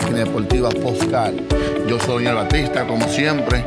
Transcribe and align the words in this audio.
máquina 0.00 0.24
deportiva 0.24 0.70
Postcal. 0.70 1.46
Yo 1.86 2.00
soy 2.00 2.26
el 2.26 2.34
Batista, 2.34 2.84
como 2.84 3.06
siempre. 3.08 3.64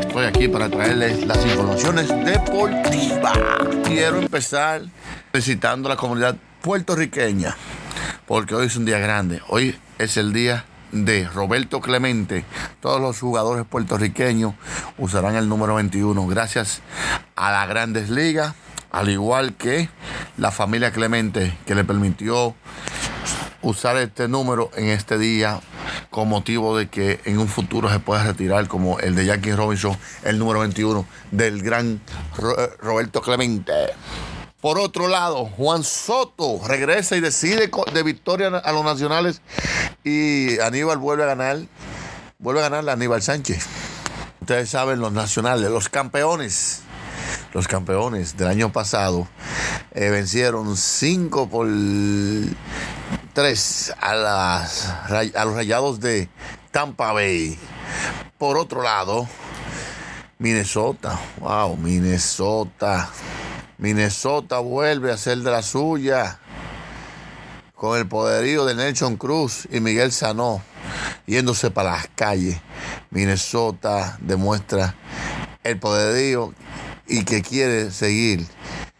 Estoy 0.00 0.26
aquí 0.26 0.48
para 0.48 0.68
traerles 0.68 1.24
las 1.24 1.46
informaciones 1.46 2.08
deportivas. 2.24 3.38
Quiero 3.84 4.18
empezar 4.18 4.82
felicitando 5.30 5.88
a 5.88 5.94
la 5.94 5.96
comunidad 5.96 6.34
puertorriqueña, 6.62 7.56
porque 8.26 8.56
hoy 8.56 8.66
es 8.66 8.74
un 8.74 8.86
día 8.86 8.98
grande. 8.98 9.40
Hoy 9.46 9.78
es 10.00 10.16
el 10.16 10.32
día 10.32 10.64
de 10.90 11.28
Roberto 11.28 11.80
Clemente. 11.80 12.44
Todos 12.80 13.00
los 13.00 13.20
jugadores 13.20 13.64
puertorriqueños 13.64 14.54
usarán 14.98 15.36
el 15.36 15.48
número 15.48 15.76
21 15.76 16.26
gracias 16.26 16.82
a 17.36 17.52
las 17.52 17.68
grandes 17.68 18.10
ligas, 18.10 18.52
al 18.90 19.10
igual 19.10 19.54
que 19.54 19.88
la 20.38 20.50
familia 20.50 20.90
Clemente 20.90 21.56
que 21.66 21.76
le 21.76 21.84
permitió 21.84 22.56
usar 23.62 23.96
este 23.96 24.28
número 24.28 24.70
en 24.76 24.88
este 24.88 25.18
día 25.18 25.60
con 26.10 26.28
motivo 26.28 26.76
de 26.76 26.88
que 26.88 27.20
en 27.24 27.38
un 27.38 27.48
futuro 27.48 27.90
se 27.90 27.98
pueda 27.98 28.22
retirar 28.24 28.68
como 28.68 28.98
el 29.00 29.14
de 29.14 29.26
Jackie 29.26 29.52
Robinson, 29.52 29.96
el 30.24 30.38
número 30.38 30.60
21 30.60 31.06
del 31.32 31.62
gran 31.62 32.00
Ro- 32.36 32.56
Roberto 32.80 33.20
Clemente. 33.20 33.72
Por 34.60 34.78
otro 34.78 35.06
lado, 35.08 35.46
Juan 35.46 35.84
Soto 35.84 36.60
regresa 36.66 37.16
y 37.16 37.20
decide 37.20 37.70
de 37.92 38.02
victoria 38.02 38.48
a 38.48 38.72
los 38.72 38.84
nacionales 38.84 39.40
y 40.02 40.58
Aníbal 40.60 40.98
vuelve 40.98 41.22
a 41.22 41.26
ganar, 41.26 41.58
vuelve 42.38 42.60
a 42.60 42.68
ganar 42.68 42.88
a 42.88 42.92
Aníbal 42.92 43.22
Sánchez. 43.22 43.66
Ustedes 44.40 44.70
saben, 44.70 44.98
los 45.00 45.12
nacionales, 45.12 45.70
los 45.70 45.88
campeones, 45.88 46.80
los 47.54 47.68
campeones 47.68 48.36
del 48.36 48.48
año 48.48 48.72
pasado 48.72 49.28
eh, 49.92 50.10
vencieron 50.10 50.76
5 50.76 51.48
por 51.48 51.66
3 53.38 53.94
a, 54.00 54.14
las, 54.16 55.08
ray- 55.08 55.32
a 55.36 55.44
los 55.44 55.54
rayados 55.54 56.00
de 56.00 56.28
Tampa 56.72 57.12
Bay. 57.12 57.56
Por 58.36 58.58
otro 58.58 58.82
lado, 58.82 59.28
Minnesota, 60.40 61.16
wow, 61.38 61.76
Minnesota. 61.76 63.08
Minnesota 63.78 64.58
vuelve 64.58 65.12
a 65.12 65.16
ser 65.16 65.38
de 65.38 65.52
la 65.52 65.62
suya 65.62 66.40
con 67.76 67.96
el 67.96 68.08
poderío 68.08 68.64
de 68.64 68.74
Nelson 68.74 69.16
Cruz 69.16 69.68
y 69.70 69.78
Miguel 69.78 70.10
Sanó 70.10 70.60
yéndose 71.26 71.70
para 71.70 71.92
las 71.92 72.08
calles. 72.16 72.60
Minnesota 73.10 74.18
demuestra 74.20 74.96
el 75.62 75.78
poderío 75.78 76.54
y 77.06 77.22
que 77.22 77.42
quiere 77.42 77.92
seguir, 77.92 78.44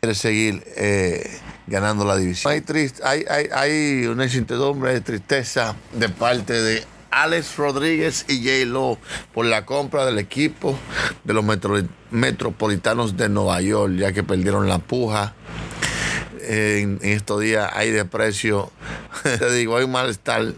quiere 0.00 0.14
seguir 0.14 0.62
eh, 0.76 1.40
ganando 1.68 2.04
la 2.04 2.16
división. 2.16 2.52
Hay, 2.52 2.60
trist- 2.60 3.00
hay, 3.04 3.24
hay, 3.30 3.46
hay 3.52 4.06
una 4.06 4.24
incertidumbre 4.24 4.92
de 4.92 5.00
tristeza 5.00 5.76
de 5.92 6.08
parte 6.08 6.52
de 6.60 6.84
Alex 7.10 7.56
Rodríguez 7.56 8.26
y 8.28 8.38
J. 8.42 8.66
Lo 8.66 8.98
por 9.32 9.46
la 9.46 9.64
compra 9.64 10.04
del 10.06 10.18
equipo 10.18 10.78
de 11.24 11.34
los 11.34 11.44
metro- 11.44 11.86
metropolitanos 12.10 13.16
de 13.16 13.28
Nueva 13.28 13.60
York, 13.60 13.94
ya 13.96 14.12
que 14.12 14.22
perdieron 14.22 14.68
la 14.68 14.78
puja 14.78 15.34
en, 16.40 16.98
estos 17.02 17.40
días 17.40 17.70
hay 17.74 17.90
desprecio, 17.90 18.70
te 19.22 19.50
digo, 19.52 19.76
hay 19.76 19.86
malestar 19.86 20.52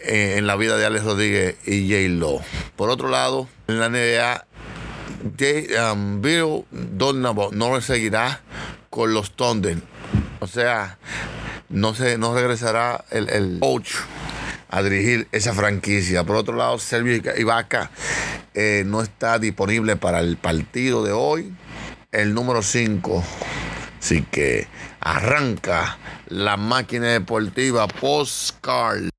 eh, 0.00 0.34
en 0.36 0.46
la 0.46 0.56
vida 0.56 0.76
de 0.76 0.86
Alex 0.86 1.04
Rodríguez 1.04 1.56
y 1.66 1.88
J. 1.88 2.08
Lo. 2.20 2.40
Por 2.76 2.90
otro 2.90 3.08
lado, 3.08 3.48
en 3.68 3.78
la 3.80 3.88
NBA, 3.88 4.46
J- 5.38 5.92
um, 5.92 6.20
Bill 6.20 6.64
Donovan 6.70 7.48
no 7.52 7.80
seguirá 7.80 8.40
con 8.90 9.12
los 9.14 9.32
Thunder. 9.32 9.78
O 10.42 10.48
sea, 10.48 10.98
no, 11.68 11.94
se, 11.94 12.18
no 12.18 12.34
regresará 12.34 13.04
el, 13.10 13.28
el 13.28 13.58
coach 13.60 13.92
a 14.68 14.82
dirigir 14.82 15.28
esa 15.30 15.54
franquicia. 15.54 16.24
Por 16.24 16.34
otro 16.34 16.56
lado, 16.56 16.80
Sergio 16.80 17.22
Ibaka 17.38 17.92
eh, 18.52 18.82
no 18.84 19.02
está 19.02 19.38
disponible 19.38 19.94
para 19.94 20.18
el 20.18 20.36
partido 20.36 21.04
de 21.04 21.12
hoy. 21.12 21.54
El 22.10 22.34
número 22.34 22.60
5 22.60 23.24
Así 24.00 24.22
que 24.22 24.66
arranca 24.98 25.96
la 26.26 26.56
máquina 26.56 27.06
deportiva 27.06 27.86
Postcard. 27.86 29.11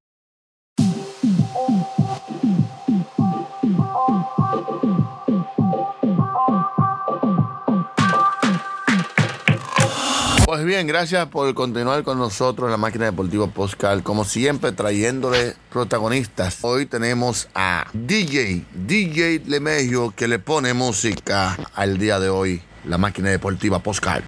Pues 10.54 10.66
bien, 10.66 10.86
gracias 10.86 11.30
por 11.30 11.52
continuar 11.56 12.04
con 12.04 12.20
nosotros 12.20 12.68
en 12.68 12.72
la 12.74 12.78
máquina 12.78 13.06
deportiva 13.06 13.48
Postcard. 13.48 14.04
Como 14.04 14.24
siempre, 14.24 14.72
trayéndole 14.72 15.56
protagonistas. 15.72 16.60
Hoy 16.62 16.86
tenemos 16.86 17.50
a 17.56 17.88
DJ, 17.94 18.64
DJ 18.72 19.42
Lemegio, 19.48 20.14
que 20.16 20.28
le 20.28 20.38
pone 20.38 20.76
música 20.76 21.58
al 21.74 21.98
día 21.98 22.20
de 22.20 22.30
hoy, 22.30 22.62
la 22.86 23.00
máquina 23.00 23.32
deportiva 23.32 23.80
Postcard. 23.80 24.26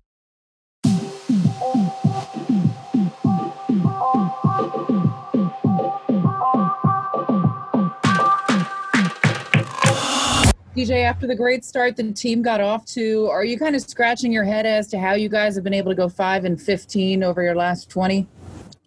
DJ, 10.75 11.05
after 11.05 11.25
the 11.25 11.35
great 11.35 11.63
start 11.63 11.95
the 11.95 12.11
team 12.11 12.41
got 12.41 12.59
off 12.59 12.85
to, 12.87 13.27
are 13.27 13.45
you 13.45 13.57
kind 13.57 13.77
of 13.77 13.81
scratching 13.81 14.29
your 14.29 14.43
head 14.43 14.65
as 14.65 14.89
to 14.89 14.99
how 14.99 15.13
you 15.13 15.29
guys 15.29 15.55
have 15.55 15.63
been 15.63 15.73
able 15.73 15.89
to 15.89 15.95
go 15.95 16.09
five 16.09 16.43
and 16.43 16.61
fifteen 16.61 17.23
over 17.23 17.41
your 17.41 17.55
last 17.55 17.89
twenty? 17.89 18.27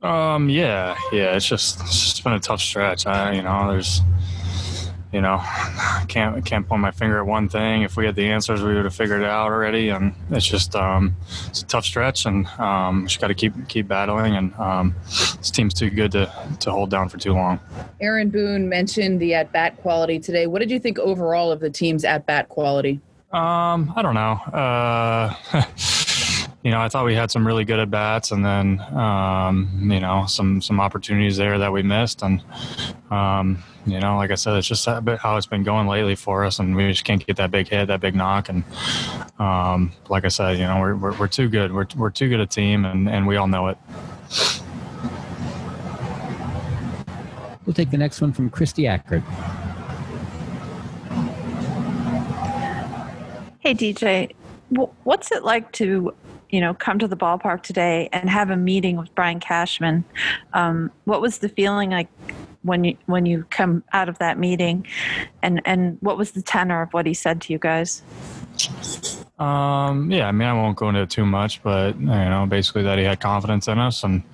Um, 0.03 0.51
yeah, 0.51 0.99
yeah. 1.13 1.35
It's 1.35 1.47
just 1.47 1.81
it's 1.81 1.99
just 1.99 2.23
been 2.25 2.35
a 2.35 2.41
tough 2.41 2.61
stretch. 2.61 3.07
I, 3.07 3.33
you 3.33 3.43
know, 3.43 3.71
there's, 3.71 4.03
you 5.13 5.21
know, 5.21 5.43
can't 6.09 6.45
can't 6.45 6.69
point 6.69 6.83
my 6.83 6.91
finger 6.91 7.19
at 7.19 7.27
one 7.27 7.49
thing. 7.49 7.83
If 7.83 7.97
we 7.97 8.05
had 8.05 8.15
the 8.15 8.31
answers, 8.31 8.63
we 8.63 8.75
would 8.75 8.85
have 8.85 8.95
figured 8.95 9.23
it 9.23 9.27
out 9.27 9.51
already. 9.51 9.89
And 9.89 10.15
it's 10.31 10.47
just 10.47 10.75
um, 10.77 11.17
it's 11.49 11.63
a 11.63 11.67
tough 11.67 11.85
stretch, 11.85 12.27
and 12.27 12.47
um, 12.59 13.07
just 13.07 13.21
got 13.21 13.29
to 13.29 13.35
keep 13.35 13.53
keep 13.69 13.89
battling. 13.89 14.37
And 14.37 14.55
um, 14.57 14.95
this 15.07 15.51
team's 15.51 15.75
too 15.75 15.91
good 15.91 16.13
to 16.13 16.33
to 16.61 16.71
hold 16.71 16.91
down 16.91 17.09
for 17.09 17.19
too 17.19 17.33
long. 17.33 17.59
Aaron 18.01 18.31
Boone 18.31 18.69
mentioned 18.69 19.21
the 19.21 19.35
at 19.35 19.51
bat 19.53 19.77
quality 19.79 20.19
today. 20.19 20.47
What 20.47 20.61
did 20.61 20.71
you 20.71 20.79
think 20.79 20.99
overall 20.99 21.51
of 21.51 21.61
the 21.61 21.71
team's 21.71 22.05
at 22.05 22.27
bat 22.27 22.49
quality? 22.49 23.01
Um, 23.33 23.93
I 23.95 24.03
don't 24.03 24.15
know. 24.15 24.41
Uh, 24.53 25.35
you 26.69 26.75
know, 26.75 26.83
I 26.83 26.91
thought 26.91 27.07
we 27.07 27.15
had 27.15 27.31
some 27.31 27.47
really 27.47 27.65
good 27.65 27.79
at 27.79 27.91
bats, 27.91 28.31
and 28.31 28.45
then 28.45 28.79
um, 28.95 29.89
you 29.91 30.01
know 30.01 30.27
some 30.27 30.61
some 30.61 30.81
opportunities 30.81 31.39
there 31.39 31.59
that 31.59 31.73
we 31.73 31.83
missed, 31.83 32.23
and 32.23 32.45
um, 33.11 33.63
you 33.87 33.99
know, 33.99 34.19
like 34.19 34.31
I 34.31 34.35
said, 34.35 34.55
it's 34.59 34.67
just 34.67 34.87
a 34.87 35.01
bit 35.01 35.19
how 35.19 35.39
it's 35.39 35.47
been 35.47 35.63
going 35.63 35.87
lately 35.89 36.15
for 36.15 36.45
us, 36.45 36.59
and 36.59 36.77
we 36.77 36.91
just 36.91 37.05
can't 37.05 37.27
get 37.27 37.37
that 37.39 37.51
big 37.51 37.69
hit, 37.69 37.87
that 37.87 38.03
big 38.03 38.15
knock, 38.15 38.51
and 38.51 38.65
um, 39.39 39.93
like 40.11 40.27
I 40.27 40.29
said, 40.29 40.59
you 40.59 40.65
know, 40.65 40.79
we're, 40.79 40.95
we're, 40.95 41.17
we're 41.17 41.27
too 41.27 41.49
good. 41.49 41.73
We're, 41.73 41.87
we're 41.97 42.11
too 42.11 42.29
good 42.29 42.41
a 42.41 42.47
team, 42.47 42.85
and, 42.85 43.09
and 43.09 43.27
we 43.27 43.37
all 43.37 43.49
know 43.49 43.69
it. 43.69 43.79
We'll 47.65 47.73
take 47.73 47.91
the 47.91 47.97
next 47.97 48.21
one 48.21 48.35
from 48.35 48.51
Kristie 48.51 48.85
Ackert. 48.85 49.23
Hey 53.61 53.73
DJ, 53.73 54.35
what's 55.05 55.33
it 55.33 55.45
like 55.45 55.73
to 55.73 56.13
you 56.51 56.61
know, 56.61 56.75
come 56.75 56.99
to 56.99 57.09
the 57.09 57.17
ballpark 57.17 57.63
today 57.63 58.09
and 58.13 58.29
have 58.31 58.51
a 58.51 58.57
meeting 58.57 58.97
with 58.97 59.15
Brian 59.15 59.41
Cashman. 59.41 60.05
Um, 60.53 60.91
what 61.05 61.21
was 61.21 61.39
the 61.39 61.49
feeling 61.49 61.91
like 61.91 62.09
when 62.63 62.85
you 62.85 62.97
when 63.07 63.27
you 63.27 63.47
come 63.51 63.85
out 63.93 64.09
of 64.09 64.19
that 64.19 64.39
meeting, 64.39 64.87
and 65.43 65.61
and 65.65 65.99
what 66.01 66.17
was 66.17 66.33
the 66.33 66.43
tenor 66.43 66.83
of 66.83 66.93
what 66.93 67.07
he 67.07 67.15
said 67.15 67.41
to 67.43 67.53
you 67.53 67.59
guys? 67.59 68.03
Um, 69.39 70.11
yeah, 70.11 70.27
I 70.27 70.33
mean, 70.33 70.49
I 70.49 70.53
won't 70.53 70.77
go 70.77 70.89
into 70.89 71.03
it 71.03 71.11
too 71.11 71.25
much, 71.25 71.63
but 71.63 71.99
you 71.99 72.07
know, 72.07 72.47
basically 72.49 72.83
that 72.83 72.99
he 72.99 73.05
had 73.05 73.21
confidence 73.21 73.69
in 73.69 73.79
us 73.79 74.03
and 74.03 74.25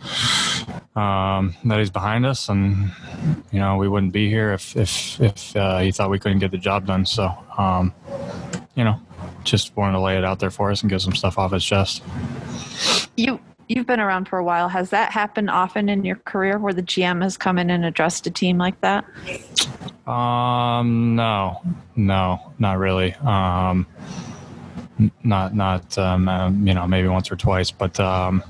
um, 0.96 1.54
that 1.64 1.78
he's 1.78 1.90
behind 1.90 2.24
us, 2.24 2.48
and 2.48 2.90
you 3.52 3.58
know, 3.58 3.76
we 3.76 3.88
wouldn't 3.88 4.12
be 4.12 4.30
here 4.30 4.52
if 4.52 4.76
if 4.76 5.20
if 5.20 5.56
uh, 5.56 5.80
he 5.80 5.92
thought 5.92 6.08
we 6.08 6.18
couldn't 6.18 6.38
get 6.38 6.52
the 6.52 6.58
job 6.58 6.86
done. 6.86 7.04
So, 7.04 7.36
um, 7.58 7.92
you 8.74 8.84
know, 8.84 8.98
just 9.44 9.76
wanted 9.76 9.92
to 9.92 10.00
lay 10.00 10.16
it 10.16 10.24
out 10.24 10.38
there 10.38 10.50
for 10.50 10.70
us 10.70 10.82
and 10.82 10.90
get 10.90 11.00
some 11.00 11.14
stuff 11.14 11.38
off 11.38 11.52
his 11.52 11.64
chest. 11.64 12.02
You 13.16 13.40
you've 13.68 13.86
been 13.86 14.00
around 14.00 14.28
for 14.28 14.38
a 14.38 14.44
while. 14.44 14.68
Has 14.68 14.90
that 14.90 15.12
happened 15.12 15.50
often 15.50 15.88
in 15.88 16.04
your 16.04 16.16
career 16.16 16.58
where 16.58 16.72
the 16.72 16.82
GM 16.82 17.22
has 17.22 17.36
come 17.36 17.58
in 17.58 17.70
and 17.70 17.84
addressed 17.84 18.26
a 18.26 18.30
team 18.30 18.58
like 18.58 18.80
that? 18.80 19.04
Um, 20.06 21.16
no, 21.16 21.62
no, 21.96 22.52
not 22.58 22.78
really. 22.78 23.14
Um, 23.14 23.86
not 25.24 25.54
not 25.54 25.98
um, 25.98 26.28
uh, 26.28 26.50
you 26.50 26.74
know 26.74 26.86
maybe 26.86 27.08
once 27.08 27.30
or 27.30 27.36
twice, 27.36 27.70
but 27.70 27.98
um, 27.98 28.42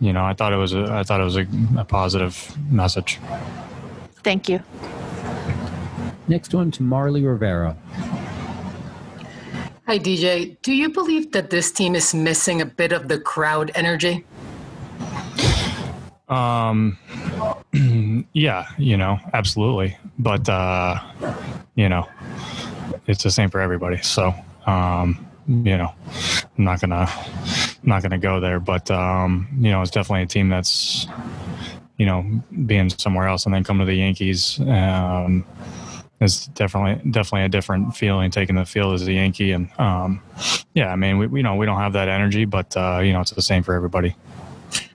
you 0.00 0.12
know 0.12 0.24
I 0.24 0.34
thought 0.34 0.52
it 0.52 0.56
was 0.56 0.74
a, 0.74 0.84
I 0.84 1.02
thought 1.02 1.20
it 1.20 1.24
was 1.24 1.36
a, 1.36 1.46
a 1.78 1.84
positive 1.84 2.56
message. 2.70 3.18
Thank 4.22 4.48
you. 4.48 4.60
Next 6.28 6.52
one 6.54 6.70
to 6.72 6.82
Marly 6.82 7.24
Rivera. 7.24 7.76
Hi, 9.86 10.00
DJ. 10.00 10.56
Do 10.62 10.72
you 10.72 10.88
believe 10.88 11.30
that 11.30 11.50
this 11.50 11.70
team 11.70 11.94
is 11.94 12.12
missing 12.12 12.60
a 12.60 12.66
bit 12.66 12.90
of 12.90 13.06
the 13.06 13.20
crowd 13.20 13.70
energy? 13.76 14.24
Um, 16.28 16.98
yeah, 18.32 18.66
you 18.78 18.96
know, 18.96 19.20
absolutely. 19.32 19.96
But, 20.18 20.48
uh, 20.48 20.98
you 21.76 21.88
know, 21.88 22.08
it's 23.06 23.22
the 23.22 23.30
same 23.30 23.48
for 23.48 23.60
everybody. 23.60 23.98
So, 23.98 24.34
um, 24.66 25.24
you 25.46 25.78
know, 25.78 25.94
I'm 26.58 26.64
not 26.64 26.80
gonna, 26.80 27.08
not 27.84 28.02
gonna 28.02 28.18
go 28.18 28.40
there, 28.40 28.58
but, 28.58 28.90
um, 28.90 29.46
you 29.56 29.70
know, 29.70 29.82
it's 29.82 29.92
definitely 29.92 30.22
a 30.22 30.26
team 30.26 30.48
that's, 30.48 31.06
you 31.96 32.06
know, 32.06 32.24
being 32.66 32.90
somewhere 32.90 33.28
else 33.28 33.44
and 33.44 33.54
then 33.54 33.62
come 33.62 33.78
to 33.78 33.84
the 33.84 33.94
Yankees, 33.94 34.58
um, 34.62 35.44
is 36.20 36.46
definitely 36.48 37.10
definitely 37.10 37.44
a 37.44 37.48
different 37.48 37.94
feeling 37.94 38.30
taking 38.30 38.56
the 38.56 38.64
field 38.64 38.94
as 38.94 39.06
a 39.06 39.12
Yankee 39.12 39.52
and 39.52 39.68
um, 39.78 40.22
yeah 40.74 40.92
I 40.92 40.96
mean 40.96 41.18
we, 41.18 41.26
we 41.26 41.40
you 41.40 41.42
know 41.42 41.56
we 41.56 41.66
don't 41.66 41.78
have 41.78 41.92
that 41.92 42.08
energy 42.08 42.44
but 42.44 42.76
uh, 42.76 43.00
you 43.00 43.12
know 43.12 43.20
it's 43.20 43.32
the 43.32 43.42
same 43.42 43.62
for 43.62 43.74
everybody. 43.74 44.14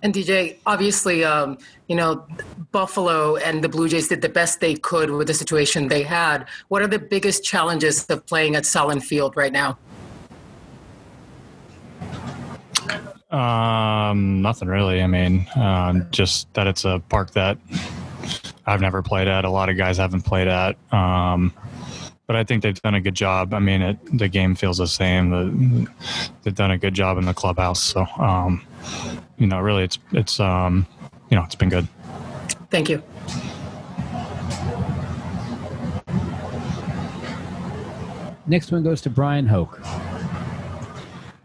And 0.03 0.13
DJ, 0.13 0.57
obviously, 0.65 1.23
um, 1.23 1.57
you 1.87 1.95
know, 1.95 2.25
Buffalo 2.71 3.35
and 3.37 3.63
the 3.63 3.69
Blue 3.69 3.87
Jays 3.87 4.07
did 4.07 4.21
the 4.21 4.29
best 4.29 4.59
they 4.59 4.75
could 4.75 5.11
with 5.11 5.27
the 5.27 5.33
situation 5.33 5.87
they 5.87 6.03
had. 6.03 6.47
What 6.69 6.81
are 6.81 6.87
the 6.87 6.99
biggest 6.99 7.43
challenges 7.43 8.05
of 8.07 8.25
playing 8.25 8.55
at 8.55 8.63
Sahlen 8.63 9.01
Field 9.01 9.37
right 9.37 9.53
now? 9.53 9.77
Um, 13.31 14.41
nothing 14.41 14.67
really. 14.67 15.01
I 15.01 15.07
mean, 15.07 15.47
uh, 15.55 15.93
just 16.11 16.53
that 16.53 16.67
it's 16.67 16.83
a 16.83 17.01
park 17.09 17.31
that 17.31 17.57
I've 18.65 18.81
never 18.81 19.01
played 19.01 19.27
at. 19.27 19.45
A 19.45 19.49
lot 19.49 19.69
of 19.69 19.77
guys 19.77 19.97
haven't 19.97 20.21
played 20.21 20.47
at. 20.47 20.77
Um, 20.93 21.53
but 22.27 22.35
I 22.35 22.43
think 22.43 22.63
they've 22.63 22.81
done 22.81 22.95
a 22.95 23.01
good 23.01 23.15
job. 23.15 23.53
I 23.53 23.59
mean, 23.59 23.81
it, 23.81 23.97
the 24.17 24.29
game 24.29 24.55
feels 24.55 24.77
the 24.77 24.87
same. 24.87 25.31
The, 25.31 25.87
they've 26.43 26.55
done 26.55 26.71
a 26.71 26.77
good 26.77 26.93
job 26.93 27.17
in 27.17 27.25
the 27.25 27.33
clubhouse. 27.33 27.83
So, 27.83 28.05
um, 28.17 28.65
you 29.37 29.47
know, 29.47 29.59
really, 29.59 29.83
it's 29.83 29.99
it's 30.13 30.39
um, 30.39 30.87
you 31.29 31.35
know, 31.35 31.43
it's 31.43 31.55
been 31.55 31.69
good. 31.69 31.87
Thank 32.69 32.89
you. 32.89 33.03
Next 38.47 38.71
one 38.71 38.83
goes 38.83 39.01
to 39.01 39.09
Bryan 39.09 39.47
Hoch. 39.47 39.79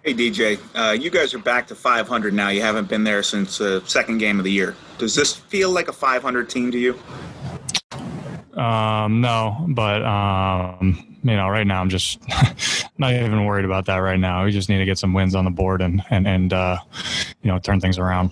Hey 0.06 0.14
DJ, 0.14 0.61
uh, 0.76 0.93
you 0.93 1.11
guys 1.11 1.35
are 1.35 1.41
back 1.41 1.67
to 1.67 1.75
500 1.75 2.32
now. 2.32 2.49
You 2.50 2.62
haven't 2.62 2.88
been 2.88 3.03
there 3.03 3.25
since 3.25 3.58
the 3.58 3.79
uh, 3.79 3.85
second 3.87 4.19
game 4.19 4.38
of 4.38 4.44
the 4.44 4.53
year. 4.53 4.76
Does 4.99 5.17
this 5.17 5.35
feel 5.35 5.73
like 5.73 5.88
a 5.88 5.93
500 5.93 6.49
team 6.49 6.70
to 6.70 6.79
you? 6.79 6.97
Um, 8.56 9.20
no, 9.20 9.67
but 9.69 10.05
um, 10.05 11.19
you 11.25 11.35
know, 11.35 11.49
right 11.49 11.67
now 11.67 11.81
I'm 11.81 11.88
just 11.88 12.20
not 12.99 13.14
even 13.14 13.47
worried 13.47 13.64
about 13.64 13.87
that 13.87 13.97
right 13.97 14.20
now. 14.20 14.44
We 14.44 14.53
just 14.53 14.69
need 14.69 14.79
to 14.79 14.85
get 14.85 14.97
some 14.97 15.12
wins 15.12 15.35
on 15.35 15.44
the 15.44 15.50
board 15.50 15.82
and 15.82 16.00
and 16.11 16.29
and 16.29 16.53
uh, 16.53 16.79
you 17.43 17.50
know 17.50 17.58
turn 17.58 17.81
things 17.81 17.99
around. 17.99 18.31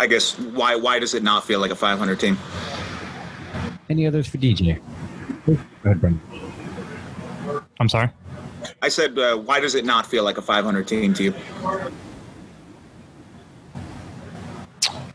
I 0.00 0.08
guess 0.08 0.36
why 0.40 0.74
why 0.74 0.98
does 0.98 1.14
it 1.14 1.22
not 1.22 1.44
feel 1.44 1.60
like 1.60 1.70
a 1.70 1.76
500 1.76 2.18
team? 2.18 2.36
Any 3.88 4.08
others 4.08 4.26
for 4.26 4.38
DJ? 4.38 4.80
Go 5.46 5.52
ahead, 5.84 6.00
Brendan. 6.00 6.20
I'm 7.78 7.88
sorry. 7.88 8.10
I 8.82 8.88
said, 8.88 9.18
uh, 9.18 9.36
why 9.36 9.60
does 9.60 9.74
it 9.74 9.84
not 9.84 10.06
feel 10.06 10.24
like 10.24 10.38
a 10.38 10.42
500 10.42 10.86
team 10.86 11.14
to 11.14 11.24
you? 11.24 11.34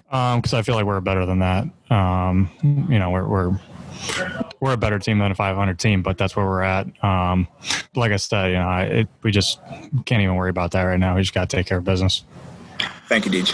Because 0.06 0.54
um, 0.54 0.60
I 0.60 0.62
feel 0.62 0.76
like 0.76 0.86
we're 0.86 1.02
better 1.02 1.26
than 1.26 1.40
that. 1.40 1.68
Um, 1.90 2.50
you 2.90 3.00
know, 3.00 3.10
we're 3.10 3.28
we're 3.28 3.60
we're 4.60 4.74
a 4.74 4.78
better 4.78 5.00
team 5.00 5.20
than 5.20 5.32
a 5.32 5.36
500 5.36 5.80
team, 5.80 6.02
but 6.02 6.18
that's 6.18 6.36
where 6.36 6.46
we're 6.46 6.62
at. 6.62 6.88
Um, 7.04 7.48
like 7.96 8.12
I 8.12 8.18
said, 8.18 8.48
you 8.48 8.54
know, 8.56 8.68
I, 8.68 8.84
it, 8.84 9.08
we 9.24 9.32
just 9.32 9.60
can't 10.06 10.22
even 10.22 10.36
worry 10.36 10.50
about 10.50 10.72
that 10.72 10.84
right 10.84 11.00
now. 11.00 11.16
We 11.16 11.22
just 11.22 11.34
got 11.34 11.50
to 11.50 11.56
take 11.56 11.68
care 11.68 11.78
of 11.78 11.84
business. 11.84 12.24
Thank 13.08 13.26
you, 13.26 13.32
DJ. 13.32 13.54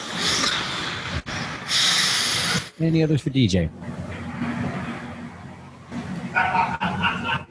Any 2.80 3.04
others 3.04 3.22
for 3.22 3.30
DJ? 3.30 3.70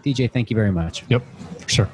DJ, 0.02 0.30
thank 0.30 0.50
you 0.50 0.56
very 0.56 0.72
much. 0.72 1.04
Yep, 1.08 1.22
sure. 1.66 1.88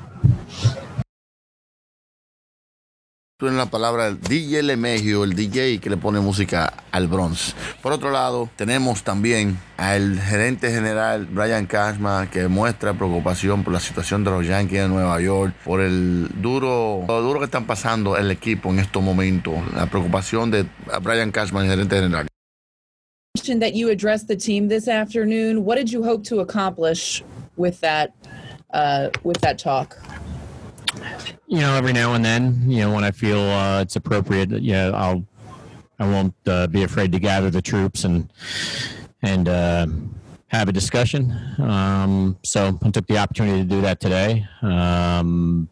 En 3.49 3.56
la 3.58 3.67
palabra 3.67 4.08
el 4.08 4.20
DJ 4.20 4.62
Lemegio, 4.62 5.23
el 5.23 5.34
DJ 5.34 5.78
que 5.78 5.90
le 5.90 5.96
pone 5.96 6.20
música 6.20 6.73
al 6.90 7.06
Bronx. 7.06 7.55
Por 7.82 7.93
otro 7.93 8.11
lado, 8.11 8.49
tenemos 8.56 9.02
también 9.02 9.58
al 9.76 10.19
gerente 10.19 10.70
general 10.70 11.26
Brian 11.26 11.67
Cashman 11.67 12.28
que 12.28 12.49
muestra 12.49 12.94
preocupación 12.94 13.62
por 13.62 13.73
la 13.73 13.81
situación 13.81 14.25
de 14.25 14.31
los 14.31 14.46
Yankees 14.46 14.81
de 14.81 14.88
Nueva 14.88 15.20
York, 15.20 15.55
por 15.64 15.81
el 15.81 16.28
duro, 16.40 17.05
lo 17.06 17.20
duro 17.20 17.38
que 17.38 17.44
están 17.44 17.67
pasando 17.67 18.17
el 18.17 18.31
equipo 18.31 18.70
en 18.70 18.78
estos 18.78 19.02
momentos, 19.02 19.55
la 19.75 19.87
preocupación 19.87 20.50
de 20.50 20.67
Brian 21.02 21.31
Cashman, 21.31 21.64
el 21.64 21.70
gerente 21.70 21.96
general. 21.96 22.26
That 23.61 23.75
you 23.75 23.90
addressed 23.90 24.28
the 24.28 24.37
team 24.37 24.68
this 24.68 24.88
afternoon. 24.88 25.64
What 25.64 25.76
did 25.76 25.92
you 25.92 26.02
hope 26.02 26.25
to 26.30 26.40
accomplish 26.40 27.23
with 27.56 27.80
that 27.80 28.12
uh, 28.76 29.11
with 29.25 29.40
that 29.40 29.59
talk? 29.59 29.97
you 31.47 31.61
know, 31.61 31.75
every 31.75 31.92
now 31.92 32.14
and 32.14 32.25
then, 32.25 32.71
you 32.71 32.80
know, 32.80 32.92
when 32.92 33.04
I 33.04 33.11
feel 33.11 33.38
uh, 33.38 33.80
it's 33.80 33.97
appropriate, 33.97 34.50
yeah, 34.50 34.90
I'll, 34.95 35.25
I 35.99 36.06
won't 36.06 36.35
uh, 36.47 36.66
be 36.66 36.83
afraid 36.83 37.12
to 37.12 37.18
gather 37.18 37.50
the 37.50 37.62
troops 37.62 38.04
and 38.04 38.30
and 39.23 39.49
uh, 39.49 39.87
have 40.49 40.68
a 40.68 40.73
discussion. 40.73 41.35
Um, 41.59 42.37
so 42.45 42.78
I 42.83 42.90
took 42.90 43.06
the 43.06 43.18
opportunity 43.18 43.59
to 43.59 43.64
do 43.64 43.80
that 43.80 44.00
today. 44.00 44.47
Um, 44.62 45.68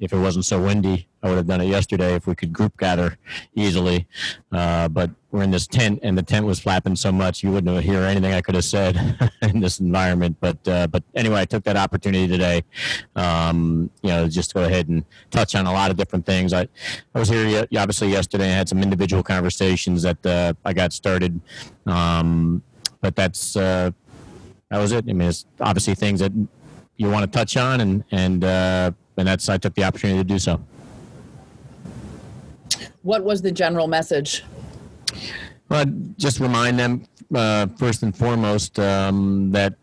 if 0.00 0.12
it 0.12 0.18
wasn't 0.18 0.44
so 0.44 0.60
windy, 0.60 1.06
I 1.22 1.28
would 1.28 1.36
have 1.36 1.46
done 1.46 1.60
it 1.60 1.66
yesterday 1.66 2.14
if 2.14 2.26
we 2.26 2.34
could 2.34 2.52
group 2.52 2.78
gather 2.78 3.18
easily. 3.54 4.06
Uh, 4.50 4.88
but 4.88 5.10
we're 5.30 5.42
in 5.42 5.50
this 5.50 5.66
tent, 5.66 6.00
and 6.02 6.16
the 6.16 6.22
tent 6.22 6.46
was 6.46 6.58
flapping 6.58 6.96
so 6.96 7.12
much 7.12 7.42
you 7.42 7.52
wouldn't 7.52 7.84
hear 7.84 8.02
anything 8.02 8.32
I 8.32 8.40
could 8.40 8.54
have 8.54 8.64
said 8.64 9.30
in 9.42 9.60
this 9.60 9.80
environment. 9.80 10.36
But 10.40 10.66
uh, 10.66 10.86
but 10.86 11.02
anyway, 11.14 11.40
I 11.40 11.44
took 11.44 11.64
that 11.64 11.76
opportunity 11.76 12.26
today, 12.26 12.64
um, 13.16 13.90
you 14.02 14.10
know, 14.10 14.28
just 14.28 14.50
to 14.50 14.54
go 14.54 14.64
ahead 14.64 14.88
and 14.88 15.04
touch 15.30 15.54
on 15.54 15.66
a 15.66 15.72
lot 15.72 15.90
of 15.90 15.96
different 15.96 16.24
things. 16.26 16.52
I 16.52 16.68
I 17.14 17.18
was 17.18 17.28
here 17.28 17.66
obviously 17.76 18.08
yesterday. 18.08 18.46
I 18.46 18.54
had 18.54 18.68
some 18.68 18.82
individual 18.82 19.22
conversations 19.22 20.02
that 20.02 20.24
uh, 20.26 20.54
I 20.64 20.72
got 20.72 20.92
started, 20.92 21.40
um, 21.86 22.62
but 23.00 23.14
that's 23.14 23.56
uh, 23.56 23.90
that 24.70 24.78
was 24.78 24.92
it. 24.92 25.04
I 25.08 25.12
mean, 25.12 25.28
it's 25.28 25.44
obviously 25.60 25.94
things 25.94 26.20
that 26.20 26.32
you 26.96 27.10
want 27.10 27.30
to 27.30 27.38
touch 27.38 27.56
on, 27.56 27.80
and 27.80 28.04
and 28.10 28.42
uh, 28.42 28.90
and 29.16 29.28
that's 29.28 29.48
I 29.48 29.58
took 29.58 29.74
the 29.74 29.84
opportunity 29.84 30.18
to 30.18 30.24
do 30.24 30.38
so. 30.38 30.60
What 33.02 33.24
was 33.24 33.42
the 33.42 33.52
general 33.52 33.86
message? 33.86 34.44
Well, 35.68 35.86
just 36.16 36.40
remind 36.40 36.78
them 36.78 37.06
uh, 37.34 37.66
first 37.78 38.02
and 38.02 38.16
foremost 38.16 38.78
um, 38.78 39.50
that 39.52 39.74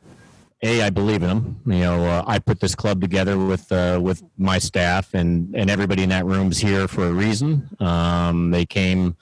a 0.63 0.81
I 0.81 0.89
believe 0.89 1.21
in 1.21 1.29
them. 1.29 1.61
You 1.65 1.79
know, 1.79 2.05
uh, 2.05 2.23
I 2.27 2.39
put 2.39 2.59
this 2.59 2.75
club 2.75 2.99
together 2.99 3.37
with 3.37 3.71
uh, 3.71 3.99
with 4.01 4.23
my 4.37 4.57
staff, 4.59 5.13
and 5.13 5.55
and 5.55 5.69
everybody 5.69 6.03
in 6.03 6.09
that 6.09 6.25
room 6.25 6.51
is 6.51 6.57
here 6.57 6.87
for 6.87 7.07
a 7.07 7.11
reason. 7.11 7.69
Um, 7.79 8.51
they 8.51 8.65
came 8.65 9.15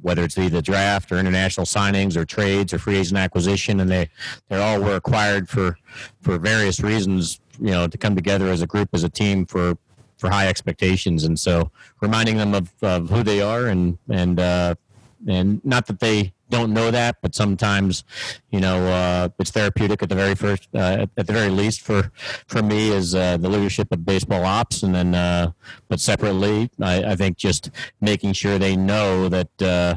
whether 0.00 0.22
it's 0.22 0.38
either 0.38 0.62
draft 0.62 1.10
or 1.10 1.18
international 1.18 1.66
signings 1.66 2.16
or 2.16 2.24
trades 2.24 2.72
or 2.72 2.78
free 2.78 2.96
agent 2.96 3.18
acquisition, 3.18 3.80
and 3.80 3.90
they 3.90 4.08
they 4.48 4.56
all 4.56 4.80
were 4.80 4.96
acquired 4.96 5.48
for 5.48 5.76
for 6.20 6.38
various 6.38 6.80
reasons. 6.80 7.40
You 7.60 7.72
know, 7.72 7.88
to 7.88 7.98
come 7.98 8.14
together 8.14 8.46
as 8.46 8.62
a 8.62 8.66
group 8.68 8.90
as 8.92 9.02
a 9.02 9.08
team 9.08 9.44
for 9.46 9.76
for 10.18 10.30
high 10.30 10.48
expectations, 10.48 11.24
and 11.24 11.38
so 11.38 11.70
reminding 12.00 12.36
them 12.36 12.54
of, 12.54 12.72
of 12.82 13.10
who 13.10 13.22
they 13.22 13.40
are 13.40 13.66
and 13.66 13.98
and 14.10 14.38
uh, 14.38 14.74
and 15.26 15.64
not 15.64 15.86
that 15.86 16.00
they 16.00 16.32
don't 16.50 16.72
know 16.72 16.90
that, 16.90 17.16
but 17.20 17.34
sometimes, 17.34 18.04
you 18.50 18.60
know, 18.60 18.86
uh, 18.86 19.28
it's 19.38 19.50
therapeutic 19.50 20.02
at 20.02 20.08
the 20.08 20.14
very 20.14 20.34
first, 20.34 20.68
uh, 20.74 21.06
at, 21.16 21.26
the 21.26 21.32
very 21.32 21.50
least 21.50 21.82
for 21.82 22.10
for 22.46 22.62
me 22.62 22.90
is 22.90 23.14
uh, 23.14 23.36
the 23.36 23.48
leadership 23.48 23.88
of 23.92 24.04
baseball 24.04 24.44
ops, 24.44 24.82
and 24.82 24.94
then, 24.94 25.14
uh, 25.14 25.52
but 25.88 26.00
separately, 26.00 26.70
I, 26.80 27.12
I 27.12 27.16
think 27.16 27.36
just 27.36 27.70
making 28.00 28.32
sure 28.32 28.58
they 28.58 28.76
know 28.76 29.28
that, 29.28 29.62
uh, 29.62 29.96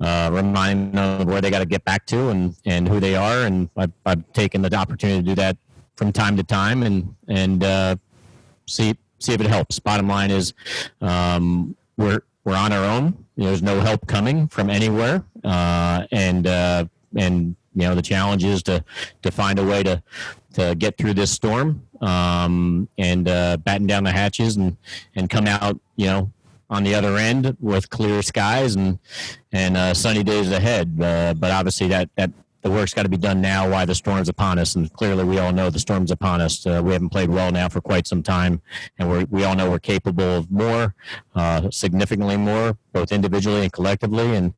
uh, 0.00 0.30
remind 0.32 0.94
them 0.94 1.20
of 1.20 1.26
where 1.26 1.40
they 1.40 1.50
got 1.50 1.60
to 1.60 1.66
get 1.66 1.84
back 1.84 2.06
to 2.06 2.28
and 2.28 2.56
and 2.64 2.88
who 2.88 3.00
they 3.00 3.14
are, 3.14 3.42
and 3.42 3.68
I've, 3.76 3.92
I've 4.04 4.32
taken 4.32 4.62
the 4.62 4.74
opportunity 4.74 5.20
to 5.20 5.26
do 5.26 5.34
that 5.34 5.56
from 5.96 6.12
time 6.12 6.36
to 6.36 6.42
time, 6.42 6.82
and 6.82 7.14
and 7.28 7.62
uh, 7.62 7.96
see 8.66 8.96
see 9.18 9.32
if 9.32 9.40
it 9.40 9.46
helps. 9.46 9.78
Bottom 9.78 10.08
line 10.08 10.30
is, 10.30 10.54
um, 11.00 11.76
we're 11.96 12.20
we're 12.44 12.56
on 12.56 12.72
our 12.72 12.84
own. 12.84 13.24
There's 13.36 13.62
no 13.62 13.80
help 13.80 14.06
coming 14.06 14.48
from 14.48 14.70
anywhere, 14.70 15.24
uh, 15.44 16.06
and 16.12 16.46
uh, 16.46 16.86
and 17.16 17.56
you 17.74 17.82
know 17.82 17.94
the 17.94 18.02
challenge 18.02 18.44
is 18.44 18.62
to 18.64 18.84
to 19.22 19.30
find 19.30 19.58
a 19.58 19.64
way 19.64 19.82
to 19.82 20.02
to 20.54 20.74
get 20.74 20.96
through 20.96 21.14
this 21.14 21.30
storm 21.30 21.82
um, 22.00 22.88
and 22.96 23.28
uh, 23.28 23.56
batten 23.58 23.86
down 23.86 24.04
the 24.04 24.12
hatches 24.12 24.56
and 24.56 24.76
and 25.14 25.28
come 25.28 25.46
out 25.46 25.78
you 25.96 26.06
know 26.06 26.30
on 26.68 26.82
the 26.82 26.94
other 26.94 27.16
end 27.16 27.56
with 27.60 27.90
clear 27.90 28.22
skies 28.22 28.74
and 28.74 28.98
and 29.52 29.76
uh, 29.76 29.94
sunny 29.94 30.22
days 30.22 30.50
ahead. 30.50 31.00
Uh, 31.00 31.34
but 31.34 31.50
obviously 31.50 31.88
that 31.88 32.08
that 32.16 32.30
the 32.66 32.72
work's 32.72 32.92
got 32.92 33.04
to 33.04 33.08
be 33.08 33.16
done 33.16 33.40
now 33.40 33.70
while 33.70 33.86
the 33.86 33.94
storm's 33.94 34.28
upon 34.28 34.58
us. 34.58 34.74
And 34.74 34.92
clearly, 34.92 35.22
we 35.22 35.38
all 35.38 35.52
know 35.52 35.70
the 35.70 35.78
storm's 35.78 36.10
upon 36.10 36.40
us. 36.40 36.66
Uh, 36.66 36.82
we 36.84 36.92
haven't 36.92 37.10
played 37.10 37.30
well 37.30 37.52
now 37.52 37.68
for 37.68 37.80
quite 37.80 38.08
some 38.08 38.24
time, 38.24 38.60
and 38.98 39.08
we 39.08 39.24
we 39.24 39.44
all 39.44 39.54
know 39.54 39.70
we're 39.70 39.78
capable 39.78 40.24
of 40.24 40.50
more, 40.50 40.94
uh, 41.36 41.70
significantly 41.70 42.36
more, 42.36 42.76
both 42.92 43.12
individually 43.12 43.62
and 43.62 43.72
collectively. 43.72 44.34
And 44.34 44.52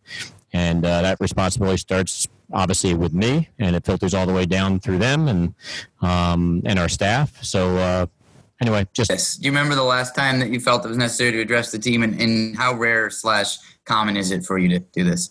and 0.54 0.86
uh, 0.86 1.02
that 1.02 1.20
responsibility 1.20 1.76
starts 1.76 2.26
obviously 2.50 2.94
with 2.94 3.12
me, 3.12 3.50
and 3.58 3.76
it 3.76 3.84
filters 3.84 4.14
all 4.14 4.24
the 4.24 4.32
way 4.32 4.46
down 4.46 4.80
through 4.80 4.98
them 4.98 5.28
and 5.28 5.54
um, 6.00 6.62
and 6.64 6.78
our 6.78 6.88
staff. 6.88 7.44
So. 7.44 7.76
Uh, 7.76 8.06
anyway, 8.60 8.86
just 8.94 9.10
Yes. 9.10 9.36
Do 9.36 9.44
you 9.44 9.52
remember 9.52 9.74
the 9.74 9.84
last 9.84 10.16
time 10.16 10.40
that 10.40 10.48
you 10.48 10.60
felt 10.60 10.84
it 10.84 10.88
was 10.88 10.96
necessary 10.96 11.32
to 11.32 11.40
address 11.40 11.70
the 11.70 11.78
team, 11.78 12.02
and, 12.02 12.18
and 12.20 12.56
how 12.56 12.72
rare 12.74 13.10
slash 13.10 13.58
common 13.84 14.16
is 14.16 14.30
it 14.30 14.46
for 14.46 14.58
you 14.58 14.68
to 14.70 14.78
do 14.78 15.04
this? 15.04 15.30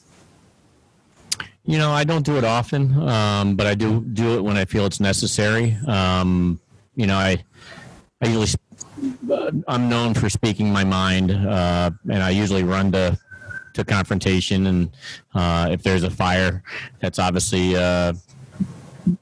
You 1.67 1.77
know, 1.77 1.91
I 1.91 2.05
don't 2.05 2.25
do 2.25 2.37
it 2.37 2.45
often, 2.45 2.97
um, 2.97 3.57
but 3.57 3.67
I 3.67 3.75
do 3.75 3.99
do 3.99 4.35
it 4.35 4.41
when 4.43 4.55
I 4.55 4.63
feel 4.63 4.85
it's 4.85 5.01
necessary. 5.01 5.77
Um, 5.85 6.61
you 6.95 7.05
know, 7.05 7.17
I 7.17 7.43
I 8.21 8.27
usually 8.27 8.47
uh, 9.29 9.51
I'm 9.67 9.89
known 9.89 10.13
for 10.13 10.29
speaking 10.29 10.71
my 10.71 10.85
mind, 10.85 11.29
uh, 11.29 11.91
and 12.09 12.23
I 12.23 12.29
usually 12.29 12.63
run 12.63 12.93
to 12.93 13.19
to 13.73 13.83
confrontation. 13.83 14.65
And 14.67 14.91
uh, 15.35 15.67
if 15.69 15.83
there's 15.83 16.03
a 16.03 16.09
fire 16.09 16.63
that's 17.01 17.19
obviously 17.19 17.75
uh, 17.75 18.13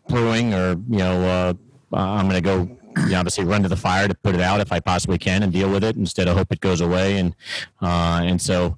brewing, 0.07 0.53
or 0.53 0.73
you 0.87 0.99
know, 0.99 1.27
uh, 1.27 1.53
I'm 1.97 2.29
going 2.29 2.43
to 2.43 2.47
go. 2.47 2.77
You 2.97 3.09
know, 3.09 3.19
obviously, 3.19 3.45
run 3.45 3.63
to 3.63 3.69
the 3.69 3.75
fire 3.75 4.07
to 4.07 4.13
put 4.13 4.35
it 4.35 4.41
out 4.41 4.61
if 4.61 4.71
I 4.71 4.79
possibly 4.79 5.17
can 5.17 5.43
and 5.43 5.51
deal 5.51 5.69
with 5.69 5.83
it 5.83 5.95
instead 5.95 6.27
of 6.27 6.37
hope 6.37 6.51
it 6.51 6.61
goes 6.61 6.81
away. 6.81 7.17
And 7.17 7.35
uh, 7.81 8.21
and 8.23 8.41
so, 8.41 8.77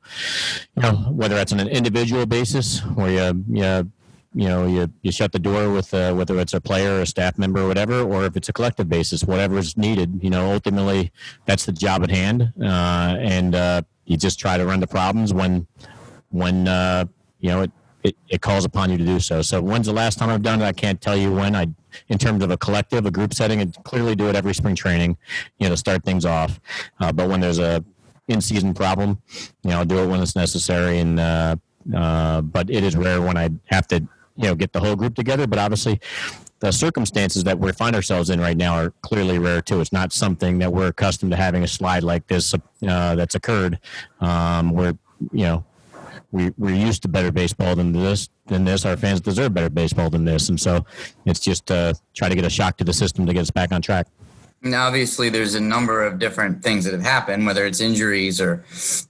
you 0.75 0.83
know, 0.83 0.93
whether 1.12 1.36
that's 1.36 1.53
on 1.53 1.59
an 1.59 1.67
individual 1.67 2.25
basis 2.25 2.81
or 2.97 3.09
you 3.09 3.45
you 3.50 3.91
you 4.38 4.47
know 4.47 4.67
you, 4.67 4.91
you 5.01 5.12
shut 5.12 5.31
the 5.31 5.39
door 5.39 5.71
with 5.71 5.93
uh, 5.93 6.13
whether 6.13 6.39
it's 6.39 6.53
a 6.53 6.62
player 6.62 7.00
or 7.00 7.01
a 7.01 7.07
staff 7.07 7.38
member 7.38 7.62
or 7.62 7.67
whatever 7.67 8.01
or 8.01 8.25
if 8.25 8.38
it's 8.38 8.50
a 8.50 8.53
collective 8.53 8.88
basis 8.88 9.24
whatever 9.24 9.57
is 9.57 9.75
needed 9.77 10.19
you 10.21 10.29
know 10.29 10.51
ultimately 10.51 11.12
that's 11.45 11.65
the 11.65 11.71
job 11.71 12.03
at 12.03 12.12
hand 12.12 12.53
uh, 12.62 13.15
and 13.19 13.55
uh, 13.55 13.81
you 14.05 14.15
just 14.15 14.39
try 14.39 14.57
to 14.57 14.65
run 14.65 14.79
the 14.79 14.88
problems 14.88 15.33
when 15.33 15.65
when 16.29 16.67
uh, 16.67 17.05
you 17.39 17.50
know 17.50 17.62
it, 17.62 17.71
it, 18.04 18.16
it 18.30 18.42
calls 18.42 18.66
upon 18.66 18.89
you 18.89 18.98
to 18.98 19.06
do 19.06 19.20
so 19.20 19.42
so 19.42 19.62
when's 19.62 19.88
the 19.88 19.94
last 19.94 20.18
time 20.18 20.30
i've 20.30 20.42
done 20.42 20.62
it 20.62 20.66
i 20.66 20.74
can't 20.74 21.01
tell 21.01 21.16
you 21.16 21.32
when 21.32 21.56
i 21.56 21.68
in 22.10 22.18
terms 22.18 22.44
of 22.44 22.51
a 22.51 22.58
collective 22.58 23.06
a 23.06 23.12
group 23.12 23.34
setting 23.34 23.62
and 23.62 23.75
clearly 23.84 24.16
do 24.16 24.30
it 24.30 24.36
every 24.36 24.54
spring 24.54 24.75
training 24.75 25.18
you 25.60 25.66
know 25.68 25.74
to 25.74 25.77
start 25.77 26.04
things 26.04 26.25
off 26.25 26.60
uh, 27.00 27.12
but 27.12 27.27
when 27.27 27.39
there's 27.39 27.60
a 27.60 27.84
in-season 28.27 28.74
problem 28.74 29.22
you 29.63 29.70
know 29.70 29.80
i'll 29.80 29.86
do 29.86 30.00
it 30.00 30.08
when 30.08 30.22
it's 30.22 30.36
necessary 30.36 31.00
and 31.00 31.20
uh, 31.20 31.56
uh, 31.96 32.42
but 32.42 32.70
it 32.70 32.84
is 32.84 32.96
rare 32.96 33.22
when 33.22 33.38
I 33.38 33.50
have 33.66 33.88
to, 33.88 34.00
you 34.36 34.44
know, 34.48 34.56
get 34.56 34.74
the 34.74 34.80
whole 34.80 34.96
group 34.96 35.16
together. 35.16 35.48
But 35.48 35.60
obviously, 35.60 36.00
the 36.60 36.72
circumstances 36.72 37.44
that 37.44 37.58
we 37.60 37.72
find 37.72 37.96
ourselves 37.96 38.30
in 38.30 38.39
right 38.39 38.58
now 38.58 38.74
are 38.74 38.92
clearly 39.01 39.39
rare 39.39 39.62
too. 39.62 39.80
It's 39.80 39.94
not 39.94 40.12
something 40.12 40.60
that 40.60 40.72
we're 40.72 40.88
accustomed 40.88 41.32
to 41.32 41.38
having 41.38 41.63
a 41.63 41.68
slide 41.68 42.04
like 42.04 42.27
this 42.27 42.54
uh, 42.54 43.16
that's 43.16 43.36
occurred. 43.36 43.80
Um, 44.20 44.72
we're, 44.72 44.98
you 45.32 45.44
know, 45.44 45.66
we 46.31 46.51
we're 46.57 46.75
used 46.75 47.01
to 47.03 47.07
better 47.07 47.31
baseball 47.31 47.75
than 47.75 47.91
this. 47.91 48.29
Than 48.48 48.65
this, 48.65 48.86
our 48.86 48.98
fans 48.98 49.22
deserve 49.22 49.53
better 49.53 49.69
baseball 49.69 50.10
than 50.10 50.25
this, 50.25 50.50
and 50.50 50.60
so 50.60 50.86
it's 51.25 51.39
just 51.39 51.69
uh, 51.72 51.93
try 52.13 52.29
to 52.29 52.36
get 52.36 52.46
a 52.46 52.50
shock 52.50 52.77
to 52.77 52.84
the 52.84 52.93
system 52.93 53.25
to 53.25 53.34
get 53.34 53.41
us 53.41 53.51
back 53.51 53.72
on 53.72 53.81
track. 53.81 54.07
Now, 54.62 54.88
obviously, 54.88 55.29
there's 55.29 55.55
a 55.55 55.62
number 55.62 56.03
of 56.03 56.17
different 56.17 56.63
things 56.63 56.86
that 56.86 56.93
have 56.93 57.03
happened, 57.03 57.46
whether 57.46 57.65
it's 57.65 57.79
injuries 57.79 58.41
or 58.41 58.65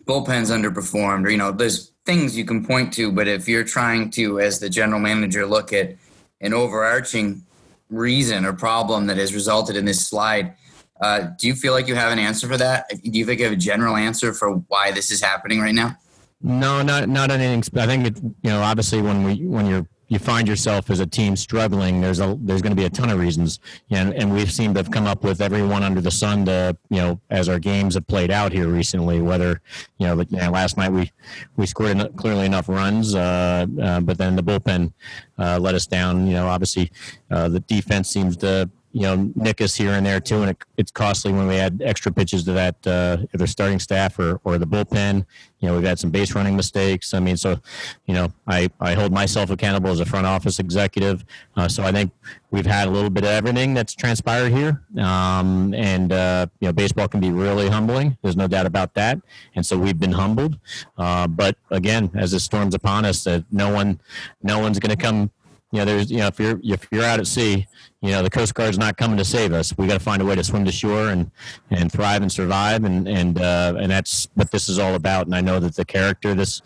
bullpens 0.05 0.51
underperformed, 0.51 1.25
or 1.25 1.29
you 1.29 1.37
know, 1.37 1.51
there's 1.51 1.91
things 2.05 2.37
you 2.37 2.45
can 2.45 2.65
point 2.65 2.93
to. 2.93 3.11
But 3.11 3.27
if 3.27 3.47
you're 3.47 3.63
trying 3.63 4.09
to, 4.11 4.39
as 4.39 4.59
the 4.59 4.69
general 4.69 4.99
manager, 4.99 5.45
look 5.45 5.71
at 5.71 5.95
an 6.41 6.53
overarching 6.53 7.43
reason 7.89 8.45
or 8.45 8.53
problem 8.53 9.07
that 9.07 9.17
has 9.17 9.33
resulted 9.33 9.77
in 9.77 9.85
this 9.85 10.07
slide, 10.07 10.53
uh, 11.01 11.27
do 11.39 11.47
you 11.47 11.53
feel 11.53 11.73
like 11.73 11.87
you 11.87 11.95
have 11.95 12.11
an 12.11 12.19
answer 12.19 12.47
for 12.47 12.57
that? 12.57 12.89
Do 12.89 13.17
you 13.17 13.25
think 13.25 13.39
you 13.39 13.45
have 13.45 13.53
a 13.53 13.57
general 13.57 13.95
answer 13.95 14.33
for 14.33 14.55
why 14.67 14.91
this 14.91 15.11
is 15.11 15.21
happening 15.21 15.59
right 15.59 15.75
now? 15.75 15.95
No, 16.41 16.81
not 16.83 17.09
not 17.09 17.31
anything. 17.31 17.63
I 17.79 17.85
think 17.87 18.07
it. 18.07 18.23
You 18.23 18.51
know, 18.51 18.61
obviously, 18.61 19.01
when 19.01 19.23
we 19.23 19.45
when 19.47 19.65
you're 19.65 19.87
you 20.09 20.19
find 20.19 20.47
yourself 20.47 20.89
as 20.89 20.99
a 20.99 21.05
team 21.05 21.35
struggling, 21.35 21.99
there's 21.99 22.19
a 22.19 22.37
there's 22.39 22.61
going 22.61 22.71
to 22.71 22.79
be 22.79 22.85
a 22.85 22.89
ton 22.89 23.09
of 23.09 23.19
reasons, 23.19 23.59
and 23.89 24.13
and 24.13 24.33
we've 24.33 24.51
seemed 24.51 24.75
to 24.75 24.79
have 24.79 24.91
come 24.91 25.05
up 25.05 25.23
with 25.23 25.41
everyone 25.41 25.83
under 25.83 25.99
the 25.99 26.11
sun 26.11 26.45
to 26.45 26.77
you 26.89 26.97
know 26.97 27.19
as 27.29 27.49
our 27.49 27.59
games 27.59 27.95
have 27.95 28.07
played 28.07 28.31
out 28.31 28.53
here 28.53 28.67
recently. 28.67 29.21
Whether 29.21 29.61
you 29.97 30.07
know, 30.07 30.15
like, 30.15 30.31
you 30.31 30.37
know 30.37 30.51
last 30.51 30.77
night 30.77 30.91
we 30.91 31.11
we 31.57 31.65
scored 31.65 31.91
eno- 31.91 32.09
clearly 32.09 32.45
enough 32.45 32.69
runs, 32.69 33.15
uh, 33.15 33.65
uh, 33.81 33.99
but 33.99 34.17
then 34.17 34.35
the 34.35 34.43
bullpen 34.43 34.93
uh, 35.37 35.59
let 35.59 35.75
us 35.75 35.87
down. 35.87 36.27
You 36.27 36.33
know, 36.33 36.47
obviously 36.47 36.91
uh, 37.29 37.49
the 37.49 37.59
defense 37.61 38.09
seems 38.09 38.37
to 38.37 38.69
you 38.91 39.01
know 39.01 39.29
nick 39.35 39.61
us 39.61 39.75
here 39.75 39.91
and 39.91 40.05
there 40.05 40.19
too, 40.19 40.41
and 40.41 40.51
it, 40.51 40.57
it's 40.77 40.91
costly 40.91 41.31
when 41.31 41.47
we 41.47 41.55
add 41.55 41.81
extra 41.83 42.11
pitches 42.11 42.43
to 42.45 42.53
that 42.53 42.87
uh, 42.87 43.17
either 43.33 43.47
starting 43.47 43.79
staff 43.79 44.17
or 44.17 44.39
or 44.43 44.57
the 44.57 44.65
bullpen. 44.65 45.25
You 45.59 45.67
know, 45.67 45.75
we've 45.75 45.87
had 45.87 45.97
some 45.97 46.11
base 46.11 46.35
running 46.35 46.55
mistakes. 46.55 47.13
I 47.13 47.19
mean, 47.19 47.35
so 47.35 47.59
you 48.05 48.13
know, 48.13 48.31
I 48.47 48.69
I 48.79 48.93
hold 48.93 49.11
myself 49.11 49.49
accountable 49.49 49.89
as 49.89 49.99
a 49.99 50.05
front 50.05 50.25
office 50.25 50.59
executive. 50.59 51.25
Uh, 51.55 51.67
so 51.67 51.83
I 51.83 51.91
think 51.91 52.11
we've 52.51 52.65
had 52.65 52.87
a 52.87 52.91
little 52.91 53.09
bit 53.09 53.23
of 53.23 53.31
everything 53.31 53.73
that's 53.73 53.93
transpired 53.93 54.51
here, 54.51 54.81
um, 54.99 55.73
and 55.73 56.13
uh, 56.13 56.47
you 56.59 56.67
know, 56.67 56.73
baseball 56.73 57.07
can 57.07 57.19
be 57.19 57.31
really 57.31 57.69
humbling. 57.69 58.17
There's 58.21 58.37
no 58.37 58.47
doubt 58.47 58.65
about 58.65 58.93
that, 58.93 59.19
and 59.55 59.65
so 59.65 59.77
we've 59.77 59.99
been 59.99 60.13
humbled. 60.13 60.59
Uh, 60.97 61.27
but 61.27 61.57
again, 61.71 62.09
as 62.15 62.31
the 62.31 62.39
storms 62.39 62.73
upon 62.73 63.05
us, 63.05 63.27
uh, 63.27 63.41
no 63.51 63.73
one, 63.73 63.99
no 64.43 64.59
one's 64.59 64.79
going 64.79 64.95
to 64.95 65.01
come 65.01 65.31
you 65.71 65.79
know, 65.79 65.85
there's, 65.85 66.09
you 66.09 66.17
know, 66.17 66.27
if 66.27 66.39
you're 66.39 66.59
if 66.63 66.87
you're 66.91 67.03
out 67.03 67.19
at 67.19 67.27
sea, 67.27 67.67
you 68.01 68.11
know, 68.11 68.23
the 68.23 68.29
Coast 68.29 68.53
Guard's 68.53 68.77
not 68.77 68.95
coming 68.95 69.17
to 69.17 69.25
save 69.25 69.51
us. 69.51 69.77
We 69.77 69.85
got 69.85 69.95
to 69.95 69.99
find 69.99 70.21
a 70.21 70.25
way 70.25 70.35
to 70.35 70.43
swim 70.43 70.63
to 70.63 70.71
shore 70.71 71.09
and 71.09 71.29
and 71.71 71.91
thrive 71.91 72.21
and 72.21 72.31
survive, 72.31 72.85
and 72.85 73.05
and 73.05 73.41
uh, 73.41 73.73
and 73.77 73.91
that's 73.91 74.29
what 74.35 74.49
this 74.51 74.69
is 74.69 74.79
all 74.79 74.95
about. 74.95 75.25
And 75.25 75.35
I 75.35 75.41
know 75.41 75.59
that 75.59 75.75
the 75.75 75.83
character, 75.83 76.33
this 76.33 76.61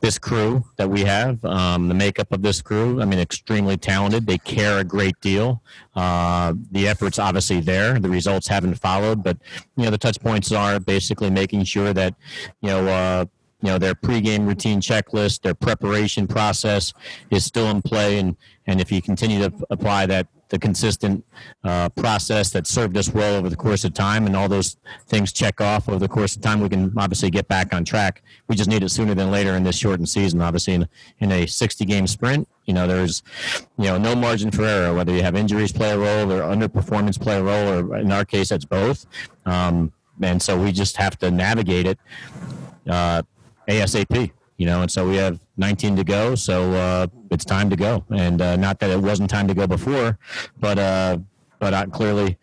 this 0.00 0.18
crew 0.18 0.64
that 0.76 0.88
we 0.88 1.02
have, 1.02 1.44
um, 1.44 1.88
the 1.88 1.94
makeup 1.94 2.32
of 2.32 2.40
this 2.40 2.62
crew, 2.62 3.02
I 3.02 3.04
mean, 3.04 3.18
extremely 3.18 3.76
talented. 3.76 4.26
They 4.26 4.38
care 4.38 4.78
a 4.78 4.84
great 4.84 5.20
deal. 5.20 5.60
Uh, 5.94 6.54
the 6.70 6.88
effort's 6.88 7.18
obviously 7.18 7.60
there. 7.60 7.98
The 7.98 8.08
results 8.08 8.48
haven't 8.48 8.76
followed, 8.76 9.22
but 9.22 9.36
you 9.76 9.84
know, 9.84 9.90
the 9.90 9.98
touch 9.98 10.18
points 10.20 10.50
are 10.52 10.80
basically 10.80 11.28
making 11.28 11.64
sure 11.64 11.92
that 11.92 12.14
you 12.62 12.70
know. 12.70 12.86
Uh, 12.88 13.24
you 13.62 13.70
know 13.70 13.78
their 13.78 13.94
pregame 13.94 14.46
routine 14.46 14.80
checklist, 14.80 15.42
their 15.42 15.54
preparation 15.54 16.26
process 16.26 16.92
is 17.30 17.44
still 17.44 17.68
in 17.68 17.82
play, 17.82 18.18
and 18.18 18.36
and 18.66 18.80
if 18.80 18.92
you 18.92 19.00
continue 19.00 19.38
to 19.38 19.52
apply 19.70 20.06
that 20.06 20.26
the 20.48 20.58
consistent 20.58 21.24
uh, 21.64 21.88
process 21.90 22.50
that 22.50 22.66
served 22.66 22.96
us 22.96 23.12
well 23.12 23.34
over 23.34 23.48
the 23.48 23.56
course 23.56 23.84
of 23.84 23.94
time, 23.94 24.26
and 24.26 24.36
all 24.36 24.48
those 24.48 24.76
things 25.06 25.32
check 25.32 25.60
off 25.60 25.88
over 25.88 25.98
the 25.98 26.08
course 26.08 26.36
of 26.36 26.42
time, 26.42 26.60
we 26.60 26.68
can 26.68 26.92
obviously 26.96 27.30
get 27.30 27.48
back 27.48 27.74
on 27.74 27.84
track. 27.84 28.22
We 28.46 28.54
just 28.54 28.70
need 28.70 28.82
it 28.82 28.90
sooner 28.90 29.14
than 29.14 29.30
later 29.30 29.52
in 29.54 29.64
this 29.64 29.76
shortened 29.76 30.08
season. 30.08 30.40
Obviously, 30.42 30.74
in 30.74 30.88
in 31.20 31.32
a 31.32 31.46
60 31.46 31.84
game 31.86 32.06
sprint, 32.06 32.48
you 32.66 32.74
know 32.74 32.86
there's 32.86 33.22
you 33.78 33.86
know 33.86 33.96
no 33.96 34.14
margin 34.14 34.50
for 34.50 34.64
error. 34.64 34.94
Whether 34.94 35.12
you 35.12 35.22
have 35.22 35.34
injuries 35.34 35.72
play 35.72 35.92
a 35.92 35.98
role 35.98 36.30
or 36.30 36.42
underperformance 36.42 37.20
play 37.20 37.38
a 37.38 37.42
role, 37.42 37.90
or 37.90 37.96
in 37.96 38.12
our 38.12 38.24
case, 38.24 38.50
that's 38.50 38.64
both. 38.64 39.06
Um, 39.46 39.92
and 40.22 40.40
so 40.40 40.58
we 40.58 40.72
just 40.72 40.96
have 40.96 41.18
to 41.18 41.30
navigate 41.30 41.86
it. 41.86 41.98
Uh, 42.88 43.22
ASAP. 43.68 44.32
You 44.58 44.64
know, 44.64 44.80
and 44.80 44.90
so 44.90 45.06
we 45.06 45.16
have 45.16 45.38
19 45.58 45.96
to 45.96 46.04
go, 46.04 46.34
so 46.34 46.72
uh, 46.72 47.06
it's 47.30 47.44
time 47.44 47.68
to 47.68 47.76
go. 47.76 48.06
And 48.10 48.40
uh, 48.40 48.56
not 48.56 48.78
that 48.80 48.90
it 48.90 48.98
wasn't 48.98 49.28
time 49.28 49.46
to 49.48 49.54
go 49.54 49.66
before, 49.66 50.18
but 50.58 50.78
uh, 50.78 51.18
but 51.58 51.92
clearly, 51.92 52.38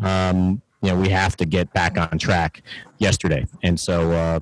um, 0.00 0.60
you 0.82 0.90
know 0.90 1.00
we 1.00 1.08
have 1.08 1.36
to 1.38 1.46
get 1.46 1.72
back 1.72 1.96
on 1.96 2.18
track 2.18 2.62
yesterday. 2.98 3.46
And 3.62 3.80
so, 3.80 4.12
uh, 4.12 4.40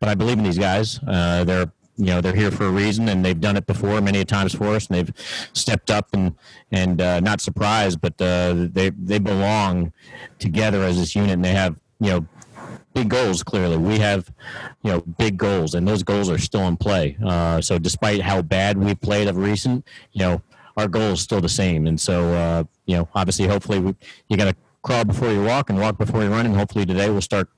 but 0.00 0.08
I 0.08 0.14
believe 0.14 0.38
in 0.38 0.44
these 0.44 0.58
guys. 0.58 0.98
Uh, 1.06 1.44
they're 1.44 1.70
you 1.96 2.06
know 2.06 2.20
they're 2.20 2.34
here 2.34 2.50
for 2.50 2.66
a 2.66 2.70
reason 2.70 3.08
and 3.08 3.24
they've 3.24 3.40
done 3.40 3.56
it 3.56 3.66
before 3.66 4.00
many 4.00 4.24
times 4.24 4.54
for 4.54 4.74
us 4.74 4.86
and 4.86 4.96
they've 4.96 5.12
stepped 5.52 5.90
up 5.90 6.08
and 6.14 6.34
and 6.70 7.00
uh, 7.00 7.20
not 7.20 7.40
surprised 7.40 8.00
but 8.00 8.20
uh, 8.20 8.54
they 8.72 8.90
they 8.90 9.18
belong 9.18 9.92
together 10.38 10.82
as 10.82 10.98
this 10.98 11.14
unit 11.14 11.32
and 11.32 11.44
they 11.44 11.52
have 11.52 11.76
you 12.00 12.10
know 12.10 12.26
big 12.94 13.08
goals 13.08 13.42
clearly 13.42 13.76
we 13.76 13.98
have 13.98 14.30
you 14.82 14.90
know 14.90 15.00
big 15.18 15.36
goals 15.36 15.74
and 15.74 15.86
those 15.86 16.02
goals 16.02 16.28
are 16.28 16.38
still 16.38 16.66
in 16.68 16.76
play 16.76 17.16
uh, 17.24 17.60
so 17.60 17.78
despite 17.78 18.20
how 18.20 18.42
bad 18.42 18.76
we 18.76 18.94
played 18.94 19.28
of 19.28 19.36
recent 19.36 19.86
you 20.12 20.20
know 20.20 20.42
our 20.76 20.88
goal 20.88 21.12
is 21.12 21.20
still 21.20 21.40
the 21.40 21.48
same 21.48 21.86
and 21.86 22.00
so 22.00 22.32
uh, 22.32 22.64
you 22.86 22.96
know 22.96 23.08
obviously 23.14 23.46
hopefully 23.46 23.78
we, 23.78 23.94
you 24.28 24.36
got 24.36 24.46
to 24.46 24.56
crawl 24.82 25.04
before 25.04 25.30
you 25.30 25.42
walk 25.42 25.70
and 25.70 25.78
walk 25.78 25.96
before 25.96 26.22
you 26.22 26.28
run 26.28 26.44
and 26.46 26.56
hopefully 26.56 26.84
today 26.84 27.08
we'll 27.08 27.20
start 27.20 27.48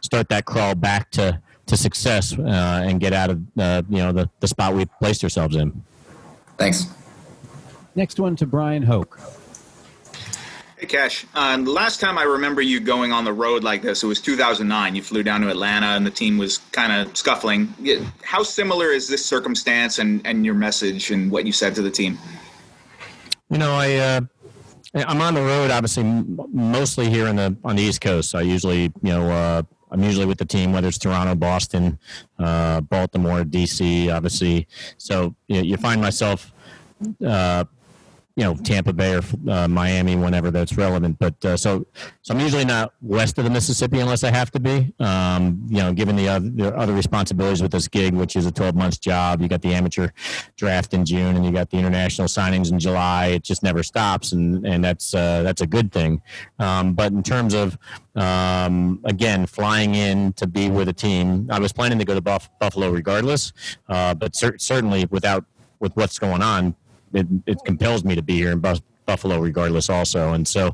start 0.00 0.28
that 0.28 0.44
crawl 0.44 0.74
back 0.74 1.10
to 1.10 1.40
to 1.66 1.76
success 1.76 2.38
uh, 2.38 2.82
and 2.84 3.00
get 3.00 3.12
out 3.12 3.30
of 3.30 3.42
uh, 3.58 3.82
you 3.88 3.98
know 3.98 4.12
the, 4.12 4.28
the 4.40 4.48
spot 4.48 4.74
we 4.74 4.84
placed 4.84 5.24
ourselves 5.24 5.56
in. 5.56 5.82
Thanks. 6.58 6.86
Next 7.94 8.18
one 8.18 8.36
to 8.36 8.46
Bryan 8.46 8.82
Hoch. 8.82 9.18
Hey, 10.84 10.98
Cash. 10.98 11.24
Uh, 11.34 11.56
the 11.56 11.70
last 11.70 11.98
time 11.98 12.18
I 12.18 12.24
remember 12.24 12.60
you 12.60 12.78
going 12.78 13.10
on 13.10 13.24
the 13.24 13.32
road 13.32 13.64
like 13.64 13.80
this, 13.80 14.02
it 14.02 14.06
was 14.06 14.20
2009. 14.20 14.94
You 14.94 15.02
flew 15.02 15.22
down 15.22 15.40
to 15.40 15.48
Atlanta 15.48 15.86
and 15.86 16.04
the 16.04 16.10
team 16.10 16.36
was 16.36 16.58
kind 16.72 16.92
of 16.92 17.16
scuffling. 17.16 17.72
How 18.22 18.42
similar 18.42 18.88
is 18.88 19.08
this 19.08 19.24
circumstance 19.24 19.98
and, 19.98 20.20
and 20.26 20.44
your 20.44 20.52
message 20.52 21.10
and 21.10 21.30
what 21.30 21.46
you 21.46 21.52
said 21.52 21.74
to 21.76 21.80
the 21.80 21.90
team? 21.90 22.18
You 23.48 23.56
know, 23.56 23.72
I. 23.72 23.94
Uh, 23.94 24.20
I'm 24.94 25.22
on 25.22 25.32
the 25.32 25.40
road, 25.40 25.70
obviously, 25.70 26.04
mostly 26.52 27.08
here 27.08 27.28
in 27.28 27.36
the 27.36 27.56
on 27.64 27.76
the 27.76 27.82
East 27.82 28.02
Coast. 28.02 28.28
So 28.28 28.38
I 28.38 28.42
usually, 28.42 28.92
you 29.00 29.10
know, 29.10 29.30
uh, 29.30 29.62
I'm 29.90 30.02
usually 30.02 30.26
with 30.26 30.36
the 30.36 30.44
team, 30.44 30.70
whether 30.74 30.88
it's 30.88 30.98
Toronto, 30.98 31.34
Boston, 31.34 31.98
uh, 32.38 32.82
Baltimore, 32.82 33.42
DC, 33.42 34.14
obviously. 34.14 34.68
So 34.98 35.34
you, 35.48 35.56
know, 35.56 35.62
you 35.62 35.78
find 35.78 36.02
myself, 36.02 36.52
uh, 37.26 37.64
you 38.36 38.42
know, 38.42 38.54
Tampa 38.54 38.92
Bay 38.92 39.14
or 39.14 39.22
uh, 39.48 39.68
Miami 39.68 40.16
whenever 40.16 40.50
that's 40.50 40.76
relevant. 40.76 41.18
But 41.20 41.44
uh, 41.44 41.56
so, 41.56 41.86
so 42.22 42.34
I'm 42.34 42.40
usually 42.40 42.64
not 42.64 42.92
west 43.00 43.38
of 43.38 43.44
the 43.44 43.50
Mississippi 43.50 44.00
unless 44.00 44.24
I 44.24 44.32
have 44.32 44.50
to 44.52 44.60
be. 44.60 44.92
Um, 44.98 45.64
you 45.68 45.78
know, 45.78 45.92
given 45.92 46.16
the 46.16 46.28
other, 46.28 46.48
the 46.48 46.76
other 46.76 46.92
responsibilities 46.94 47.62
with 47.62 47.70
this 47.70 47.86
gig, 47.86 48.12
which 48.12 48.34
is 48.34 48.44
a 48.46 48.50
12 48.50 48.74
months 48.74 48.98
job, 48.98 49.40
you 49.40 49.46
got 49.46 49.62
the 49.62 49.72
amateur 49.72 50.08
draft 50.56 50.94
in 50.94 51.04
June, 51.04 51.36
and 51.36 51.46
you 51.46 51.52
got 51.52 51.70
the 51.70 51.76
international 51.76 52.26
signings 52.26 52.72
in 52.72 52.80
July. 52.80 53.26
It 53.26 53.44
just 53.44 53.62
never 53.62 53.84
stops, 53.84 54.32
and 54.32 54.66
and 54.66 54.84
that's 54.84 55.14
uh, 55.14 55.42
that's 55.44 55.60
a 55.60 55.66
good 55.66 55.92
thing. 55.92 56.20
Um, 56.58 56.94
but 56.94 57.12
in 57.12 57.22
terms 57.22 57.54
of 57.54 57.78
um, 58.16 59.00
again, 59.04 59.46
flying 59.46 59.94
in 59.94 60.32
to 60.34 60.48
be 60.48 60.70
with 60.70 60.88
a 60.88 60.92
team, 60.92 61.48
I 61.52 61.60
was 61.60 61.72
planning 61.72 62.00
to 62.00 62.04
go 62.04 62.14
to 62.14 62.20
Buff- 62.20 62.50
Buffalo 62.58 62.90
regardless, 62.90 63.52
uh, 63.88 64.14
but 64.14 64.34
cer- 64.34 64.58
certainly 64.58 65.06
without 65.06 65.44
with 65.78 65.94
what's 65.96 66.18
going 66.18 66.42
on, 66.42 66.74
it, 67.14 67.26
it 67.46 67.58
compels 67.64 68.04
me 68.04 68.14
to 68.14 68.22
be 68.22 68.34
here 68.34 68.52
in 68.52 68.60
Buff- 68.60 68.82
Buffalo 69.06 69.38
regardless 69.38 69.90
also. 69.90 70.32
And 70.32 70.46
so 70.46 70.68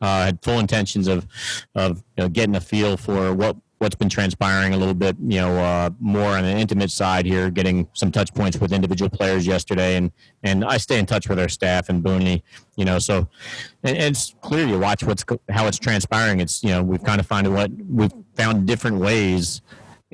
uh, 0.00 0.06
I 0.06 0.24
had 0.26 0.42
full 0.42 0.58
intentions 0.58 1.08
of, 1.08 1.26
of 1.74 1.98
you 2.16 2.24
know, 2.24 2.28
getting 2.28 2.56
a 2.56 2.60
feel 2.60 2.96
for 2.96 3.32
what 3.34 3.56
what's 3.78 3.96
been 3.96 4.08
transpiring 4.08 4.72
a 4.72 4.76
little 4.76 4.94
bit, 4.94 5.14
you 5.20 5.38
know, 5.38 5.58
uh, 5.58 5.90
more 6.00 6.30
on 6.30 6.44
an 6.44 6.56
intimate 6.56 6.90
side 6.90 7.26
here, 7.26 7.50
getting 7.50 7.86
some 7.92 8.10
touch 8.10 8.32
points 8.32 8.58
with 8.58 8.72
individual 8.72 9.10
players 9.10 9.46
yesterday, 9.46 9.96
and 9.96 10.10
and 10.42 10.64
I 10.64 10.78
stay 10.78 10.98
in 10.98 11.06
touch 11.06 11.28
with 11.28 11.38
our 11.38 11.48
staff 11.48 11.88
and 11.88 12.02
Booney, 12.02 12.42
you 12.76 12.84
know, 12.84 12.98
so 12.98 13.28
and, 13.82 13.96
and 13.96 14.16
it's 14.16 14.34
clear 14.40 14.66
you 14.66 14.78
watch 14.78 15.02
what's 15.02 15.24
how 15.50 15.66
it's 15.66 15.78
transpiring. 15.78 16.40
It's 16.40 16.62
you 16.62 16.70
know 16.70 16.82
we've 16.82 17.04
kind 17.04 17.20
of 17.20 17.26
found 17.26 17.52
what 17.52 17.70
we've 17.88 18.12
found 18.34 18.66
different 18.66 18.98
ways 18.98 19.60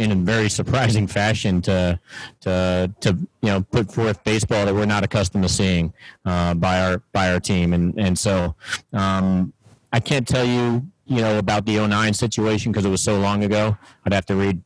in 0.00 0.12
a 0.12 0.14
very 0.14 0.48
surprising 0.48 1.06
fashion 1.06 1.60
to 1.60 2.00
to 2.40 2.90
to 3.00 3.10
you 3.42 3.48
know 3.50 3.60
put 3.60 3.92
forth 3.92 4.24
baseball 4.24 4.64
that 4.64 4.74
we're 4.74 4.86
not 4.86 5.04
accustomed 5.04 5.44
to 5.44 5.48
seeing 5.48 5.92
uh, 6.24 6.54
by 6.54 6.80
our 6.80 7.02
by 7.12 7.30
our 7.32 7.38
team 7.38 7.74
and 7.74 7.98
and 7.98 8.18
so 8.18 8.54
um, 8.94 9.52
I 9.92 10.00
can't 10.00 10.26
tell 10.26 10.44
you 10.44 10.86
you 11.04 11.20
know 11.20 11.38
about 11.38 11.66
the 11.66 11.86
09 11.86 12.14
situation 12.14 12.72
because 12.72 12.86
it 12.86 12.88
was 12.88 13.02
so 13.02 13.18
long 13.18 13.44
ago. 13.44 13.76
I'd 14.06 14.14
have 14.14 14.26
to 14.26 14.36
read 14.36 14.62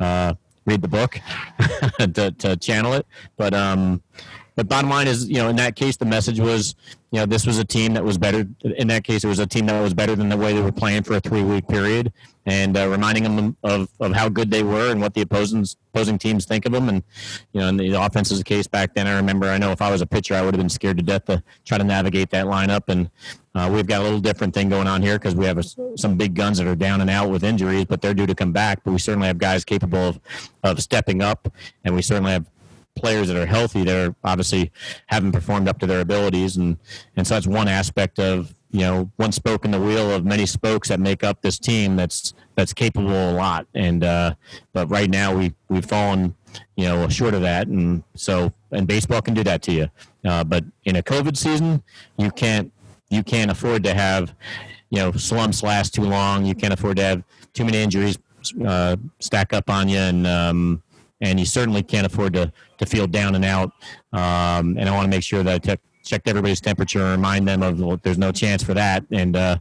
uh, 0.00 0.34
read 0.64 0.80
the 0.80 0.88
book 0.88 1.20
to, 1.98 2.30
to 2.30 2.56
channel 2.56 2.94
it, 2.94 3.06
but 3.36 3.52
um, 3.52 4.02
but 4.58 4.66
bottom 4.68 4.90
line 4.90 5.06
is, 5.06 5.28
you 5.28 5.36
know, 5.36 5.48
in 5.50 5.54
that 5.54 5.76
case, 5.76 5.96
the 5.96 6.04
message 6.04 6.40
was, 6.40 6.74
you 7.12 7.20
know, 7.20 7.26
this 7.26 7.46
was 7.46 7.60
a 7.60 7.64
team 7.64 7.94
that 7.94 8.02
was 8.02 8.18
better. 8.18 8.44
In 8.64 8.88
that 8.88 9.04
case, 9.04 9.22
it 9.22 9.28
was 9.28 9.38
a 9.38 9.46
team 9.46 9.66
that 9.66 9.80
was 9.80 9.94
better 9.94 10.16
than 10.16 10.28
the 10.28 10.36
way 10.36 10.52
they 10.52 10.60
were 10.60 10.72
playing 10.72 11.04
for 11.04 11.14
a 11.14 11.20
three 11.20 11.44
week 11.44 11.68
period, 11.68 12.12
and 12.44 12.76
uh, 12.76 12.88
reminding 12.88 13.22
them 13.22 13.56
of, 13.62 13.88
of 14.00 14.12
how 14.16 14.28
good 14.28 14.50
they 14.50 14.64
were 14.64 14.90
and 14.90 15.00
what 15.00 15.14
the 15.14 15.20
opposing 15.20 15.64
opposing 15.94 16.18
teams 16.18 16.44
think 16.44 16.66
of 16.66 16.72
them. 16.72 16.88
And 16.88 17.04
you 17.52 17.60
know, 17.60 17.68
in 17.68 17.76
the 17.76 17.92
offense's 17.92 18.42
case 18.42 18.66
back 18.66 18.94
then, 18.94 19.06
I 19.06 19.14
remember, 19.14 19.46
I 19.46 19.58
know 19.58 19.70
if 19.70 19.80
I 19.80 19.92
was 19.92 20.00
a 20.00 20.06
pitcher, 20.06 20.34
I 20.34 20.42
would 20.42 20.54
have 20.54 20.60
been 20.60 20.68
scared 20.68 20.96
to 20.96 21.04
death 21.04 21.26
to 21.26 21.40
try 21.64 21.78
to 21.78 21.84
navigate 21.84 22.30
that 22.30 22.46
lineup. 22.46 22.88
And 22.88 23.10
uh, 23.54 23.70
we've 23.72 23.86
got 23.86 24.00
a 24.00 24.02
little 24.02 24.18
different 24.18 24.54
thing 24.54 24.68
going 24.68 24.88
on 24.88 25.02
here 25.02 25.20
because 25.20 25.36
we 25.36 25.44
have 25.44 25.58
a, 25.58 25.96
some 25.96 26.16
big 26.16 26.34
guns 26.34 26.58
that 26.58 26.66
are 26.66 26.74
down 26.74 27.00
and 27.00 27.10
out 27.10 27.30
with 27.30 27.44
injuries, 27.44 27.84
but 27.84 28.02
they're 28.02 28.12
due 28.12 28.26
to 28.26 28.34
come 28.34 28.50
back. 28.50 28.82
But 28.82 28.90
we 28.90 28.98
certainly 28.98 29.28
have 29.28 29.38
guys 29.38 29.64
capable 29.64 30.08
of, 30.08 30.20
of 30.64 30.82
stepping 30.82 31.22
up, 31.22 31.48
and 31.84 31.94
we 31.94 32.02
certainly 32.02 32.32
have 32.32 32.46
players 32.98 33.28
that 33.28 33.36
are 33.36 33.46
healthy 33.46 33.84
that 33.84 34.08
are 34.08 34.14
obviously 34.24 34.72
haven't 35.06 35.32
performed 35.32 35.68
up 35.68 35.78
to 35.80 35.86
their 35.86 36.00
abilities. 36.00 36.56
And 36.56 36.78
and 37.16 37.26
so 37.26 37.34
that's 37.34 37.46
one 37.46 37.68
aspect 37.68 38.18
of 38.18 38.54
you 38.70 38.80
know 38.80 39.10
one 39.16 39.32
spoke 39.32 39.64
in 39.64 39.70
the 39.70 39.80
wheel 39.80 40.10
of 40.10 40.24
many 40.24 40.46
spokes 40.46 40.88
that 40.88 41.00
make 41.00 41.24
up 41.24 41.40
this 41.42 41.58
team 41.58 41.96
that's 41.96 42.34
that's 42.54 42.72
capable 42.72 43.30
a 43.30 43.32
lot. 43.32 43.66
And 43.74 44.04
uh 44.04 44.34
but 44.72 44.88
right 44.88 45.10
now 45.10 45.34
we 45.34 45.54
we've 45.68 45.86
fallen 45.86 46.34
you 46.76 46.84
know 46.84 47.08
short 47.08 47.34
of 47.34 47.42
that. 47.42 47.68
And 47.68 48.02
so 48.14 48.52
and 48.70 48.86
baseball 48.86 49.22
can 49.22 49.34
do 49.34 49.44
that 49.44 49.62
to 49.62 49.72
you. 49.72 49.90
Uh, 50.24 50.44
but 50.44 50.64
in 50.84 50.96
a 50.96 51.02
covid 51.02 51.36
season 51.36 51.82
you 52.16 52.30
can't 52.30 52.72
you 53.10 53.22
can't 53.22 53.50
afford 53.50 53.84
to 53.84 53.94
have 53.94 54.34
you 54.90 54.98
know 54.98 55.12
slumps 55.12 55.62
last 55.62 55.94
too 55.94 56.02
long. 56.02 56.44
You 56.44 56.54
can't 56.54 56.72
afford 56.72 56.96
to 56.96 57.02
have 57.02 57.22
too 57.54 57.64
many 57.64 57.78
injuries 57.78 58.18
uh, 58.66 58.96
stack 59.20 59.52
up 59.52 59.70
on 59.70 59.88
you. 59.88 59.98
And 59.98 60.26
um 60.26 60.82
and 61.20 61.38
you 61.38 61.46
certainly 61.46 61.82
can't 61.82 62.06
afford 62.06 62.34
to 62.34 62.52
to 62.78 62.86
feel 62.86 63.06
down 63.06 63.34
and 63.34 63.44
out. 63.44 63.72
Um, 64.12 64.76
and 64.78 64.88
I 64.88 64.92
want 64.92 65.04
to 65.04 65.10
make 65.10 65.22
sure 65.22 65.42
that 65.42 65.54
I 65.54 65.58
te- 65.58 65.82
checked 66.04 66.28
everybody's 66.28 66.60
temperature 66.60 67.00
and 67.00 67.10
remind 67.10 67.46
them 67.46 67.62
of 67.62 67.80
well, 67.80 67.98
there's 68.02 68.18
no 68.18 68.32
chance 68.32 68.62
for 68.62 68.74
that. 68.74 69.04
And 69.10 69.36
uh, 69.36 69.58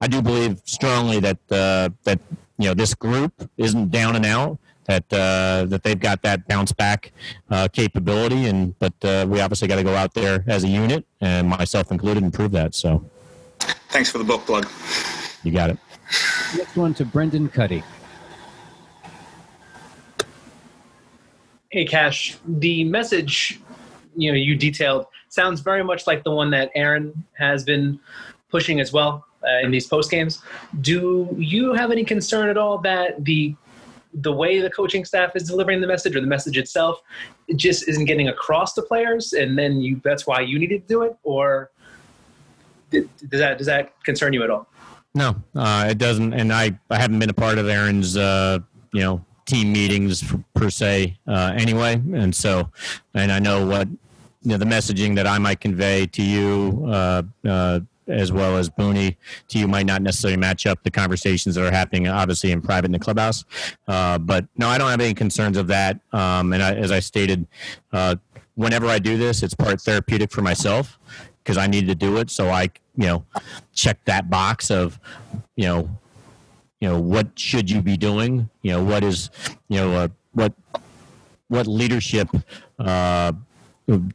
I 0.00 0.08
do 0.08 0.22
believe 0.22 0.60
strongly 0.64 1.20
that 1.20 1.38
uh, 1.50 1.90
that 2.04 2.20
you 2.58 2.68
know 2.68 2.74
this 2.74 2.94
group 2.94 3.32
isn't 3.56 3.90
down 3.90 4.16
and 4.16 4.26
out. 4.26 4.58
That 4.86 5.04
uh, 5.10 5.64
that 5.68 5.82
they've 5.82 5.98
got 5.98 6.20
that 6.22 6.46
bounce 6.46 6.72
back 6.72 7.12
uh, 7.50 7.68
capability, 7.68 8.46
and 8.46 8.78
but 8.78 8.92
uh, 9.02 9.24
we 9.26 9.40
obviously 9.40 9.66
got 9.66 9.76
to 9.76 9.82
go 9.82 9.94
out 9.94 10.12
there 10.12 10.44
as 10.46 10.62
a 10.64 10.68
unit, 10.68 11.06
and 11.22 11.48
myself 11.48 11.90
included, 11.90 12.22
and 12.22 12.34
prove 12.34 12.52
that. 12.52 12.74
So, 12.74 13.02
thanks 13.88 14.10
for 14.10 14.18
the 14.18 14.24
book 14.24 14.44
plug. 14.44 14.68
You 15.42 15.52
got 15.52 15.70
it. 15.70 15.78
Next 16.54 16.76
one 16.76 16.92
to 16.94 17.06
Brendan 17.06 17.48
Kuty. 17.48 17.82
Hey, 21.74 21.84
Cash, 21.84 22.36
the 22.46 22.84
message 22.84 23.58
you 24.14 24.30
know 24.30 24.38
you 24.38 24.54
detailed 24.54 25.06
sounds 25.28 25.58
very 25.58 25.82
much 25.82 26.06
like 26.06 26.22
the 26.22 26.30
one 26.30 26.52
that 26.52 26.70
Aaron 26.76 27.24
has 27.32 27.64
been 27.64 27.98
pushing 28.48 28.78
as 28.78 28.92
well 28.92 29.26
uh, 29.42 29.58
in 29.58 29.72
these 29.72 29.84
post 29.88 30.08
games. 30.08 30.40
Do 30.82 31.34
you 31.36 31.72
have 31.72 31.90
any 31.90 32.04
concern 32.04 32.48
at 32.48 32.56
all 32.56 32.78
that 32.82 33.24
the 33.24 33.56
the 34.22 34.30
way 34.30 34.60
the 34.60 34.70
coaching 34.70 35.04
staff 35.04 35.34
is 35.34 35.48
delivering 35.48 35.80
the 35.80 35.88
message 35.88 36.14
or 36.14 36.20
the 36.20 36.28
message 36.28 36.56
itself 36.56 37.02
it 37.48 37.56
just 37.56 37.88
isn't 37.88 38.04
getting 38.04 38.28
across 38.28 38.74
to 38.74 38.82
players, 38.82 39.32
and 39.32 39.58
then 39.58 39.80
you 39.80 40.00
that's 40.04 40.28
why 40.28 40.42
you 40.42 40.60
needed 40.60 40.82
to 40.82 40.86
do 40.86 41.02
it, 41.02 41.16
or 41.24 41.72
does 42.92 43.08
that 43.32 43.58
does 43.58 43.66
that 43.66 44.00
concern 44.04 44.32
you 44.32 44.44
at 44.44 44.50
all? 44.50 44.68
No, 45.12 45.34
uh, 45.56 45.88
it 45.90 45.98
doesn't, 45.98 46.34
and 46.34 46.52
I 46.52 46.78
I 46.88 47.00
haven't 47.00 47.18
been 47.18 47.30
a 47.30 47.34
part 47.34 47.58
of 47.58 47.66
Aaron's 47.66 48.16
uh, 48.16 48.60
you 48.92 49.00
know 49.00 49.24
team 49.54 49.72
meetings 49.72 50.24
per 50.54 50.68
se 50.68 51.16
uh, 51.28 51.52
anyway. 51.56 51.94
And 51.94 52.34
so 52.34 52.68
and 53.14 53.30
i 53.30 53.38
know 53.38 53.64
what 53.64 53.86
you 54.42 54.50
know 54.50 54.56
the 54.56 54.64
messaging 54.64 55.14
that 55.14 55.26
i 55.26 55.38
might 55.38 55.60
convey 55.60 56.06
to 56.06 56.22
you 56.22 56.84
uh, 56.88 57.22
uh, 57.48 57.80
as 58.06 58.30
well 58.32 58.58
as 58.58 58.68
Booney 58.68 59.16
to 59.48 59.58
you 59.58 59.66
might 59.66 59.86
not 59.86 60.02
necessarily 60.02 60.36
match 60.36 60.66
up 60.66 60.82
the 60.82 60.90
conversations 60.90 61.54
that 61.54 61.64
are 61.64 61.70
happening 61.70 62.08
obviously 62.08 62.50
in 62.50 62.60
private 62.60 62.86
in 62.86 62.92
the 62.92 62.98
clubhouse. 62.98 63.44
Uh, 63.86 64.18
but 64.18 64.44
no 64.56 64.66
i 64.68 64.76
don't 64.76 64.90
have 64.90 65.00
any 65.00 65.14
concerns 65.14 65.56
of 65.56 65.68
that. 65.68 66.00
Um, 66.12 66.52
and 66.52 66.62
I, 66.62 66.74
as 66.74 66.90
i 66.90 67.00
stated 67.00 67.46
uh, 67.92 68.16
whenever 68.56 68.86
i 68.86 68.98
do 68.98 69.16
this 69.16 69.42
it's 69.44 69.54
part 69.54 69.80
therapeutic 69.80 70.32
for 70.32 70.42
myself 70.42 70.98
because 71.42 71.56
i 71.56 71.68
need 71.68 71.86
to 71.86 71.94
do 71.94 72.16
it. 72.16 72.28
So 72.28 72.50
i 72.50 72.64
you 72.96 73.06
know 73.06 73.24
check 73.72 74.04
that 74.06 74.28
box 74.28 74.70
of 74.72 74.98
you 75.54 75.66
know 75.66 75.88
you 76.84 76.90
know 76.90 77.00
what 77.00 77.38
should 77.38 77.70
you 77.70 77.80
be 77.80 77.96
doing? 77.96 78.50
You 78.60 78.72
know 78.72 78.84
what 78.84 79.02
is 79.02 79.30
you 79.68 79.78
know 79.78 79.94
uh, 79.94 80.08
what 80.32 80.52
what 81.48 81.66
leadership 81.66 82.28
uh, 82.78 83.32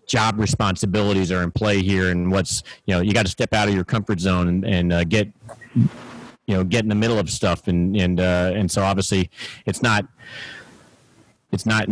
job 0.06 0.40
responsibilities 0.40 1.32
are 1.32 1.42
in 1.42 1.50
play 1.50 1.82
here 1.82 2.12
and 2.12 2.32
what's 2.32 2.62
you 2.86 2.94
know 2.94 3.02
you 3.02 3.12
got 3.12 3.26
to 3.26 3.32
step 3.32 3.56
out 3.56 3.70
of 3.70 3.74
your 3.74 3.84
comfort 3.84 4.20
zone 4.20 4.48
and, 4.48 4.66
and 4.66 4.94
uh, 4.94 5.04
get 5.04 5.32
you 6.46 6.54
know 6.56 6.64
get 6.64 6.84
in 6.84 6.90
the 6.90 6.96
middle 7.04 7.18
of 7.18 7.32
stuff 7.32 7.68
and 7.68 7.96
and 7.96 8.20
uh, 8.20 8.52
and 8.54 8.70
so 8.70 8.84
obviously 8.84 9.32
it's 9.66 9.82
not 9.82 10.06
it's 11.52 11.66
not 11.66 11.90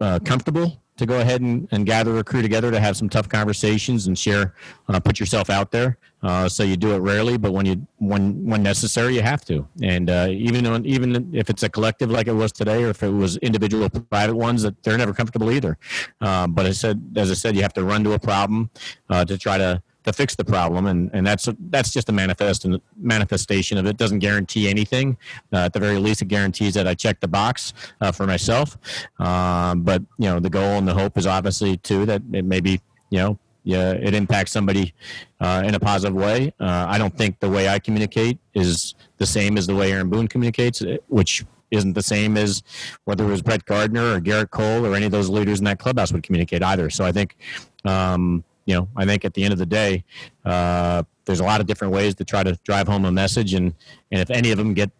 uh, 0.00 0.18
comfortable 0.18 0.79
to 1.00 1.06
go 1.06 1.20
ahead 1.20 1.40
and, 1.40 1.66
and 1.72 1.84
gather 1.84 2.16
a 2.18 2.24
crew 2.24 2.42
together 2.42 2.70
to 2.70 2.78
have 2.78 2.96
some 2.96 3.08
tough 3.08 3.28
conversations 3.28 4.06
and 4.06 4.18
share, 4.18 4.54
uh, 4.88 5.00
put 5.00 5.18
yourself 5.18 5.50
out 5.50 5.70
there. 5.72 5.98
Uh, 6.22 6.48
so 6.48 6.62
you 6.62 6.76
do 6.76 6.94
it 6.94 6.98
rarely, 6.98 7.38
but 7.38 7.52
when 7.52 7.64
you 7.64 7.86
when 7.96 8.44
when 8.44 8.62
necessary, 8.62 9.14
you 9.14 9.22
have 9.22 9.42
to. 9.46 9.66
And 9.82 10.10
uh, 10.10 10.28
even 10.30 10.66
on, 10.66 10.84
even 10.84 11.34
if 11.34 11.48
it's 11.48 11.62
a 11.62 11.68
collective 11.68 12.10
like 12.10 12.28
it 12.28 12.34
was 12.34 12.52
today, 12.52 12.84
or 12.84 12.90
if 12.90 13.02
it 13.02 13.08
was 13.08 13.38
individual 13.38 13.88
private 13.88 14.36
ones, 14.36 14.62
that 14.62 14.82
they're 14.82 14.98
never 14.98 15.14
comfortable 15.14 15.50
either. 15.50 15.78
Uh, 16.20 16.46
but 16.46 16.66
I 16.66 16.72
said, 16.72 17.02
as 17.16 17.30
I 17.30 17.34
said, 17.34 17.56
you 17.56 17.62
have 17.62 17.72
to 17.74 17.84
run 17.84 18.04
to 18.04 18.12
a 18.12 18.18
problem 18.18 18.70
uh, 19.08 19.24
to 19.24 19.38
try 19.38 19.56
to 19.56 19.82
to 20.10 20.16
fix 20.16 20.34
the 20.34 20.44
problem, 20.44 20.86
and, 20.86 21.10
and 21.12 21.26
that's 21.26 21.48
that's 21.70 21.90
just 21.90 22.08
a 22.08 22.12
manifest 22.12 22.66
manifestation 22.96 23.78
of 23.78 23.86
it. 23.86 23.96
Doesn't 23.96 24.18
guarantee 24.18 24.68
anything. 24.68 25.16
Uh, 25.52 25.58
at 25.58 25.72
the 25.72 25.80
very 25.80 25.98
least, 25.98 26.22
it 26.22 26.28
guarantees 26.28 26.74
that 26.74 26.86
I 26.86 26.94
check 26.94 27.20
the 27.20 27.28
box 27.28 27.72
uh, 28.00 28.12
for 28.12 28.26
myself. 28.26 28.78
Um, 29.18 29.82
but 29.82 30.02
you 30.18 30.28
know, 30.28 30.40
the 30.40 30.50
goal 30.50 30.78
and 30.78 30.86
the 30.86 30.94
hope 30.94 31.16
is 31.18 31.26
obviously 31.26 31.76
too 31.76 32.06
that 32.06 32.22
it 32.32 32.44
maybe 32.44 32.80
you 33.10 33.18
know 33.18 33.38
yeah, 33.62 33.92
it 33.92 34.14
impacts 34.14 34.52
somebody 34.52 34.94
uh, 35.40 35.62
in 35.64 35.74
a 35.74 35.80
positive 35.80 36.14
way. 36.14 36.52
Uh, 36.58 36.86
I 36.88 36.98
don't 36.98 37.16
think 37.16 37.40
the 37.40 37.50
way 37.50 37.68
I 37.68 37.78
communicate 37.78 38.38
is 38.54 38.94
the 39.18 39.26
same 39.26 39.58
as 39.58 39.66
the 39.66 39.74
way 39.74 39.92
Aaron 39.92 40.08
Boone 40.08 40.28
communicates, 40.28 40.82
which 41.08 41.44
isn't 41.70 41.92
the 41.92 42.02
same 42.02 42.36
as 42.36 42.62
whether 43.04 43.24
it 43.24 43.30
was 43.30 43.42
Brett 43.42 43.64
Gardner 43.64 44.14
or 44.14 44.20
Gerrit 44.20 44.50
Cole 44.50 44.84
or 44.84 44.94
any 44.96 45.06
of 45.06 45.12
those 45.12 45.28
leaders 45.28 45.58
in 45.58 45.64
that 45.66 45.78
clubhouse 45.78 46.12
would 46.12 46.22
communicate 46.22 46.62
either. 46.62 46.90
So 46.90 47.04
I 47.04 47.12
think 47.12 47.36
um, 47.84 48.44
you 48.70 48.76
know, 48.76 48.88
I 48.94 49.04
think 49.04 49.24
at 49.24 49.34
the 49.34 49.42
end 49.42 49.52
of 49.52 49.58
the 49.58 49.66
day, 49.66 50.04
uh, 50.44 51.02
there's 51.24 51.40
a 51.40 51.44
lot 51.44 51.60
of 51.60 51.66
different 51.66 51.92
ways 51.92 52.14
to 52.14 52.24
try 52.24 52.44
to 52.44 52.56
drive 52.62 52.86
home 52.86 53.04
a 53.04 53.10
message, 53.10 53.52
and 53.54 53.74
and 54.12 54.20
if 54.20 54.30
any 54.30 54.52
of 54.52 54.58
them 54.58 54.74
get 54.74 54.92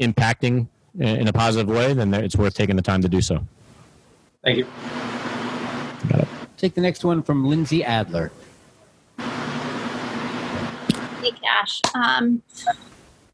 impacting 0.00 0.66
in 0.98 1.28
a 1.28 1.32
positive 1.32 1.68
way, 1.68 1.92
then 1.92 2.12
it's 2.12 2.34
worth 2.34 2.54
taking 2.54 2.74
the 2.74 2.82
time 2.82 3.00
to 3.02 3.08
do 3.08 3.20
so. 3.20 3.46
Thank 4.42 4.58
you. 4.58 4.66
Got 6.08 6.22
it. 6.22 6.28
Take 6.56 6.74
the 6.74 6.80
next 6.80 7.04
one 7.04 7.22
from 7.22 7.46
Lindsey 7.46 7.84
Adler. 7.84 8.32
Hey, 11.20 11.30
Cash. 11.40 11.80
Um, 11.94 12.42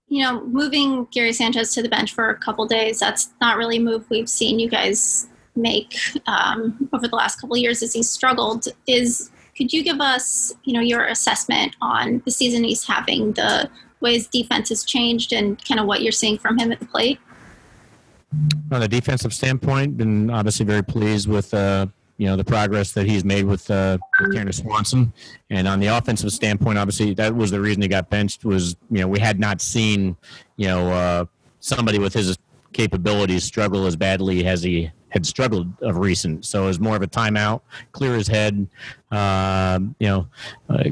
you 0.08 0.22
know, 0.22 0.44
moving 0.44 1.06
Gary 1.10 1.32
Sanchez 1.32 1.72
to 1.72 1.82
the 1.82 1.88
bench 1.88 2.12
for 2.12 2.28
a 2.28 2.36
couple 2.36 2.66
days, 2.66 2.98
that's 2.98 3.30
not 3.40 3.56
really 3.56 3.78
a 3.78 3.80
move 3.80 4.04
we've 4.10 4.28
seen 4.28 4.58
you 4.58 4.68
guys 4.68 5.26
make 5.56 5.96
um, 6.26 6.88
over 6.92 7.08
the 7.08 7.16
last 7.16 7.40
couple 7.40 7.56
years 7.56 7.82
as 7.82 7.94
he's 7.94 8.10
struggled. 8.10 8.68
Is 8.86 9.30
could 9.60 9.74
you 9.74 9.84
give 9.84 10.00
us, 10.00 10.54
you 10.64 10.72
know, 10.72 10.80
your 10.80 11.04
assessment 11.04 11.76
on 11.82 12.22
the 12.24 12.30
season 12.30 12.64
he's 12.64 12.82
having, 12.82 13.34
the 13.34 13.68
ways 14.00 14.26
defense 14.26 14.70
has 14.70 14.84
changed, 14.84 15.34
and 15.34 15.62
kind 15.66 15.78
of 15.78 15.84
what 15.84 16.00
you're 16.02 16.12
seeing 16.12 16.38
from 16.38 16.58
him 16.58 16.72
at 16.72 16.80
the 16.80 16.86
plate? 16.86 17.18
On 18.72 18.80
the 18.80 18.88
defensive 18.88 19.34
standpoint, 19.34 19.98
been 19.98 20.30
obviously 20.30 20.64
very 20.64 20.82
pleased 20.82 21.28
with 21.28 21.52
uh, 21.52 21.88
you 22.16 22.26
know 22.26 22.36
the 22.36 22.44
progress 22.44 22.92
that 22.92 23.04
he's 23.04 23.22
made 23.22 23.44
with 23.44 23.70
uh, 23.70 23.98
Swanson, 24.50 25.12
and 25.50 25.68
on 25.68 25.78
the 25.78 25.88
offensive 25.88 26.32
standpoint, 26.32 26.78
obviously 26.78 27.12
that 27.12 27.36
was 27.36 27.50
the 27.50 27.60
reason 27.60 27.82
he 27.82 27.88
got 27.88 28.08
benched. 28.08 28.46
Was 28.46 28.76
you 28.90 29.00
know 29.00 29.08
we 29.08 29.18
had 29.18 29.38
not 29.38 29.60
seen 29.60 30.16
you 30.56 30.68
know 30.68 30.90
uh, 30.90 31.24
somebody 31.58 31.98
with 31.98 32.14
his 32.14 32.38
capabilities 32.72 33.44
struggle 33.44 33.84
as 33.84 33.94
badly 33.94 34.46
as 34.46 34.62
he 34.62 34.90
had 35.10 35.26
struggled 35.26 35.68
of 35.82 35.96
recent. 35.96 36.44
So 36.44 36.64
it 36.64 36.66
was 36.66 36.80
more 36.80 36.96
of 36.96 37.02
a 37.02 37.06
timeout, 37.06 37.60
clear 37.92 38.14
his 38.14 38.28
head, 38.28 38.66
uh, 39.10 39.78
you 39.98 40.08
know, 40.08 40.26
uh, 40.68 40.84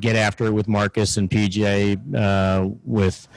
get 0.00 0.16
after 0.16 0.46
it 0.46 0.52
with 0.52 0.68
Marcus 0.68 1.16
and 1.16 1.30
PJ 1.30 2.14
uh, 2.14 2.68
with 2.84 3.28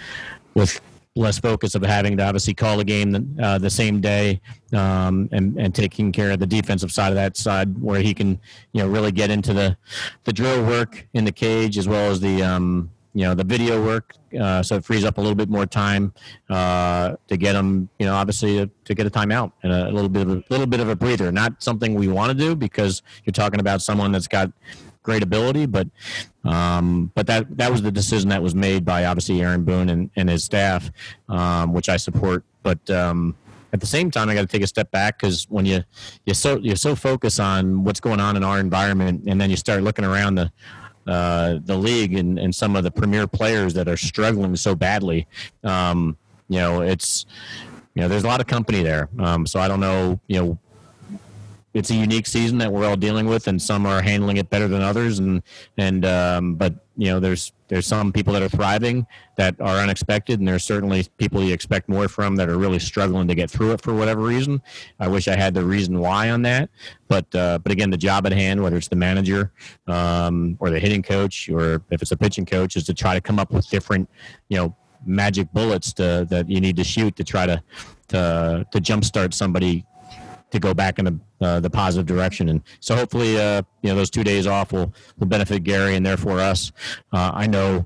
with 0.53 0.79
less 1.17 1.39
focus 1.39 1.75
of 1.75 1.81
having 1.81 2.17
to 2.17 2.23
obviously 2.23 2.53
call 2.53 2.79
a 2.81 2.83
game 2.83 3.37
uh, 3.41 3.57
the 3.57 3.69
same 3.69 4.01
day 4.01 4.41
um, 4.73 5.29
and, 5.31 5.57
and 5.57 5.73
taking 5.73 6.11
care 6.11 6.31
of 6.31 6.39
the 6.39 6.45
defensive 6.45 6.91
side 6.91 7.07
of 7.07 7.15
that 7.15 7.37
side 7.37 7.81
where 7.81 8.01
he 8.01 8.13
can 8.13 8.37
you 8.73 8.81
know 8.81 8.87
really 8.87 9.13
get 9.13 9.29
into 9.29 9.53
the 9.53 9.77
the 10.25 10.33
drill 10.33 10.65
work 10.65 11.07
in 11.13 11.23
the 11.23 11.31
cage 11.31 11.77
as 11.77 11.87
well 11.87 12.11
as 12.11 12.19
the 12.19 12.43
um, 12.43 12.89
you 13.15 13.23
know 13.23 13.33
the 13.33 13.43
video 13.43 13.83
work 13.83 14.13
uh, 14.39 14.61
so 14.61 14.75
it 14.75 14.83
frees 14.83 15.05
up 15.05 15.17
a 15.17 15.21
little 15.21 15.35
bit 15.35 15.49
more 15.49 15.65
time 15.65 16.13
uh, 16.49 17.15
to 17.27 17.37
get 17.37 17.53
them 17.53 17.89
you 17.97 18.05
know 18.05 18.13
obviously 18.13 18.57
to, 18.57 18.69
to, 18.83 18.93
get 18.93 19.07
a 19.07 19.09
timeout 19.09 19.53
and 19.63 19.71
a, 19.71 19.89
little 19.89 20.09
bit 20.09 20.27
of 20.27 20.29
a 20.29 20.43
little 20.49 20.67
bit 20.67 20.81
of 20.81 20.89
a 20.89 20.95
breather. 20.95 21.31
Not 21.31 21.63
something 21.63 21.95
we 21.95 22.09
want 22.09 22.37
to 22.37 22.37
do 22.37 22.55
because 22.55 23.01
you're 23.23 23.31
talking 23.31 23.61
about 23.61 23.81
someone 23.81 24.11
that's 24.11 24.27
got 24.27 24.51
great 25.01 25.23
ability 25.23 25.65
but 25.65 25.87
um, 26.43 27.11
but 27.15 27.25
that 27.27 27.57
that 27.57 27.71
was 27.71 27.81
the 27.81 27.91
decision 27.91 28.27
that 28.29 28.43
was 28.43 28.53
made 28.53 28.83
by 28.83 29.05
obviously 29.05 29.41
Aaron 29.41 29.63
Boone 29.63 29.89
and, 29.89 30.09
and 30.17 30.29
his 30.29 30.43
staff 30.43 30.91
um, 31.29 31.73
which 31.73 31.87
I 31.87 31.97
support. 31.97 32.43
But 32.63 32.89
um, 32.89 33.35
at 33.71 33.79
the 33.79 33.85
same 33.85 34.09
time, 34.09 34.29
I 34.29 34.33
got 34.33 34.41
to 34.41 34.47
take 34.47 34.63
a 34.63 34.67
step 34.67 34.91
back 34.91 35.19
because 35.19 35.45
when 35.49 35.65
you 35.65 35.83
you 36.25 36.33
so 36.33 36.57
you're 36.57 36.75
so 36.75 36.95
focused 36.95 37.39
on 37.39 37.83
what's 37.83 37.99
going 37.99 38.19
on 38.19 38.35
in 38.35 38.43
our 38.43 38.59
environment, 38.59 39.23
and 39.27 39.39
then 39.39 39.49
you 39.49 39.57
start 39.57 39.83
looking 39.83 40.05
around 40.05 40.35
the 40.35 40.51
uh, 41.07 41.59
the 41.63 41.75
league 41.75 42.15
and, 42.15 42.39
and 42.39 42.53
some 42.53 42.75
of 42.75 42.83
the 42.83 42.91
premier 42.91 43.27
players 43.27 43.73
that 43.73 43.87
are 43.87 43.97
struggling 43.97 44.55
so 44.55 44.75
badly. 44.75 45.27
Um, 45.63 46.17
you 46.49 46.59
know, 46.59 46.81
it's 46.81 47.25
you 47.95 48.01
know, 48.01 48.07
there's 48.07 48.23
a 48.23 48.27
lot 48.27 48.41
of 48.41 48.47
company 48.47 48.83
there. 48.83 49.09
Um, 49.19 49.45
so 49.47 49.59
I 49.59 49.67
don't 49.67 49.79
know, 49.79 50.19
you 50.27 50.41
know, 50.41 50.59
it's 51.73 51.89
a 51.89 51.95
unique 51.95 52.25
season 52.25 52.57
that 52.59 52.71
we're 52.71 52.85
all 52.85 52.95
dealing 52.95 53.25
with, 53.25 53.47
and 53.47 53.61
some 53.61 53.85
are 53.85 54.01
handling 54.01 54.37
it 54.37 54.49
better 54.49 54.67
than 54.67 54.81
others. 54.81 55.19
And 55.19 55.43
and 55.77 56.05
um, 56.05 56.55
but 56.55 56.73
you 56.97 57.07
know, 57.07 57.19
there's 57.19 57.51
there's 57.67 57.87
some 57.87 58.11
people 58.11 58.33
that 58.33 58.41
are 58.41 58.49
thriving 58.49 59.07
that 59.37 59.59
are 59.59 59.77
unexpected, 59.77 60.39
and 60.39 60.47
there's 60.47 60.63
certainly 60.63 61.05
people 61.17 61.43
you 61.43 61.53
expect 61.53 61.89
more 61.89 62.07
from 62.07 62.35
that 62.35 62.49
are 62.49 62.57
really 62.57 62.79
struggling 62.79 63.27
to 63.27 63.35
get 63.35 63.49
through 63.49 63.71
it 63.71 63.81
for 63.81 63.93
whatever 63.93 64.21
reason. 64.21 64.61
I 64.99 65.07
wish 65.07 65.27
I 65.27 65.35
had 65.35 65.53
the 65.53 65.63
reason 65.63 65.99
why 65.99 66.29
on 66.29 66.41
that, 66.43 66.69
but 67.07 67.33
uh, 67.33 67.59
but 67.59 67.71
again, 67.71 67.89
the 67.89 67.97
job 67.97 68.25
at 68.25 68.31
hand, 68.31 68.61
whether 68.61 68.77
it's 68.77 68.87
the 68.87 68.95
manager 68.95 69.51
um, 69.87 70.57
or 70.59 70.69
the 70.69 70.79
hitting 70.79 71.03
coach, 71.03 71.49
or 71.49 71.83
if 71.89 72.01
it's 72.01 72.11
a 72.11 72.17
pitching 72.17 72.45
coach, 72.45 72.75
is 72.75 72.83
to 72.85 72.93
try 72.93 73.13
to 73.13 73.21
come 73.21 73.39
up 73.39 73.51
with 73.51 73.67
different, 73.69 74.09
you 74.49 74.57
know, 74.57 74.75
magic 75.05 75.51
bullets 75.53 75.93
to, 75.93 76.25
that 76.29 76.49
you 76.49 76.59
need 76.59 76.75
to 76.75 76.83
shoot 76.83 77.15
to 77.15 77.23
try 77.23 77.45
to 77.45 77.61
to 78.07 78.65
to 78.71 78.79
jumpstart 78.79 79.33
somebody 79.33 79.85
to 80.55 80.59
go 80.59 80.73
back 80.73 80.99
in 80.99 81.05
the, 81.05 81.19
uh, 81.41 81.59
the 81.59 81.69
positive 81.69 82.05
direction. 82.05 82.49
And 82.49 82.61
so 82.79 82.95
hopefully, 82.95 83.39
uh, 83.39 83.61
you 83.81 83.89
know, 83.89 83.95
those 83.95 84.09
two 84.09 84.23
days 84.23 84.47
off 84.47 84.73
will, 84.73 84.93
will 85.19 85.27
benefit 85.27 85.63
Gary 85.63 85.95
and 85.95 86.05
therefore 86.05 86.39
us. 86.39 86.71
Uh, 87.13 87.31
I 87.33 87.45
know 87.47 87.85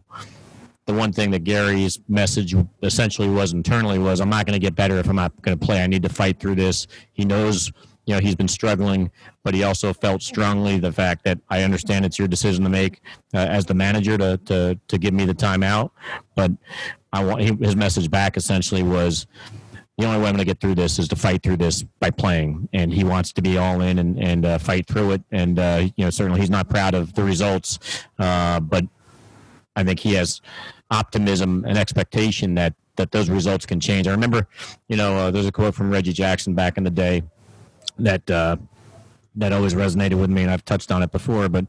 the 0.85 0.93
one 0.93 1.11
thing 1.11 1.29
that 1.31 1.43
Gary's 1.43 1.99
message 2.07 2.55
essentially 2.81 3.29
was 3.29 3.53
internally 3.53 3.99
was, 3.99 4.21
I'm 4.21 4.29
not 4.29 4.45
going 4.45 4.59
to 4.59 4.65
get 4.65 4.75
better 4.75 4.97
if 4.97 5.07
I'm 5.07 5.15
not 5.15 5.39
going 5.41 5.57
to 5.57 5.65
play. 5.65 5.83
I 5.83 5.87
need 5.87 6.03
to 6.03 6.09
fight 6.09 6.39
through 6.39 6.55
this. 6.55 6.87
He 7.13 7.25
knows, 7.25 7.71
you 8.05 8.15
know, 8.15 8.19
he's 8.19 8.35
been 8.35 8.47
struggling, 8.47 9.11
but 9.43 9.53
he 9.53 9.63
also 9.63 9.93
felt 9.93 10.23
strongly 10.23 10.79
the 10.79 10.91
fact 10.91 11.23
that 11.25 11.37
I 11.49 11.61
understand 11.61 12.05
it's 12.05 12.17
your 12.17 12.27
decision 12.27 12.63
to 12.63 12.69
make 12.71 13.01
uh, 13.35 13.37
as 13.37 13.65
the 13.65 13.75
manager 13.75 14.17
to, 14.17 14.37
to, 14.45 14.79
to 14.87 14.97
give 14.97 15.13
me 15.13 15.25
the 15.25 15.35
timeout. 15.35 15.91
But 16.35 16.51
I 17.13 17.23
want 17.23 17.41
his 17.41 17.75
message 17.75 18.09
back 18.09 18.35
essentially 18.35 18.81
was, 18.81 19.27
the 19.99 20.05
only 20.05 20.19
way 20.19 20.27
I'm 20.27 20.33
going 20.33 20.37
to 20.37 20.45
get 20.45 20.61
through 20.61 20.75
this 20.75 20.97
is 20.97 21.09
to 21.09 21.17
fight 21.17 21.43
through 21.43 21.57
this 21.57 21.83
by 21.83 22.09
playing. 22.09 22.69
And 22.71 22.93
he 22.93 23.03
wants 23.03 23.33
to 23.33 23.41
be 23.41 23.57
all 23.57 23.81
in 23.81 23.99
and, 23.99 24.17
and 24.17 24.45
uh, 24.45 24.57
fight 24.57 24.87
through 24.87 25.11
it. 25.11 25.21
And, 25.29 25.59
uh, 25.59 25.89
you 25.97 26.05
know, 26.05 26.09
certainly 26.09 26.39
he's 26.39 26.49
not 26.49 26.69
proud 26.69 26.93
of 26.93 27.13
the 27.15 27.23
results, 27.23 27.79
uh, 28.17 28.61
but 28.61 28.85
I 29.75 29.83
think 29.83 29.99
he 29.99 30.13
has 30.13 30.39
optimism 30.89 31.65
and 31.67 31.77
expectation 31.77 32.55
that, 32.55 32.75
that 32.95 33.11
those 33.11 33.29
results 33.29 33.65
can 33.65 33.81
change. 33.81 34.07
I 34.07 34.11
remember, 34.11 34.47
you 34.87 34.95
know, 34.95 35.17
uh, 35.17 35.31
there's 35.31 35.47
a 35.47 35.51
quote 35.51 35.75
from 35.75 35.91
Reggie 35.91 36.13
Jackson 36.13 36.53
back 36.53 36.77
in 36.77 36.85
the 36.85 36.89
day 36.89 37.21
that, 37.97 38.29
uh, 38.31 38.55
that 39.35 39.53
always 39.53 39.73
resonated 39.73 40.19
with 40.19 40.29
me, 40.29 40.43
and 40.43 40.51
I've 40.51 40.65
touched 40.65 40.91
on 40.91 41.03
it 41.03 41.11
before. 41.11 41.49
But 41.49 41.65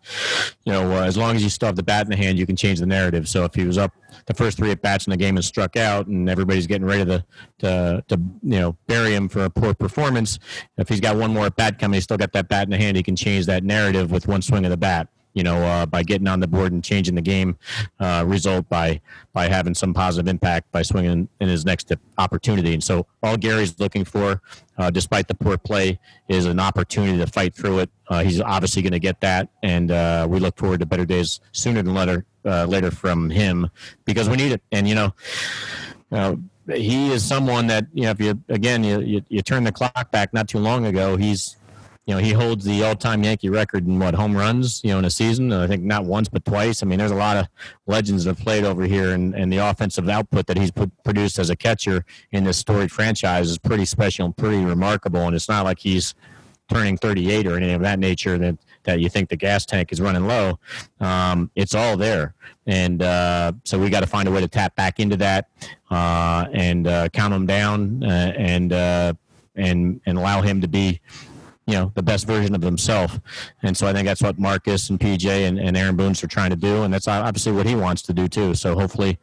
you 0.64 0.72
know, 0.72 0.92
uh, 0.92 1.04
as 1.04 1.16
long 1.16 1.36
as 1.36 1.42
you 1.42 1.48
still 1.48 1.66
have 1.66 1.76
the 1.76 1.82
bat 1.82 2.06
in 2.06 2.10
the 2.10 2.16
hand, 2.16 2.38
you 2.38 2.46
can 2.46 2.56
change 2.56 2.80
the 2.80 2.86
narrative. 2.86 3.28
So 3.28 3.44
if 3.44 3.54
he 3.54 3.64
was 3.64 3.78
up 3.78 3.92
the 4.26 4.34
first 4.34 4.56
three 4.56 4.70
at 4.70 4.82
bats 4.82 5.06
in 5.06 5.10
the 5.10 5.16
game 5.16 5.36
and 5.36 5.44
struck 5.44 5.76
out, 5.76 6.06
and 6.06 6.28
everybody's 6.28 6.66
getting 6.66 6.86
ready 6.86 7.04
to 7.04 7.24
to 7.58 8.04
to 8.08 8.20
you 8.42 8.60
know 8.60 8.76
bury 8.86 9.14
him 9.14 9.28
for 9.28 9.44
a 9.44 9.50
poor 9.50 9.74
performance, 9.74 10.38
if 10.78 10.88
he's 10.88 11.00
got 11.00 11.16
one 11.16 11.32
more 11.32 11.46
at 11.46 11.56
bat 11.56 11.78
coming, 11.78 11.94
he's 11.94 12.04
still 12.04 12.18
got 12.18 12.32
that 12.32 12.48
bat 12.48 12.64
in 12.64 12.70
the 12.70 12.78
hand. 12.78 12.96
He 12.96 13.02
can 13.02 13.16
change 13.16 13.46
that 13.46 13.64
narrative 13.64 14.10
with 14.10 14.26
one 14.26 14.42
swing 14.42 14.64
of 14.64 14.70
the 14.70 14.76
bat 14.76 15.08
you 15.34 15.42
know, 15.42 15.56
uh, 15.62 15.86
by 15.86 16.02
getting 16.02 16.26
on 16.28 16.40
the 16.40 16.48
board 16.48 16.72
and 16.72 16.82
changing 16.82 17.14
the 17.14 17.22
game 17.22 17.58
uh, 17.98 18.24
result 18.26 18.68
by 18.68 19.00
by 19.32 19.48
having 19.48 19.74
some 19.74 19.94
positive 19.94 20.28
impact 20.28 20.70
by 20.72 20.82
swinging 20.82 21.28
in 21.40 21.48
his 21.48 21.64
next 21.64 21.92
opportunity. 22.18 22.74
And 22.74 22.82
so, 22.82 23.06
all 23.22 23.36
Gary's 23.36 23.78
looking 23.78 24.04
for, 24.04 24.40
uh, 24.76 24.90
despite 24.90 25.28
the 25.28 25.34
poor 25.34 25.56
play, 25.56 25.98
is 26.28 26.46
an 26.46 26.58
opportunity 26.58 27.18
to 27.18 27.26
fight 27.26 27.54
through 27.54 27.80
it. 27.80 27.90
Uh, 28.08 28.24
he's 28.24 28.40
obviously 28.40 28.82
going 28.82 28.92
to 28.92 28.98
get 28.98 29.20
that, 29.20 29.48
and 29.62 29.90
uh, 29.90 30.26
we 30.28 30.40
look 30.40 30.56
forward 30.56 30.80
to 30.80 30.86
better 30.86 31.06
days 31.06 31.40
sooner 31.52 31.82
than 31.82 31.94
later. 31.94 32.24
Uh, 32.42 32.64
later 32.64 32.90
from 32.90 33.28
him 33.28 33.68
because 34.06 34.26
we 34.26 34.34
need 34.34 34.50
it. 34.50 34.62
And 34.72 34.88
you 34.88 34.94
know, 34.94 35.12
he 36.74 37.12
is 37.12 37.24
someone 37.24 37.66
that 37.68 37.86
you 37.92 38.04
know 38.04 38.10
if 38.10 38.20
you 38.20 38.40
again 38.48 38.84
you, 38.84 39.00
you, 39.00 39.22
you 39.28 39.42
turn 39.42 39.64
the 39.64 39.72
clock 39.72 40.10
back 40.10 40.32
not 40.32 40.48
too 40.48 40.58
long 40.58 40.86
ago 40.86 41.16
he's 41.16 41.56
you 42.10 42.16
know, 42.16 42.20
he 42.20 42.32
holds 42.32 42.64
the 42.64 42.82
all-time 42.82 43.22
Yankee 43.22 43.50
record 43.50 43.86
in 43.86 44.00
what 44.00 44.14
home 44.14 44.36
runs, 44.36 44.82
you 44.82 44.90
know, 44.90 44.98
in 44.98 45.04
a 45.04 45.10
season. 45.10 45.52
I 45.52 45.68
think 45.68 45.84
not 45.84 46.04
once 46.04 46.28
but 46.28 46.44
twice. 46.44 46.82
I 46.82 46.86
mean, 46.86 46.98
there's 46.98 47.12
a 47.12 47.14
lot 47.14 47.36
of 47.36 47.46
legends 47.86 48.24
that 48.24 48.36
have 48.36 48.44
played 48.44 48.64
over 48.64 48.82
here, 48.82 49.12
and, 49.12 49.32
and 49.32 49.52
the 49.52 49.58
offensive 49.58 50.08
output 50.08 50.48
that 50.48 50.56
he's 50.56 50.72
put, 50.72 50.90
produced 51.04 51.38
as 51.38 51.50
a 51.50 51.54
catcher 51.54 52.04
in 52.32 52.42
this 52.42 52.58
storied 52.58 52.90
franchise 52.90 53.48
is 53.48 53.58
pretty 53.58 53.84
special 53.84 54.26
and 54.26 54.36
pretty 54.36 54.64
remarkable. 54.64 55.20
And 55.20 55.36
it's 55.36 55.48
not 55.48 55.64
like 55.64 55.78
he's 55.78 56.16
turning 56.68 56.96
38 56.96 57.46
or 57.46 57.56
anything 57.56 57.76
of 57.76 57.82
that 57.82 58.00
nature 58.00 58.36
that 58.38 58.58
that 58.82 58.98
you 58.98 59.08
think 59.08 59.28
the 59.28 59.36
gas 59.36 59.64
tank 59.64 59.92
is 59.92 60.00
running 60.00 60.26
low. 60.26 60.58
Um, 60.98 61.48
it's 61.54 61.76
all 61.76 61.96
there, 61.96 62.34
and 62.66 63.04
uh, 63.04 63.52
so 63.62 63.78
we 63.78 63.88
got 63.88 64.00
to 64.00 64.08
find 64.08 64.26
a 64.26 64.32
way 64.32 64.40
to 64.40 64.48
tap 64.48 64.74
back 64.74 64.98
into 64.98 65.16
that 65.18 65.48
uh, 65.92 66.46
and 66.52 66.88
uh, 66.88 67.08
count 67.10 67.32
him 67.32 67.46
down 67.46 68.02
uh, 68.02 68.32
and 68.36 68.72
uh, 68.72 69.12
and 69.54 70.00
and 70.06 70.18
allow 70.18 70.40
him 70.40 70.60
to 70.60 70.66
be 70.66 71.00
you 71.70 71.76
know 71.76 71.92
the 71.94 72.02
best 72.02 72.26
version 72.26 72.54
of 72.54 72.62
himself. 72.62 73.20
And 73.62 73.76
so 73.76 73.86
i 73.86 73.92
think 73.92 74.06
that's 74.06 74.22
what 74.22 74.38
marcus 74.38 74.90
and 74.90 74.98
pj 74.98 75.46
and, 75.46 75.58
and 75.58 75.76
aaron 75.76 75.96
boone's 75.96 76.22
are 76.24 76.26
trying 76.26 76.50
to 76.50 76.56
do 76.56 76.82
and 76.82 76.92
that's 76.92 77.06
obviously 77.08 77.52
what 77.52 77.66
he 77.66 77.74
wants 77.74 78.02
to 78.02 78.12
do 78.12 78.28
too. 78.28 78.54
So 78.54 78.74
hopefully 78.74 79.18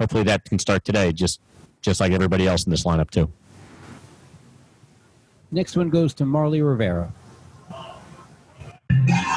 hopefully 0.00 0.24
that 0.24 0.44
can 0.44 0.58
start 0.58 0.84
today 0.84 1.12
just 1.12 1.40
just 1.82 2.00
like 2.00 2.12
everybody 2.12 2.46
else 2.46 2.64
in 2.64 2.70
this 2.70 2.84
lineup 2.84 3.10
too. 3.10 3.30
Next 5.50 5.76
one 5.76 5.90
goes 5.90 6.14
to 6.14 6.24
Marly 6.24 6.62
Rivera. 6.62 7.12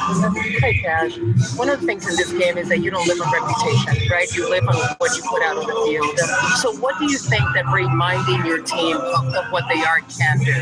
Hey, 0.06 0.78
Cash. 0.82 1.18
One 1.56 1.68
of 1.68 1.80
the 1.80 1.86
things 1.86 2.08
in 2.08 2.16
this 2.16 2.32
game 2.32 2.58
is 2.58 2.68
that 2.68 2.78
you 2.78 2.90
don't 2.90 3.06
live 3.08 3.20
on 3.20 3.32
reputation, 3.32 4.08
right? 4.10 4.32
You 4.34 4.48
live 4.48 4.68
on 4.68 4.76
what 4.98 5.16
you 5.16 5.22
put 5.28 5.42
out 5.42 5.56
on 5.56 5.66
the 5.66 5.74
field. 5.86 6.18
So, 6.58 6.72
what 6.76 6.98
do 6.98 7.10
you 7.10 7.18
think 7.18 7.42
that 7.54 7.66
reminding 7.72 8.46
your 8.46 8.62
team 8.62 8.96
of, 8.96 9.46
what 9.50 9.64
they 9.68 9.82
are 9.82 10.00
can 10.00 10.38
do? 10.38 10.54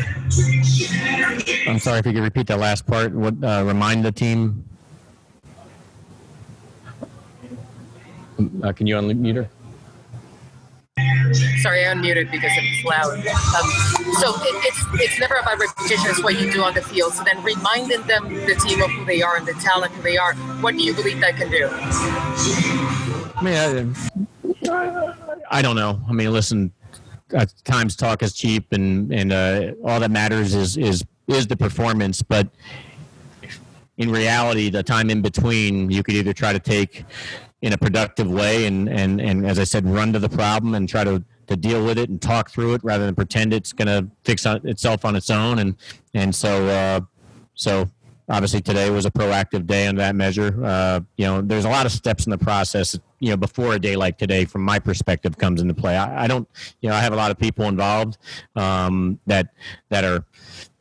i'm 1.67 1.79
sorry 1.79 1.99
if 1.99 2.05
you 2.05 2.13
could 2.13 2.23
repeat 2.23 2.47
that 2.47 2.59
last 2.59 2.85
part 2.85 3.11
what 3.13 3.33
uh, 3.43 3.63
remind 3.65 4.03
the 4.03 4.11
team 4.11 4.63
uh, 8.63 8.71
can 8.73 8.87
you 8.87 8.95
unmute 8.95 9.35
her 9.35 9.49
Sorry, 11.57 11.85
I 11.85 11.93
unmuted 11.93 12.31
because 12.31 12.51
it's 12.55 12.85
loud. 12.85 13.17
Um, 13.17 14.13
so 14.19 14.33
it, 14.35 14.65
it's 14.65 14.85
it's 14.93 15.19
never 15.19 15.35
about 15.35 15.59
repetition; 15.59 16.05
it's 16.07 16.23
what 16.23 16.39
you 16.39 16.51
do 16.51 16.63
on 16.63 16.73
the 16.73 16.81
field. 16.81 17.13
So 17.13 17.23
then, 17.23 17.41
reminding 17.43 18.03
them, 18.03 18.33
the 18.45 18.55
team, 18.55 18.81
of 18.81 18.89
who 18.91 19.03
they 19.03 19.21
are 19.21 19.35
and 19.35 19.45
the 19.45 19.53
talent 19.53 19.91
who 19.93 20.01
they 20.01 20.17
are. 20.17 20.33
What 20.61 20.77
do 20.77 20.83
you 20.83 20.93
believe 20.93 21.19
that 21.21 21.35
can 21.35 21.49
do? 21.49 21.67
I 23.35 23.41
mean, 23.41 23.95
I, 24.69 25.57
I 25.57 25.61
don't 25.61 25.75
know. 25.75 25.99
I 26.07 26.13
mean, 26.13 26.31
listen, 26.31 26.71
at 27.33 27.53
times 27.65 27.95
talk 27.95 28.23
is 28.23 28.33
cheap, 28.33 28.71
and 28.71 29.11
and 29.11 29.33
uh, 29.33 29.71
all 29.83 29.99
that 29.99 30.11
matters 30.11 30.53
is 30.53 30.77
is 30.77 31.03
is 31.27 31.47
the 31.47 31.57
performance. 31.57 32.21
But 32.21 32.47
in 33.97 34.11
reality, 34.11 34.69
the 34.69 34.83
time 34.83 35.09
in 35.09 35.21
between, 35.21 35.89
you 35.89 36.03
could 36.03 36.15
either 36.15 36.33
try 36.33 36.53
to 36.53 36.59
take 36.59 37.05
in 37.65 37.73
a 37.73 37.77
productive 37.79 38.29
way 38.29 38.67
and 38.67 38.87
and 38.87 39.19
and 39.19 39.43
as 39.43 39.57
I 39.57 39.63
said, 39.63 39.87
run 39.87 40.13
to 40.13 40.19
the 40.19 40.29
problem 40.29 40.75
and 40.75 40.87
try 40.87 41.03
to 41.03 41.23
to 41.47 41.57
deal 41.57 41.83
with 41.83 41.97
it 41.97 42.09
and 42.09 42.21
talk 42.21 42.51
through 42.51 42.75
it 42.75 42.83
rather 42.83 43.07
than 43.07 43.15
pretend 43.15 43.53
it's 43.53 43.73
going 43.73 43.87
to 43.87 44.07
fix 44.23 44.45
itself 44.45 45.03
on 45.03 45.15
its 45.15 45.31
own. 45.31 45.57
And 45.57 45.75
and 46.13 46.33
so 46.33 46.67
uh, 46.67 47.01
so 47.55 47.89
obviously 48.29 48.61
today 48.61 48.89
was 48.89 49.05
a 49.05 49.11
proactive 49.11 49.65
day 49.65 49.87
on 49.87 49.95
that 49.95 50.15
measure. 50.15 50.59
Uh, 50.63 51.01
you 51.17 51.25
know, 51.25 51.41
there's 51.41 51.65
a 51.65 51.69
lot 51.69 51.85
of 51.85 51.91
steps 51.91 52.25
in 52.25 52.31
the 52.31 52.37
process. 52.37 52.97
You 53.19 53.29
know, 53.29 53.37
before 53.37 53.73
a 53.73 53.79
day 53.79 53.95
like 53.95 54.17
today, 54.17 54.45
from 54.45 54.63
my 54.63 54.79
perspective, 54.79 55.37
comes 55.37 55.61
into 55.61 55.73
play. 55.73 55.95
I, 55.95 56.25
I 56.25 56.27
don't, 56.27 56.47
you 56.81 56.89
know, 56.89 56.95
I 56.95 56.99
have 56.99 57.13
a 57.13 57.15
lot 57.15 57.31
of 57.31 57.39
people 57.39 57.65
involved 57.65 58.17
um, 58.55 59.19
that 59.25 59.53
that 59.89 60.03
are 60.03 60.25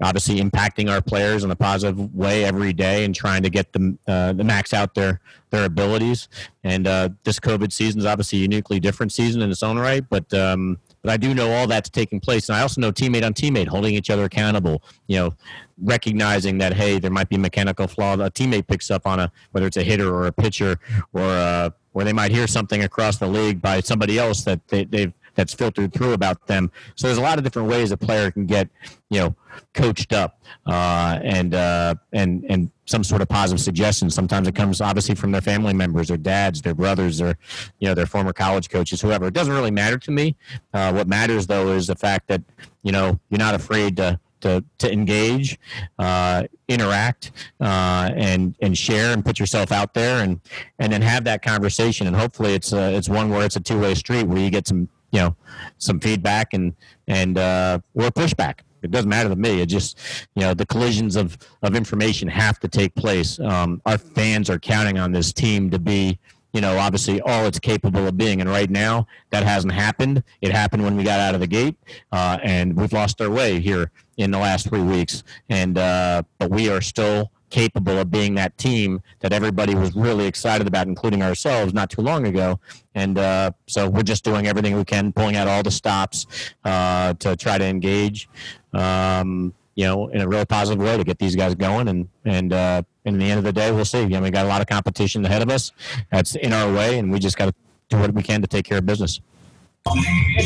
obviously 0.02 0.40
impacting 0.40 0.90
our 0.90 1.00
players 1.00 1.44
in 1.44 1.50
a 1.50 1.56
positive 1.56 2.14
way 2.14 2.44
every 2.44 2.72
day 2.72 3.04
and 3.04 3.14
trying 3.14 3.42
to 3.42 3.50
get 3.50 3.72
them 3.72 3.98
uh, 4.08 4.32
the 4.32 4.44
max 4.44 4.74
out 4.74 4.94
their 4.94 5.20
their 5.50 5.64
abilities. 5.64 6.28
And 6.64 6.86
uh, 6.86 7.10
this 7.22 7.38
COVID 7.38 7.72
season 7.72 8.00
is 8.00 8.06
obviously 8.06 8.38
a 8.38 8.42
uniquely 8.42 8.80
different 8.80 9.12
season 9.12 9.40
in 9.40 9.50
its 9.50 9.62
own 9.62 9.78
right, 9.78 10.04
but 10.08 10.32
um, 10.34 10.78
but 11.04 11.12
I 11.12 11.18
do 11.18 11.34
know 11.34 11.52
all 11.52 11.66
that's 11.66 11.90
taking 11.90 12.18
place, 12.18 12.48
and 12.48 12.56
I 12.56 12.62
also 12.62 12.80
know 12.80 12.90
teammate 12.90 13.24
on 13.24 13.34
teammate 13.34 13.68
holding 13.68 13.94
each 13.94 14.08
other 14.08 14.24
accountable. 14.24 14.82
You 15.06 15.18
know, 15.18 15.34
recognizing 15.82 16.56
that 16.58 16.72
hey, 16.72 16.98
there 16.98 17.10
might 17.10 17.28
be 17.28 17.36
a 17.36 17.38
mechanical 17.38 17.86
flaw. 17.86 18.16
that 18.16 18.26
A 18.26 18.30
teammate 18.30 18.66
picks 18.66 18.90
up 18.90 19.06
on 19.06 19.20
a 19.20 19.30
whether 19.50 19.66
it's 19.66 19.76
a 19.76 19.82
hitter 19.82 20.12
or 20.12 20.26
a 20.26 20.32
pitcher 20.32 20.78
or 21.12 21.22
uh, 21.22 21.70
or 21.92 22.04
they 22.04 22.14
might 22.14 22.30
hear 22.30 22.46
something 22.46 22.84
across 22.84 23.18
the 23.18 23.26
league 23.26 23.60
by 23.60 23.80
somebody 23.80 24.18
else 24.18 24.44
that 24.44 24.66
they, 24.68 24.84
they've 24.84 25.12
that's 25.34 25.54
filtered 25.54 25.92
through 25.92 26.12
about 26.12 26.46
them. 26.46 26.70
So 26.94 27.06
there's 27.06 27.18
a 27.18 27.22
lot 27.22 27.38
of 27.38 27.44
different 27.44 27.68
ways 27.68 27.92
a 27.92 27.96
player 27.96 28.30
can 28.30 28.46
get, 28.46 28.68
you 29.10 29.20
know, 29.20 29.36
coached 29.72 30.12
up 30.12 30.40
uh, 30.66 31.18
and 31.22 31.54
uh, 31.54 31.94
and 32.12 32.44
and 32.48 32.70
some 32.86 33.04
sort 33.04 33.22
of 33.22 33.28
positive 33.28 33.60
suggestion. 33.60 34.10
Sometimes 34.10 34.48
it 34.48 34.54
comes 34.54 34.80
obviously 34.80 35.14
from 35.14 35.32
their 35.32 35.40
family 35.40 35.72
members, 35.72 36.08
their 36.08 36.16
dads, 36.16 36.62
their 36.62 36.74
brothers, 36.74 37.20
or 37.20 37.36
you 37.78 37.88
know 37.88 37.94
their 37.94 38.06
former 38.06 38.32
college 38.32 38.68
coaches, 38.68 39.00
whoever. 39.00 39.26
It 39.26 39.34
doesn't 39.34 39.52
really 39.52 39.70
matter 39.70 39.98
to 39.98 40.10
me. 40.10 40.36
Uh, 40.72 40.92
what 40.92 41.08
matters 41.08 41.46
though 41.46 41.68
is 41.68 41.86
the 41.86 41.96
fact 41.96 42.28
that 42.28 42.42
you 42.82 42.92
know 42.92 43.18
you're 43.30 43.38
not 43.38 43.54
afraid 43.54 43.96
to 43.98 44.18
to, 44.44 44.62
to 44.76 44.92
engage, 44.92 45.58
uh, 45.98 46.44
interact, 46.68 47.32
uh, 47.60 48.10
and 48.14 48.54
and 48.60 48.76
share 48.76 49.12
and 49.12 49.24
put 49.24 49.40
yourself 49.40 49.72
out 49.72 49.94
there, 49.94 50.22
and 50.22 50.40
and 50.78 50.92
then 50.92 51.02
have 51.02 51.24
that 51.24 51.42
conversation. 51.42 52.06
And 52.06 52.14
hopefully, 52.14 52.54
it's 52.54 52.72
uh, 52.72 52.92
it's 52.94 53.08
one 53.08 53.30
where 53.30 53.44
it's 53.44 53.56
a 53.56 53.60
two 53.60 53.80
way 53.80 53.94
street 53.94 54.24
where 54.24 54.38
you 54.38 54.50
get 54.50 54.68
some 54.68 54.88
you 55.14 55.20
know 55.20 55.36
some 55.78 56.00
feedback 56.00 56.52
and 56.52 56.74
and 57.06 57.38
uh, 57.38 57.78
or 57.94 58.10
pushback. 58.10 58.60
It 58.82 58.90
doesn't 58.90 59.08
matter 59.08 59.30
to 59.30 59.36
me. 59.36 59.60
It 59.60 59.66
just 59.66 59.98
you 60.34 60.42
know 60.42 60.52
the 60.52 60.66
collisions 60.66 61.16
of 61.16 61.38
of 61.62 61.76
information 61.76 62.28
have 62.28 62.58
to 62.60 62.68
take 62.68 62.94
place. 62.96 63.38
Um, 63.38 63.80
our 63.86 63.96
fans 63.96 64.50
are 64.50 64.58
counting 64.58 64.98
on 64.98 65.12
this 65.12 65.32
team 65.32 65.70
to 65.70 65.78
be 65.78 66.18
you 66.52 66.60
know, 66.60 66.78
obviously 66.78 67.20
all 67.22 67.46
it's 67.46 67.58
capable 67.58 68.06
of 68.06 68.16
being. 68.16 68.40
And 68.40 68.48
right 68.48 68.70
now, 68.70 69.08
that 69.30 69.42
hasn't 69.42 69.72
happened. 69.72 70.22
It 70.40 70.52
happened 70.52 70.84
when 70.84 70.96
we 70.96 71.02
got 71.02 71.18
out 71.18 71.34
of 71.34 71.40
the 71.40 71.48
gate, 71.48 71.76
uh, 72.12 72.38
and 72.44 72.76
we've 72.76 72.92
lost 72.92 73.20
our 73.20 73.28
way 73.28 73.58
here 73.58 73.90
in 74.18 74.30
the 74.30 74.38
last 74.38 74.68
three 74.68 74.80
weeks. 74.80 75.24
And 75.48 75.76
uh, 75.76 76.22
but 76.38 76.50
we 76.52 76.70
are 76.70 76.80
still 76.80 77.32
capable 77.54 77.96
of 78.00 78.10
being 78.10 78.34
that 78.34 78.58
team 78.58 79.00
that 79.20 79.32
everybody 79.32 79.76
was 79.76 79.94
really 79.94 80.26
excited 80.26 80.66
about, 80.66 80.88
including 80.88 81.22
ourselves, 81.22 81.72
not 81.72 81.88
too 81.88 82.02
long 82.02 82.26
ago. 82.26 82.58
And 82.96 83.16
uh, 83.16 83.52
so 83.68 83.88
we're 83.88 84.02
just 84.02 84.24
doing 84.24 84.48
everything 84.48 84.76
we 84.76 84.84
can, 84.84 85.12
pulling 85.12 85.36
out 85.36 85.46
all 85.46 85.62
the 85.62 85.70
stops 85.70 86.26
uh, 86.64 87.14
to 87.14 87.36
try 87.36 87.56
to 87.56 87.64
engage. 87.64 88.28
Um, 88.72 89.54
you 89.76 89.84
know, 89.84 90.08
in 90.08 90.20
a 90.20 90.26
real 90.26 90.44
positive 90.44 90.82
way 90.84 90.96
to 90.96 91.04
get 91.04 91.18
these 91.18 91.36
guys 91.36 91.54
going, 91.54 91.88
and 91.88 92.08
and 92.24 92.52
uh, 92.52 92.82
in 93.04 93.18
the 93.18 93.28
end 93.30 93.38
of 93.38 93.44
the 93.44 93.52
day, 93.52 93.70
we'll 93.72 93.84
see. 93.84 94.02
I 94.02 94.06
mean, 94.06 94.22
we 94.22 94.30
got 94.30 94.46
a 94.46 94.48
lot 94.48 94.60
of 94.60 94.68
competition 94.68 95.24
ahead 95.24 95.42
of 95.42 95.50
us. 95.50 95.72
That's 96.10 96.34
in 96.36 96.52
our 96.52 96.72
way, 96.72 96.98
and 96.98 97.10
we 97.10 97.18
just 97.18 97.36
got 97.36 97.46
to 97.46 97.54
do 97.88 97.98
what 97.98 98.12
we 98.14 98.22
can 98.22 98.40
to 98.42 98.48
take 98.48 98.66
care 98.66 98.78
of 98.78 98.86
business. 98.86 99.20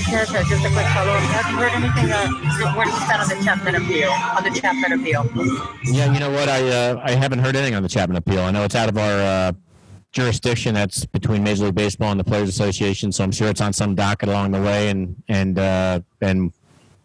Karisha, 0.08 0.44
just 0.48 0.64
a 0.64 0.70
quick 0.70 0.86
follow-up. 0.86 1.20
Have 1.20 1.50
you 1.50 1.58
heard 1.58 1.72
anything? 1.72 2.10
Uh, 2.10 2.84
you 2.84 2.92
stand 3.04 3.22
on 3.22 3.28
the 3.28 3.44
Chapman 3.44 3.74
appeal? 3.76 4.10
On 4.10 4.42
the 4.42 4.50
Chapman 4.50 4.92
appeal? 4.92 5.30
Yeah, 5.84 6.12
you 6.12 6.18
know 6.18 6.30
what? 6.30 6.48
I 6.48 6.68
uh, 6.68 7.00
I 7.04 7.12
haven't 7.12 7.38
heard 7.40 7.54
anything 7.54 7.74
on 7.74 7.82
the 7.82 7.88
Chapman 7.88 8.16
appeal. 8.16 8.40
I 8.40 8.50
know 8.50 8.64
it's 8.64 8.74
out 8.74 8.88
of 8.88 8.98
our 8.98 9.20
uh, 9.20 9.52
jurisdiction. 10.12 10.74
That's 10.74 11.06
between 11.06 11.44
Major 11.44 11.66
League 11.66 11.74
Baseball 11.74 12.10
and 12.10 12.18
the 12.18 12.24
Players 12.24 12.48
Association. 12.48 13.12
So 13.12 13.22
I'm 13.22 13.30
sure 13.30 13.48
it's 13.48 13.60
on 13.60 13.72
some 13.72 13.94
docket 13.94 14.28
along 14.28 14.52
the 14.52 14.60
way. 14.60 14.88
And 14.88 15.22
and 15.28 15.58
uh, 15.58 16.00
and 16.20 16.52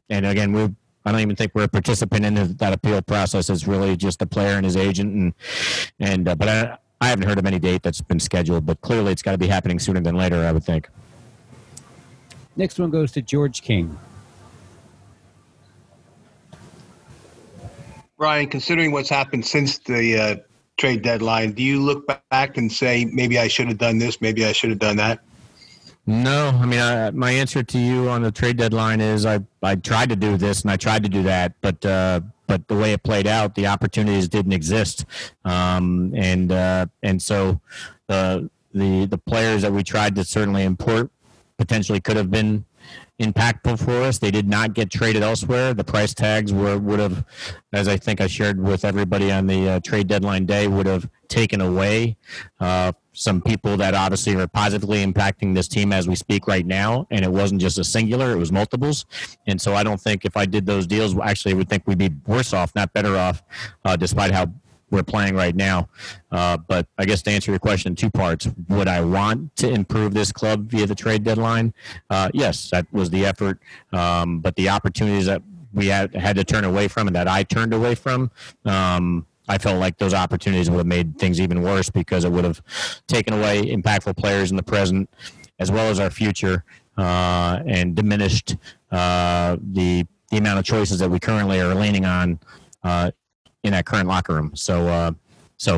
and 0.09 0.25
again, 0.25 0.51
we 0.53 0.63
I 1.05 1.11
don't 1.11 1.21
even 1.21 1.35
think 1.35 1.53
we're 1.53 1.63
a 1.63 1.67
participant 1.67 2.25
in 2.25 2.55
that 2.57 2.73
appeal 2.73 3.01
process. 3.01 3.49
It's 3.49 3.67
really 3.67 3.95
just 3.95 4.19
the 4.19 4.25
player 4.25 4.55
and 4.55 4.65
his 4.65 4.77
agent. 4.77 5.13
And 5.13 5.33
and 5.99 6.27
uh, 6.27 6.35
but 6.35 6.49
I 6.49 6.77
I 6.99 7.07
haven't 7.07 7.27
heard 7.27 7.37
of 7.37 7.45
any 7.45 7.59
date 7.59 7.83
that's 7.83 8.01
been 8.01 8.19
scheduled. 8.19 8.65
But 8.65 8.81
clearly, 8.81 9.11
it's 9.11 9.21
got 9.21 9.33
to 9.33 9.37
be 9.37 9.47
happening 9.47 9.77
sooner 9.77 9.99
than 9.99 10.15
later. 10.15 10.37
I 10.37 10.51
would 10.51 10.63
think. 10.63 10.89
Next 12.55 12.79
one 12.79 12.89
goes 12.89 13.11
to 13.13 13.21
George 13.21 13.61
King. 13.61 13.97
Brian, 18.17 18.47
considering 18.47 18.91
what's 18.91 19.09
happened 19.09 19.45
since 19.45 19.79
the 19.79 20.17
uh, 20.17 20.35
trade 20.77 21.01
deadline, 21.01 21.51
do 21.51 21.63
you 21.63 21.81
look 21.81 22.07
back 22.29 22.57
and 22.57 22.71
say 22.71 23.05
maybe 23.05 23.39
I 23.39 23.47
should 23.47 23.67
have 23.67 23.77
done 23.77 23.97
this, 23.97 24.21
maybe 24.21 24.45
I 24.45 24.51
should 24.51 24.69
have 24.69 24.79
done 24.79 24.97
that? 24.97 25.21
No, 26.05 26.49
I 26.49 26.65
mean, 26.65 26.79
I, 26.79 27.11
my 27.11 27.31
answer 27.31 27.63
to 27.63 27.77
you 27.77 28.09
on 28.09 28.23
the 28.23 28.31
trade 28.31 28.57
deadline 28.57 28.99
is 28.99 29.25
I 29.25 29.39
I 29.61 29.75
tried 29.75 30.09
to 30.09 30.17
do 30.17 30.35
this 30.35 30.61
and 30.61 30.71
I 30.71 30.75
tried 30.75 31.03
to 31.03 31.09
do 31.09 31.23
that, 31.23 31.53
but 31.61 31.85
uh, 31.85 32.19
but 32.45 32.67
the 32.67 32.75
way 32.75 32.91
it 32.91 33.03
played 33.03 33.25
out, 33.25 33.55
the 33.55 33.67
opportunities 33.67 34.27
didn't 34.27 34.51
exist, 34.51 35.05
um, 35.45 36.13
and 36.13 36.51
uh, 36.51 36.87
and 37.01 37.21
so 37.21 37.61
the 38.07 38.49
the 38.73 39.05
the 39.05 39.17
players 39.17 39.61
that 39.61 39.71
we 39.71 39.81
tried 39.81 40.15
to 40.15 40.25
certainly 40.25 40.63
import 40.63 41.09
potentially 41.57 41.99
could 41.99 42.17
have 42.17 42.31
been 42.31 42.65
impactful 43.21 43.83
for 43.83 44.01
us. 44.01 44.17
They 44.17 44.31
did 44.31 44.47
not 44.47 44.73
get 44.73 44.91
traded 44.91 45.23
elsewhere. 45.23 45.73
The 45.73 45.83
price 45.83 46.13
tags 46.13 46.51
were 46.51 46.77
would 46.77 46.99
have, 46.99 47.25
as 47.71 47.87
I 47.87 47.97
think 47.97 48.21
I 48.21 48.27
shared 48.27 48.59
with 48.59 48.83
everybody 48.83 49.31
on 49.31 49.47
the 49.47 49.69
uh, 49.69 49.79
trade 49.79 50.07
deadline 50.07 50.45
day, 50.45 50.67
would 50.67 50.85
have 50.85 51.09
taken 51.27 51.61
away 51.61 52.17
uh, 52.59 52.91
some 53.13 53.41
people 53.41 53.77
that 53.77 53.93
obviously 53.93 54.35
are 54.35 54.47
positively 54.47 55.05
impacting 55.05 55.53
this 55.53 55.67
team 55.67 55.93
as 55.93 56.07
we 56.07 56.15
speak 56.15 56.47
right 56.47 56.65
now. 56.65 57.07
And 57.11 57.23
it 57.23 57.31
wasn't 57.31 57.61
just 57.61 57.77
a 57.77 57.83
singular; 57.83 58.31
it 58.31 58.37
was 58.37 58.51
multiples. 58.51 59.05
And 59.47 59.61
so 59.61 59.75
I 59.75 59.83
don't 59.83 60.01
think 60.01 60.25
if 60.25 60.35
I 60.35 60.45
did 60.45 60.65
those 60.65 60.87
deals, 60.87 61.17
actually, 61.19 61.53
I 61.53 61.57
would 61.57 61.69
think 61.69 61.83
we'd 61.85 61.97
be 61.97 62.11
worse 62.25 62.53
off, 62.53 62.73
not 62.75 62.93
better 62.93 63.15
off, 63.15 63.43
uh, 63.85 63.95
despite 63.95 64.31
how 64.31 64.51
we're 64.93 65.03
playing 65.03 65.35
right 65.35 65.55
now. 65.55 65.89
Uh, 66.31 66.55
but 66.55 66.87
I 66.99 67.05
guess 67.05 67.23
to 67.23 67.31
answer 67.31 67.51
your 67.51 67.59
question 67.59 67.91
in 67.91 67.95
two 67.95 68.11
parts, 68.11 68.47
would 68.69 68.87
I 68.87 69.01
want 69.01 69.55
to 69.57 69.69
improve 69.69 70.13
this 70.13 70.31
club 70.31 70.69
via 70.69 70.85
the 70.85 70.95
trade 70.95 71.23
deadline? 71.23 71.73
Uh, 72.11 72.29
yes, 72.33 72.69
that 72.69 72.85
was 72.93 73.09
the 73.09 73.25
effort. 73.25 73.59
Um, 73.91 74.39
but 74.39 74.55
the 74.55 74.69
opportunities 74.69 75.25
that 75.25 75.41
we 75.73 75.87
had, 75.87 76.15
had 76.15 76.35
to 76.35 76.43
turn 76.43 76.63
away 76.63 76.87
from 76.87 77.07
and 77.07 77.15
that 77.15 77.27
I 77.27 77.41
turned 77.41 77.73
away 77.73 77.95
from, 77.95 78.29
um, 78.65 79.25
I 79.49 79.57
felt 79.57 79.79
like 79.79 79.97
those 79.97 80.13
opportunities 80.13 80.69
would 80.69 80.77
have 80.77 80.87
made 80.87 81.17
things 81.17 81.41
even 81.41 81.63
worse 81.63 81.89
because 81.89 82.23
it 82.23 82.31
would 82.31 82.45
have 82.45 82.61
taken 83.07 83.33
away 83.33 83.63
impactful 83.63 84.15
players 84.15 84.51
in 84.51 84.57
the 84.57 84.63
present 84.63 85.09
as 85.59 85.71
well 85.71 85.89
as 85.89 85.99
our 85.99 86.11
future 86.11 86.63
uh, 86.97 87.59
and 87.65 87.95
diminished 87.95 88.55
uh, 88.91 89.57
the 89.59 90.05
the 90.29 90.39
amount 90.39 90.57
of 90.57 90.65
choices 90.65 90.97
that 90.97 91.09
we 91.09 91.19
currently 91.19 91.61
are 91.61 91.75
leaning 91.75 92.05
on 92.05 92.39
uh, 92.83 93.11
in 93.63 93.71
that 93.71 93.85
current 93.85 94.07
locker 94.07 94.33
room. 94.33 94.51
So, 94.55 94.87
uh, 94.87 95.11
so 95.57 95.75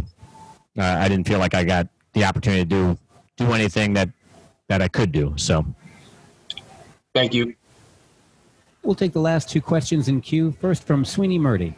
uh, 0.78 0.82
I 0.82 1.08
didn't 1.08 1.28
feel 1.28 1.40
like 1.40 1.54
I 1.54 1.64
got 1.64 1.88
the 2.14 2.26
opportunity 2.26 2.64
to 2.64 2.70
do 2.70 2.98
do 3.38 3.52
anything 3.52 3.94
that 3.94 4.10
that 4.68 4.82
I 4.82 4.88
could 4.88 5.12
do. 5.12 5.34
So, 5.36 5.66
thank 7.14 7.34
you. 7.34 7.56
We'll 8.84 8.96
take 8.96 9.14
the 9.14 9.20
last 9.20 9.50
two 9.50 9.62
questions 9.62 10.08
in 10.08 10.22
queue. 10.22 10.52
First 10.60 10.84
from 10.84 11.06
Sweeny 11.06 11.40
Murti. 11.40 11.74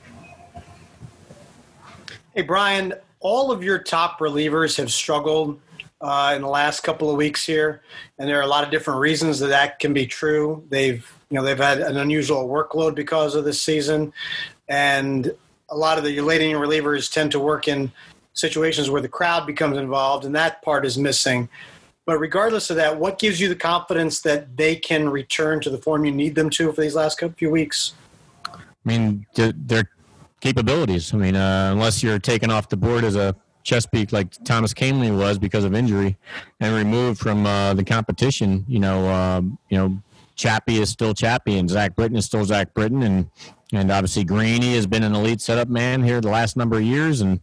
Hey, 2.33 2.41
Brian, 2.43 2.93
all 3.19 3.51
of 3.51 3.63
your 3.63 3.79
top 3.79 4.19
relievers 4.19 4.77
have 4.77 4.91
struggled 4.91 5.59
uh, 6.01 6.33
in 6.35 6.41
the 6.41 6.47
last 6.47 6.81
couple 6.81 7.09
of 7.09 7.15
weeks 7.15 7.45
here, 7.45 7.81
and 8.19 8.29
there 8.29 8.37
are 8.37 8.43
a 8.43 8.47
lot 8.47 8.63
of 8.63 8.69
different 8.69 8.99
reasons 8.99 9.39
that 9.39 9.47
that 9.47 9.79
can 9.79 9.93
be 9.93 10.05
true. 10.05 10.63
They've, 10.69 11.11
you 11.29 11.35
know, 11.35 11.43
they've 11.43 11.57
had 11.57 11.79
an 11.79 11.97
unusual 11.97 12.47
workload 12.47 12.93
because 12.93 13.35
of 13.35 13.43
this 13.43 13.61
season, 13.61 14.13
and 14.67 15.33
a 15.69 15.75
lot 15.75 15.97
of 15.97 16.03
the 16.03 16.19
late 16.21 16.41
relievers 16.41 17.11
tend 17.11 17.31
to 17.31 17.39
work 17.39 17.67
in 17.67 17.91
situations 18.33 18.89
where 18.89 19.01
the 19.01 19.09
crowd 19.09 19.45
becomes 19.45 19.77
involved, 19.77 20.25
and 20.25 20.35
that 20.35 20.61
part 20.61 20.85
is 20.85 20.97
missing. 20.97 21.49
But 22.05 22.19
regardless 22.19 22.69
of 22.69 22.77
that, 22.77 22.97
what 22.97 23.19
gives 23.19 23.41
you 23.41 23.49
the 23.49 23.55
confidence 23.55 24.21
that 24.21 24.55
they 24.55 24.75
can 24.75 25.09
return 25.09 25.59
to 25.61 25.69
the 25.69 25.77
form 25.77 26.05
you 26.05 26.11
need 26.11 26.35
them 26.35 26.49
to 26.51 26.71
for 26.71 26.81
these 26.81 26.95
last 26.95 27.21
few 27.37 27.49
weeks? 27.49 27.93
I 28.53 28.59
mean, 28.85 29.25
their 29.35 29.89
capabilities. 30.39 31.13
I 31.13 31.17
mean, 31.17 31.35
uh, 31.35 31.71
unless 31.73 32.01
you're 32.01 32.19
taken 32.19 32.49
off 32.49 32.69
the 32.69 32.77
board 32.77 33.03
as 33.03 33.15
a 33.15 33.35
Chesapeake 33.63 34.13
like 34.13 34.31
Thomas 34.45 34.73
Kahnle 34.73 35.17
was 35.17 35.37
because 35.37 35.65
of 35.65 35.75
injury 35.75 36.15
and 36.61 36.73
removed 36.73 37.19
from 37.19 37.45
uh, 37.45 37.73
the 37.73 37.83
competition, 37.83 38.63
you 38.69 38.79
know, 38.79 39.09
um, 39.09 39.59
you 39.67 39.77
know, 39.77 40.01
Chappie 40.35 40.79
is 40.79 40.89
still 40.89 41.13
Chappie 41.13 41.57
and 41.57 41.69
Zach 41.69 41.95
Britton 41.95 42.15
is 42.15 42.23
still 42.23 42.45
Zach 42.45 42.73
Britton 42.73 43.03
and 43.03 43.29
and 43.73 43.91
obviously 43.91 44.23
Greeny 44.23 44.75
has 44.75 44.87
been 44.87 45.03
an 45.03 45.15
elite 45.15 45.41
setup 45.41 45.67
man 45.67 46.03
here 46.03 46.21
the 46.21 46.29
last 46.29 46.57
number 46.57 46.77
of 46.77 46.83
years. 46.83 47.21
And 47.21 47.41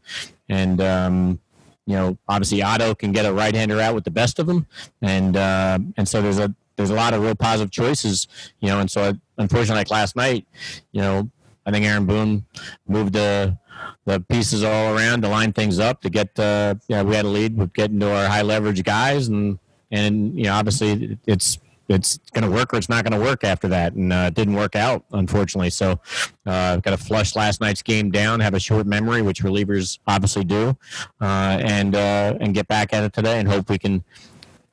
and 0.48 0.80
um, 0.80 1.40
you 1.86 1.94
know 1.94 2.18
obviously 2.28 2.62
Otto 2.62 2.94
can 2.94 3.12
get 3.12 3.26
a 3.26 3.32
right 3.32 3.54
hander 3.54 3.80
out 3.80 3.94
with 3.94 4.04
the 4.04 4.10
best 4.10 4.38
of 4.38 4.46
them. 4.46 4.66
And 5.02 5.36
uh, 5.36 5.78
and 5.96 6.08
so 6.08 6.22
there's 6.22 6.38
a 6.38 6.54
there's 6.76 6.90
a 6.90 6.94
lot 6.94 7.14
of 7.14 7.22
real 7.22 7.34
positive 7.34 7.70
choices 7.70 8.26
you 8.60 8.68
know. 8.68 8.80
And 8.80 8.90
so 8.90 9.12
unfortunately 9.38 9.80
like 9.80 9.90
last 9.90 10.16
night 10.16 10.46
you 10.92 11.00
know 11.00 11.30
I 11.66 11.70
think 11.70 11.84
Aaron 11.86 12.06
Boone 12.06 12.44
moved 12.86 13.14
the 13.14 13.58
the 14.04 14.20
pieces 14.20 14.62
all 14.62 14.94
around 14.96 15.22
to 15.22 15.28
line 15.28 15.52
things 15.52 15.78
up 15.78 16.00
to 16.02 16.10
get. 16.10 16.38
Uh, 16.38 16.74
yeah, 16.88 17.02
we 17.02 17.14
had 17.14 17.24
a 17.24 17.28
lead 17.28 17.56
with 17.56 17.72
getting 17.72 18.00
to 18.00 18.14
our 18.14 18.26
high 18.26 18.42
leverage 18.42 18.82
guys, 18.84 19.28
and 19.28 19.58
and 19.90 20.36
you 20.36 20.44
know 20.44 20.54
obviously 20.54 21.18
it's 21.26 21.58
it's 21.88 22.18
going 22.32 22.44
to 22.44 22.50
work 22.50 22.72
or 22.72 22.76
it's 22.76 22.88
not 22.88 23.04
going 23.04 23.18
to 23.18 23.24
work 23.24 23.44
after 23.44 23.68
that, 23.68 23.94
and 23.94 24.12
uh, 24.12 24.26
it 24.28 24.34
didn't 24.34 24.54
work 24.54 24.76
out 24.76 25.04
unfortunately. 25.12 25.70
So 25.70 26.00
uh, 26.46 26.76
got 26.78 26.90
to 26.90 26.96
flush 26.96 27.36
last 27.36 27.60
night's 27.60 27.82
game 27.82 28.10
down, 28.10 28.40
have 28.40 28.54
a 28.54 28.60
short 28.60 28.86
memory, 28.86 29.22
which 29.22 29.42
relievers 29.42 29.98
obviously 30.06 30.44
do, 30.44 30.76
uh, 31.20 31.58
and 31.62 31.94
uh, 31.94 32.34
and 32.40 32.54
get 32.54 32.68
back 32.68 32.92
at 32.92 33.04
it 33.04 33.12
today, 33.12 33.38
and 33.38 33.48
hope 33.48 33.68
we 33.68 33.78
can 33.78 34.04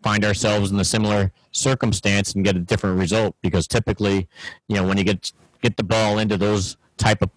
find 0.02 0.26
ourselves 0.26 0.71
in 0.71 0.80
a 0.80 0.86
similar 0.86 1.32
circumstance 1.52 2.34
and 2.34 2.43
get 2.43 2.56
a 2.56 2.60
different 2.60 2.97
result 2.97 3.36
because 3.41 3.67
typically, 3.67 4.28
you 4.67 4.76
know, 4.76 4.84
when 4.88 4.97
you 4.97 5.04
get 5.04 5.32
get 5.62 5.78
the 5.78 5.84
ball 5.84 6.17
into 6.17 6.38
those 6.38 6.78
type 6.97 7.21
of 7.21 7.30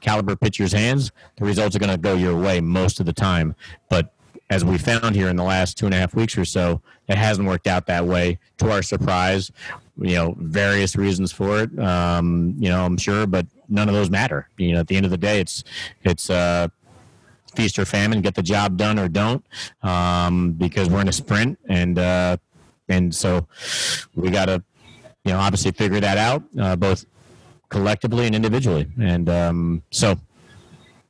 caliber 0.00 0.36
pitcher's 0.36 0.72
hands, 0.72 1.10
the 1.36 1.44
results 1.44 1.74
are 1.74 1.78
going 1.78 1.90
to 1.90 1.98
go 1.98 2.14
your 2.14 2.36
way 2.36 2.60
most 2.60 3.00
of 3.00 3.06
the 3.06 3.12
time. 3.12 3.54
But 3.88 4.12
as 4.52 4.66
we 4.66 4.76
found 4.76 5.16
here 5.16 5.28
in 5.28 5.36
the 5.36 5.42
last 5.42 5.78
two 5.78 5.86
and 5.86 5.94
a 5.94 5.98
half 5.98 6.14
weeks 6.14 6.36
or 6.36 6.44
so, 6.44 6.82
it 7.08 7.16
hasn't 7.16 7.48
worked 7.48 7.66
out 7.66 7.86
that 7.86 8.06
way. 8.06 8.38
To 8.58 8.70
our 8.70 8.82
surprise, 8.82 9.50
you 9.98 10.14
know, 10.14 10.34
various 10.38 10.94
reasons 10.94 11.32
for 11.32 11.60
it. 11.60 11.78
Um, 11.78 12.54
you 12.58 12.68
know, 12.68 12.84
I'm 12.84 12.98
sure, 12.98 13.26
but 13.26 13.46
none 13.70 13.88
of 13.88 13.94
those 13.94 14.10
matter. 14.10 14.50
You 14.58 14.74
know, 14.74 14.80
at 14.80 14.88
the 14.88 14.96
end 14.96 15.06
of 15.06 15.10
the 15.10 15.16
day, 15.16 15.40
it's 15.40 15.64
it's 16.04 16.28
uh, 16.28 16.68
feast 17.56 17.78
or 17.78 17.86
famine, 17.86 18.20
get 18.20 18.34
the 18.34 18.42
job 18.42 18.76
done 18.76 18.98
or 18.98 19.08
don't, 19.08 19.42
um, 19.82 20.52
because 20.52 20.90
we're 20.90 21.00
in 21.00 21.08
a 21.08 21.12
sprint, 21.12 21.58
and 21.70 21.98
uh, 21.98 22.36
and 22.90 23.14
so 23.14 23.46
we 24.14 24.28
got 24.28 24.46
to, 24.46 24.62
you 25.24 25.32
know, 25.32 25.38
obviously 25.38 25.70
figure 25.70 26.00
that 26.00 26.18
out, 26.18 26.42
uh, 26.60 26.76
both 26.76 27.06
collectively 27.70 28.26
and 28.26 28.34
individually. 28.34 28.86
And 29.00 29.30
um, 29.30 29.82
so, 29.90 30.18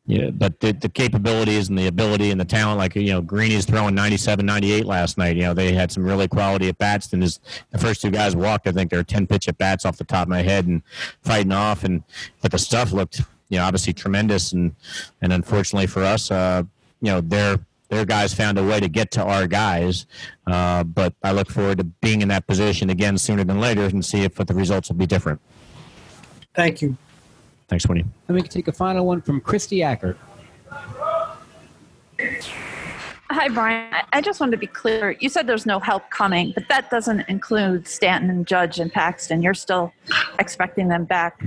yeah, 0.04 0.30
but 0.30 0.58
the, 0.58 0.72
the 0.72 0.88
capabilities 0.88 1.68
and 1.68 1.78
the 1.78 1.86
ability 1.86 2.32
and 2.32 2.40
the 2.40 2.44
talent, 2.44 2.78
like, 2.78 2.96
you 2.96 3.12
know, 3.12 3.20
Greeny's 3.22 3.64
throwing 3.64 3.94
97, 3.94 4.44
98 4.44 4.84
last 4.84 5.16
night. 5.16 5.36
You 5.36 5.42
know, 5.42 5.54
they 5.54 5.72
had 5.72 5.92
some 5.92 6.04
really 6.04 6.26
quality 6.26 6.68
at 6.68 6.78
bats. 6.78 7.12
And 7.12 7.22
his, 7.22 7.38
the 7.70 7.78
first 7.78 8.02
two 8.02 8.10
guys 8.10 8.34
walked, 8.34 8.66
I 8.66 8.72
think 8.72 8.90
they're 8.90 9.04
10 9.04 9.28
pitch 9.28 9.46
at 9.48 9.58
bats 9.58 9.84
off 9.84 9.98
the 9.98 10.04
top 10.04 10.24
of 10.24 10.28
my 10.28 10.42
head 10.42 10.66
and 10.66 10.82
fighting 11.22 11.52
off. 11.52 11.84
And, 11.84 12.02
but 12.40 12.50
the 12.50 12.58
stuff 12.58 12.90
looked, 12.90 13.20
you 13.48 13.58
know, 13.58 13.64
obviously 13.64 13.92
tremendous. 13.92 14.52
And, 14.52 14.74
and 15.20 15.32
unfortunately 15.32 15.86
for 15.86 16.02
us, 16.02 16.32
uh, 16.32 16.64
you 17.00 17.12
know, 17.12 17.20
their, 17.20 17.60
their 17.88 18.04
guys 18.04 18.34
found 18.34 18.58
a 18.58 18.64
way 18.64 18.80
to 18.80 18.88
get 18.88 19.12
to 19.12 19.22
our 19.22 19.46
guys. 19.46 20.06
Uh, 20.48 20.82
but 20.82 21.14
I 21.22 21.30
look 21.30 21.48
forward 21.48 21.78
to 21.78 21.84
being 21.84 22.22
in 22.22 22.28
that 22.28 22.48
position 22.48 22.90
again 22.90 23.18
sooner 23.18 23.44
than 23.44 23.60
later 23.60 23.84
and 23.84 24.04
see 24.04 24.22
if 24.22 24.34
the 24.34 24.52
results 24.52 24.88
will 24.88 24.96
be 24.96 25.06
different. 25.06 25.40
Thank 26.54 26.82
you. 26.82 26.96
Thanks, 27.68 27.86
Winnie. 27.86 28.04
And 28.28 28.34
we 28.34 28.42
can 28.42 28.50
take 28.50 28.68
a 28.68 28.72
final 28.72 29.06
one 29.06 29.22
from 29.22 29.40
Kristie 29.40 29.78
Ackert. 29.78 30.16
Hi, 33.30 33.48
Brian. 33.48 33.94
I 34.12 34.20
just 34.20 34.40
wanted 34.40 34.52
to 34.52 34.58
be 34.58 34.66
clear. 34.66 35.16
You 35.18 35.30
said 35.30 35.46
there's 35.46 35.64
no 35.64 35.80
help 35.80 36.10
coming, 36.10 36.52
but 36.54 36.68
that 36.68 36.90
doesn't 36.90 37.20
include 37.30 37.88
Stanton 37.88 38.28
and 38.28 38.46
Judge 38.46 38.78
and 38.78 38.92
Paxton. 38.92 39.42
You're 39.42 39.54
still 39.54 39.90
expecting 40.38 40.88
them 40.88 41.06
back 41.06 41.42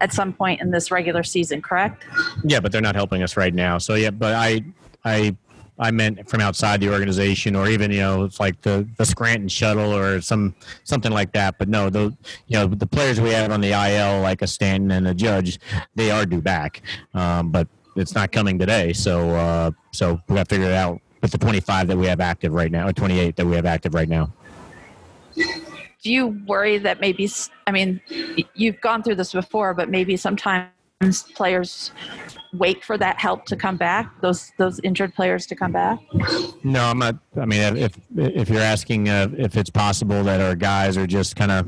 at 0.00 0.12
some 0.12 0.32
point 0.32 0.60
in 0.60 0.72
this 0.72 0.90
regular 0.90 1.22
season, 1.22 1.62
correct? 1.62 2.04
Yeah, 2.42 2.58
but 2.58 2.72
they're 2.72 2.80
not 2.80 2.96
helping 2.96 3.22
us 3.22 3.36
right 3.36 3.54
now. 3.54 3.78
So 3.78 3.94
yeah, 3.94 4.10
but 4.10 4.34
I 4.34 4.64
I 5.04 5.36
I 5.78 5.90
meant 5.90 6.28
from 6.28 6.40
outside 6.40 6.80
the 6.80 6.90
organization, 6.90 7.54
or 7.54 7.68
even 7.68 7.90
you 7.90 8.00
know, 8.00 8.24
it's 8.24 8.40
like 8.40 8.60
the 8.62 8.88
the 8.96 9.04
Scranton 9.04 9.48
shuttle 9.48 9.94
or 9.94 10.20
some 10.20 10.54
something 10.84 11.12
like 11.12 11.32
that. 11.32 11.56
But 11.58 11.68
no, 11.68 11.88
the 11.88 12.16
you 12.46 12.58
know 12.58 12.66
the 12.66 12.86
players 12.86 13.20
we 13.20 13.30
have 13.30 13.50
on 13.52 13.60
the 13.60 13.70
IL, 13.70 14.20
like 14.20 14.42
a 14.42 14.46
Stanton 14.46 14.90
and 14.90 15.06
a 15.06 15.14
Judge, 15.14 15.60
they 15.94 16.10
are 16.10 16.26
due 16.26 16.42
back, 16.42 16.82
um, 17.14 17.50
but 17.50 17.68
it's 17.96 18.14
not 18.14 18.32
coming 18.32 18.58
today. 18.58 18.92
So 18.92 19.30
uh, 19.30 19.70
so 19.92 20.20
we 20.28 20.34
got 20.34 20.48
to 20.48 20.54
figure 20.54 20.68
it 20.68 20.74
out 20.74 21.00
with 21.22 21.32
the 21.32 21.38
25 21.38 21.88
that 21.88 21.96
we 21.96 22.06
have 22.06 22.20
active 22.20 22.52
right 22.52 22.70
now, 22.70 22.88
or 22.88 22.92
28 22.92 23.36
that 23.36 23.46
we 23.46 23.54
have 23.56 23.66
active 23.66 23.94
right 23.94 24.08
now. 24.08 24.32
Do 25.34 26.12
you 26.12 26.28
worry 26.46 26.78
that 26.78 27.00
maybe? 27.00 27.30
I 27.66 27.72
mean, 27.72 28.00
you've 28.54 28.80
gone 28.80 29.02
through 29.02 29.16
this 29.16 29.32
before, 29.32 29.74
but 29.74 29.90
maybe 29.90 30.16
sometimes 30.16 30.70
players 31.34 31.92
wait 32.52 32.82
for 32.82 32.98
that 32.98 33.20
help 33.20 33.44
to 33.46 33.54
come 33.54 33.76
back 33.76 34.20
those 34.20 34.52
those 34.58 34.80
injured 34.80 35.14
players 35.14 35.46
to 35.46 35.54
come 35.54 35.70
back? 35.70 35.98
No 36.64 36.84
i'm 36.84 36.98
not 36.98 37.16
i 37.40 37.44
mean 37.44 37.76
if 37.76 37.96
if 38.16 38.48
you're 38.48 38.60
asking 38.60 39.08
uh, 39.08 39.28
if 39.36 39.56
it's 39.56 39.70
possible 39.70 40.24
that 40.24 40.40
our 40.40 40.56
guys 40.56 40.96
are 40.96 41.06
just 41.06 41.36
kind 41.36 41.52
of 41.52 41.66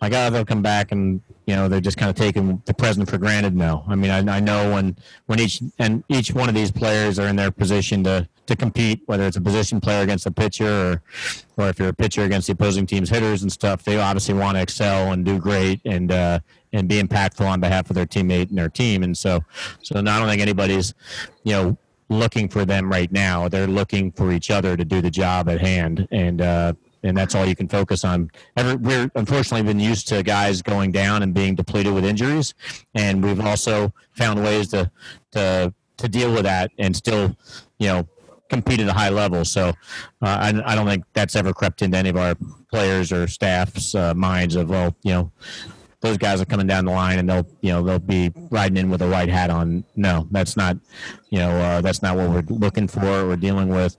like 0.00 0.12
oh 0.14 0.30
they'll 0.30 0.44
come 0.44 0.62
back 0.62 0.92
and 0.92 1.20
you 1.46 1.54
know 1.54 1.68
they're 1.68 1.80
just 1.80 1.96
kind 1.96 2.08
of 2.08 2.16
taking 2.16 2.62
the 2.66 2.74
present 2.74 3.08
for 3.08 3.18
granted 3.18 3.54
now 3.54 3.84
i 3.88 3.94
mean 3.94 4.10
I, 4.10 4.36
I 4.36 4.40
know 4.40 4.72
when 4.72 4.96
when 5.26 5.40
each 5.40 5.62
and 5.78 6.02
each 6.08 6.32
one 6.32 6.48
of 6.48 6.54
these 6.54 6.70
players 6.70 7.18
are 7.18 7.28
in 7.28 7.36
their 7.36 7.50
position 7.50 8.04
to 8.04 8.28
to 8.46 8.56
compete 8.56 9.02
whether 9.06 9.24
it's 9.24 9.36
a 9.36 9.40
position 9.40 9.80
player 9.80 10.02
against 10.02 10.26
a 10.26 10.30
pitcher 10.30 10.68
or 10.68 11.02
or 11.56 11.68
if 11.68 11.78
you're 11.78 11.88
a 11.88 11.94
pitcher 11.94 12.22
against 12.22 12.46
the 12.46 12.54
opposing 12.54 12.86
team's 12.86 13.10
hitters 13.10 13.42
and 13.42 13.52
stuff 13.52 13.84
they 13.84 13.98
obviously 13.98 14.34
want 14.34 14.56
to 14.56 14.62
excel 14.62 15.12
and 15.12 15.24
do 15.24 15.38
great 15.38 15.80
and 15.84 16.10
uh 16.10 16.38
and 16.72 16.88
be 16.88 17.00
impactful 17.00 17.46
on 17.46 17.60
behalf 17.60 17.90
of 17.90 17.94
their 17.96 18.06
teammate 18.06 18.48
and 18.48 18.58
their 18.58 18.68
team. 18.68 19.02
And 19.02 19.16
so, 19.16 19.40
so 19.82 19.98
I 19.98 20.02
don't 20.02 20.28
think 20.28 20.42
anybody's, 20.42 20.94
you 21.44 21.52
know, 21.52 21.78
looking 22.08 22.48
for 22.48 22.64
them 22.64 22.90
right 22.90 23.10
now. 23.12 23.48
They're 23.48 23.66
looking 23.66 24.12
for 24.12 24.32
each 24.32 24.50
other 24.50 24.76
to 24.76 24.84
do 24.84 25.00
the 25.00 25.10
job 25.10 25.48
at 25.48 25.60
hand. 25.60 26.08
And, 26.10 26.40
uh, 26.40 26.72
and 27.02 27.16
that's 27.16 27.34
all 27.34 27.44
you 27.46 27.56
can 27.56 27.68
focus 27.68 28.04
on. 28.04 28.30
Every, 28.56 28.76
we're 28.76 29.10
unfortunately 29.14 29.66
been 29.66 29.80
used 29.80 30.08
to 30.08 30.22
guys 30.22 30.62
going 30.62 30.92
down 30.92 31.22
and 31.22 31.34
being 31.34 31.54
depleted 31.54 31.92
with 31.92 32.04
injuries, 32.04 32.54
and 32.94 33.22
we've 33.22 33.40
also 33.40 33.92
found 34.12 34.42
ways 34.42 34.68
to 34.68 34.90
to 35.32 35.72
to 35.98 36.08
deal 36.08 36.32
with 36.32 36.42
that 36.44 36.70
and 36.78 36.96
still, 36.96 37.36
you 37.78 37.88
know, 37.88 38.08
compete 38.48 38.80
at 38.80 38.88
a 38.88 38.92
high 38.92 39.08
level. 39.08 39.44
So 39.44 39.68
uh, 39.68 39.72
I, 40.22 40.62
I 40.66 40.74
don't 40.74 40.86
think 40.86 41.04
that's 41.12 41.36
ever 41.36 41.52
crept 41.52 41.82
into 41.82 41.96
any 41.96 42.10
of 42.10 42.16
our 42.16 42.34
players 42.70 43.12
or 43.12 43.26
staff's 43.26 43.94
uh, 43.94 44.14
minds 44.14 44.56
of 44.56 44.68
well, 44.68 44.94
you 45.02 45.12
know, 45.12 45.32
those 46.02 46.18
guys 46.18 46.40
are 46.40 46.44
coming 46.44 46.66
down 46.66 46.84
the 46.84 46.90
line 46.90 47.20
and 47.20 47.30
they'll 47.30 47.46
you 47.60 47.70
know 47.70 47.82
they'll 47.82 47.98
be 47.98 48.32
riding 48.50 48.76
in 48.76 48.90
with 48.90 49.00
a 49.02 49.08
white 49.08 49.28
hat 49.28 49.50
on. 49.50 49.84
No, 49.94 50.26
that's 50.32 50.56
not 50.56 50.76
you 51.30 51.38
know 51.38 51.50
uh, 51.50 51.80
that's 51.80 52.02
not 52.02 52.16
what 52.16 52.28
we're 52.28 52.44
looking 52.48 52.88
for. 52.88 53.00
We're 53.00 53.36
dealing 53.36 53.68
with. 53.68 53.96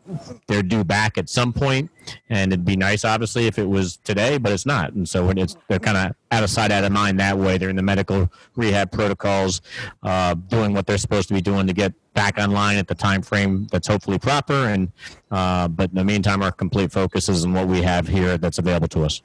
They're 0.47 0.61
due 0.61 0.83
back 0.83 1.17
at 1.17 1.29
some 1.29 1.53
point, 1.53 1.89
and 2.29 2.51
it'd 2.51 2.65
be 2.65 2.75
nice, 2.75 3.05
obviously, 3.05 3.47
if 3.47 3.57
it 3.57 3.67
was 3.67 3.97
today, 3.97 4.37
but 4.37 4.51
it's 4.51 4.65
not. 4.65 4.91
And 4.93 5.07
so 5.07 5.29
it's 5.29 5.55
they're 5.69 5.79
kind 5.79 5.97
of 5.97 6.15
out 6.31 6.43
of 6.43 6.49
sight, 6.49 6.71
out 6.71 6.83
of 6.83 6.91
mind 6.91 7.19
that 7.21 7.37
way. 7.37 7.57
They're 7.57 7.69
in 7.69 7.77
the 7.77 7.81
medical 7.81 8.29
rehab 8.55 8.91
protocols, 8.91 9.61
uh, 10.03 10.33
doing 10.33 10.73
what 10.73 10.85
they're 10.85 10.97
supposed 10.97 11.29
to 11.29 11.33
be 11.33 11.41
doing 11.41 11.67
to 11.67 11.73
get 11.73 11.93
back 12.13 12.37
online 12.37 12.77
at 12.77 12.87
the 12.87 12.95
time 12.95 13.21
frame 13.21 13.65
that's 13.71 13.87
hopefully 13.87 14.19
proper. 14.19 14.67
And 14.67 14.91
uh, 15.31 15.69
but 15.69 15.89
in 15.91 15.95
the 15.95 16.03
meantime, 16.03 16.43
our 16.43 16.51
complete 16.51 16.91
focus 16.91 17.29
is 17.29 17.45
on 17.45 17.53
what 17.53 17.67
we 17.67 17.81
have 17.81 18.09
here 18.09 18.37
that's 18.37 18.57
available 18.57 18.89
to 18.89 19.05
us. 19.05 19.21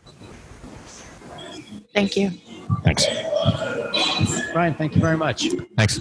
Thank 1.93 2.16
you. 2.16 2.31
Thanks. 2.85 3.07
Brian, 4.53 4.75
thank 4.75 4.95
you 4.95 5.01
very 5.01 5.16
much. 5.16 5.49
Thanks. 5.77 6.01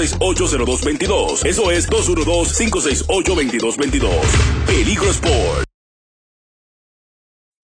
568-0222. 0.00 1.44
Eso 1.44 1.70
es 1.70 1.86
212-568-2222. 1.90 4.08
Peligro 4.66 5.10
Sport. 5.10 5.64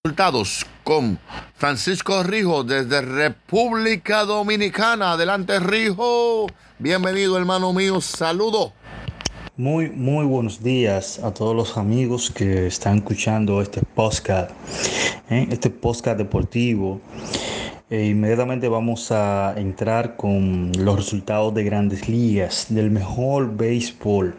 Resultados 0.03 0.63
con 0.83 1.17
Francisco 1.55 2.21
Rijo 2.23 2.63
desde 2.63 3.01
República 3.01 4.23
Dominicana. 4.23 5.13
Adelante, 5.13 5.59
Rijo. 5.59 6.45
Bienvenido, 6.77 7.35
hermano 7.37 7.73
mío. 7.73 7.99
Saludo. 8.01 8.73
Muy, 9.57 9.89
muy 9.89 10.25
buenos 10.25 10.61
días 10.61 11.17
a 11.23 11.33
todos 11.33 11.55
los 11.55 11.77
amigos 11.77 12.29
que 12.29 12.67
están 12.67 12.97
escuchando 12.97 13.59
este 13.59 13.81
podcast, 13.81 14.51
¿eh? 15.31 15.47
este 15.49 15.71
podcast 15.71 16.19
deportivo. 16.19 17.01
E 17.89 18.07
inmediatamente 18.07 18.67
vamos 18.67 19.13
a 19.13 19.53
entrar 19.55 20.17
con 20.17 20.73
los 20.77 20.97
resultados 20.97 21.53
de 21.53 21.63
grandes 21.63 22.09
ligas, 22.09 22.65
del 22.67 22.91
mejor 22.91 23.55
béisbol. 23.55 24.35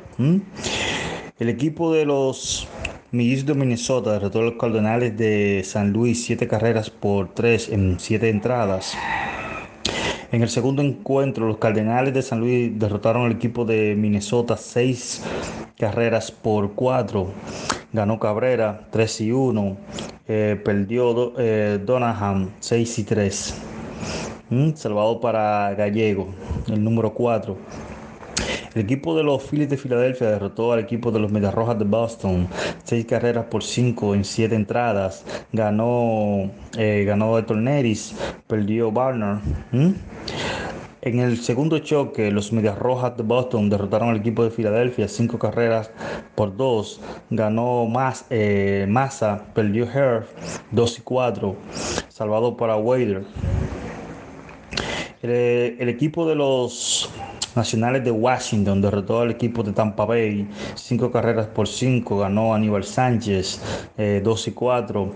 El 1.39 1.49
equipo 1.49 1.95
de 1.95 2.05
los 2.05 2.69
Millers 3.11 3.47
de 3.47 3.55
Minnesota 3.55 4.13
derrotó 4.13 4.41
a 4.41 4.43
los 4.43 4.55
Cardenales 4.57 5.17
de 5.17 5.63
San 5.65 5.95
Luis 5.95 6.27
siete 6.27 6.47
carreras 6.47 6.91
por 6.91 7.33
tres 7.33 7.71
en 7.71 7.99
siete 7.99 8.29
entradas. 8.29 8.95
En 10.31 10.43
el 10.43 10.51
segundo 10.51 10.83
encuentro, 10.83 11.47
los 11.47 11.57
Cardenales 11.57 12.13
de 12.13 12.21
San 12.21 12.41
Luis 12.41 12.79
derrotaron 12.79 13.25
al 13.25 13.33
equipo 13.33 13.65
de 13.65 13.95
Minnesota 13.97 14.59
seis 14.59 15.23
carreras 15.79 16.31
por 16.31 16.75
cuatro. 16.75 17.29
Ganó 17.95 18.19
Cabrera 18.19 18.89
3 18.91 19.21
y 19.23 19.33
1. 19.33 19.77
Eh, 20.29 20.61
perdió 20.63 21.33
eh, 21.39 21.81
Donahan 21.83 22.51
6 22.61 22.99
y 22.99 23.05
3. 23.05 23.55
Mm, 24.51 24.75
salvado 24.75 25.19
para 25.19 25.75
Gallego, 25.75 26.29
el 26.67 26.85
número 26.85 27.15
4. 27.15 27.57
El 28.75 28.83
equipo 28.83 29.17
de 29.17 29.23
los 29.23 29.43
Phillies 29.43 29.71
de 29.71 29.77
Filadelfia 29.77 30.31
derrotó 30.31 30.73
al 30.73 30.81
equipo 30.81 31.11
de 31.11 31.21
los 31.21 31.33
Medias 31.33 31.55
Rojas 31.55 31.79
de 31.79 31.85
Boston, 31.85 32.49
seis 32.85 33.07
carreras 33.07 33.47
por 33.47 33.63
cinco 33.63 34.15
en 34.15 34.25
siete 34.25 34.55
entradas. 34.55 35.25
Ganó, 35.53 36.51
eh, 36.77 37.05
ganó 37.07 37.35
perdió 38.47 38.93
Barner. 38.93 39.39
En 41.01 41.21
el 41.21 41.39
segundo 41.39 41.79
choque, 41.79 42.31
los 42.31 42.53
Medias 42.53 42.79
Rojas 42.79 43.17
de 43.17 43.23
Boston 43.23 43.71
derrotaron 43.71 44.11
al 44.11 44.17
equipo 44.17 44.45
de 44.45 44.51
Filadelfia 44.51 45.09
cinco 45.09 45.39
carreras 45.39 45.91
por 46.35 46.57
dos. 46.57 47.01
Ganó 47.31 47.89
eh, 48.29 48.87
Massa, 48.89 49.45
perdió 49.55 49.85
Herb 49.91 50.27
2 50.73 50.99
y 50.99 51.03
4, 51.03 51.57
salvado 52.09 52.57
para 52.57 52.77
Wader. 52.77 53.25
El, 55.23 55.77
el 55.81 55.89
equipo 55.89 56.29
de 56.29 56.35
los 56.35 57.11
Nacionales 57.55 58.05
de 58.05 58.11
Washington 58.11 58.81
derrotó 58.81 59.21
al 59.21 59.31
equipo 59.31 59.63
de 59.63 59.73
Tampa 59.73 60.05
Bay, 60.05 60.47
cinco 60.75 61.11
carreras 61.11 61.47
por 61.47 61.67
cinco. 61.67 62.19
Ganó 62.19 62.55
Aníbal 62.55 62.85
Sánchez, 62.85 63.61
eh, 63.97 64.21
2 64.23 64.49
y 64.49 64.53
4. 64.53 65.13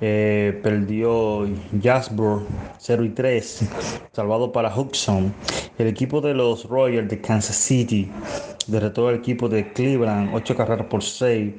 Eh, 0.00 0.60
perdió 0.62 1.48
Jasper, 1.82 2.38
0 2.78 3.04
y 3.04 3.08
3. 3.10 3.68
Salvado 4.12 4.52
para 4.52 4.74
Hudson. 4.74 5.32
El 5.78 5.88
equipo 5.88 6.20
de 6.20 6.34
los 6.34 6.64
Royals 6.64 7.08
de 7.08 7.20
Kansas 7.20 7.56
City 7.56 8.10
derrotó 8.66 9.08
al 9.08 9.16
equipo 9.16 9.48
de 9.48 9.72
Cleveland, 9.72 10.30
8 10.34 10.56
carreras 10.56 10.86
por 10.86 11.02
6. 11.02 11.54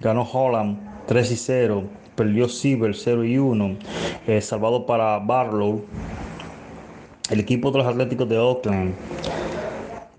Ganó 0.00 0.22
Holland, 0.22 0.78
3 1.06 1.30
y 1.30 1.36
0. 1.36 1.84
Perdió 2.16 2.48
Siever, 2.48 2.94
0 2.94 3.24
y 3.24 3.38
1. 3.38 3.76
Eh, 4.26 4.40
salvado 4.40 4.84
para 4.84 5.18
Barlow. 5.18 5.84
El 7.30 7.38
equipo 7.38 7.70
de 7.70 7.78
los 7.78 7.86
Atléticos 7.86 8.28
de 8.28 8.38
Oakland 8.38 8.94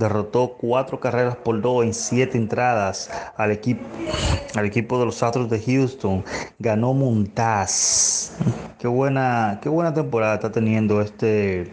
derrotó 0.02 0.56
cuatro 0.60 1.00
carreras 1.00 1.36
por 1.38 1.62
dos 1.62 1.86
en 1.86 1.94
siete 1.94 2.38
entradas 2.38 3.10
al 3.38 3.52
equipo, 3.52 3.82
al 4.56 4.66
equipo 4.66 5.00
de 5.00 5.06
los 5.06 5.22
Astros 5.24 5.50
de 5.50 5.62
Houston. 5.62 6.24
Ganó 6.60 6.94
Montaz. 6.94 8.34
Qué 8.80 8.88
buena, 8.88 9.60
qué 9.62 9.70
buena 9.70 9.94
temporada 9.94 10.36
está 10.36 10.52
teniendo 10.52 11.02
este 11.02 11.72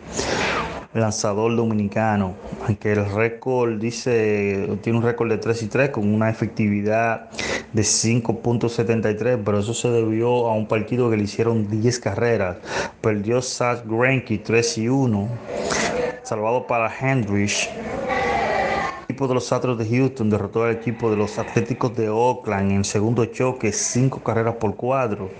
lanzador 0.94 1.54
dominicano. 1.56 2.34
Aunque 2.66 2.92
el 2.92 3.10
récord 3.10 3.78
dice, 3.78 4.78
tiene 4.82 4.98
un 4.98 5.04
récord 5.04 5.30
de 5.30 5.38
3 5.38 5.62
y 5.62 5.66
3 5.66 5.90
con 5.90 6.12
una 6.12 6.30
efectividad 6.30 7.30
de 7.72 7.82
5.73, 7.82 9.40
pero 9.44 9.58
eso 9.58 9.74
se 9.74 9.90
debió 9.90 10.48
a 10.48 10.54
un 10.54 10.66
partido 10.66 11.10
que 11.10 11.16
le 11.16 11.24
hicieron 11.24 11.68
10 11.68 11.98
carreras. 12.00 12.56
Perdió 13.00 13.40
Zach 13.42 13.84
Greinke 13.86 14.38
3 14.38 14.78
y 14.78 14.88
1, 14.88 15.28
salvado 16.28 16.66
para 16.66 16.92
Hendrich. 17.00 17.70
El 17.70 19.04
equipo 19.14 19.28
de 19.28 19.34
los 19.34 19.50
Astros 19.50 19.78
de 19.78 19.88
Houston 19.88 20.28
derrotó 20.28 20.64
al 20.64 20.72
equipo 20.74 21.10
de 21.10 21.16
los 21.16 21.38
Atléticos 21.38 21.96
de 21.96 22.10
Oakland 22.10 22.70
en 22.72 22.84
segundo 22.84 23.24
choque, 23.24 23.72
5 23.72 24.20
carreras 24.22 24.56
por 24.56 24.76
4. 24.76 25.30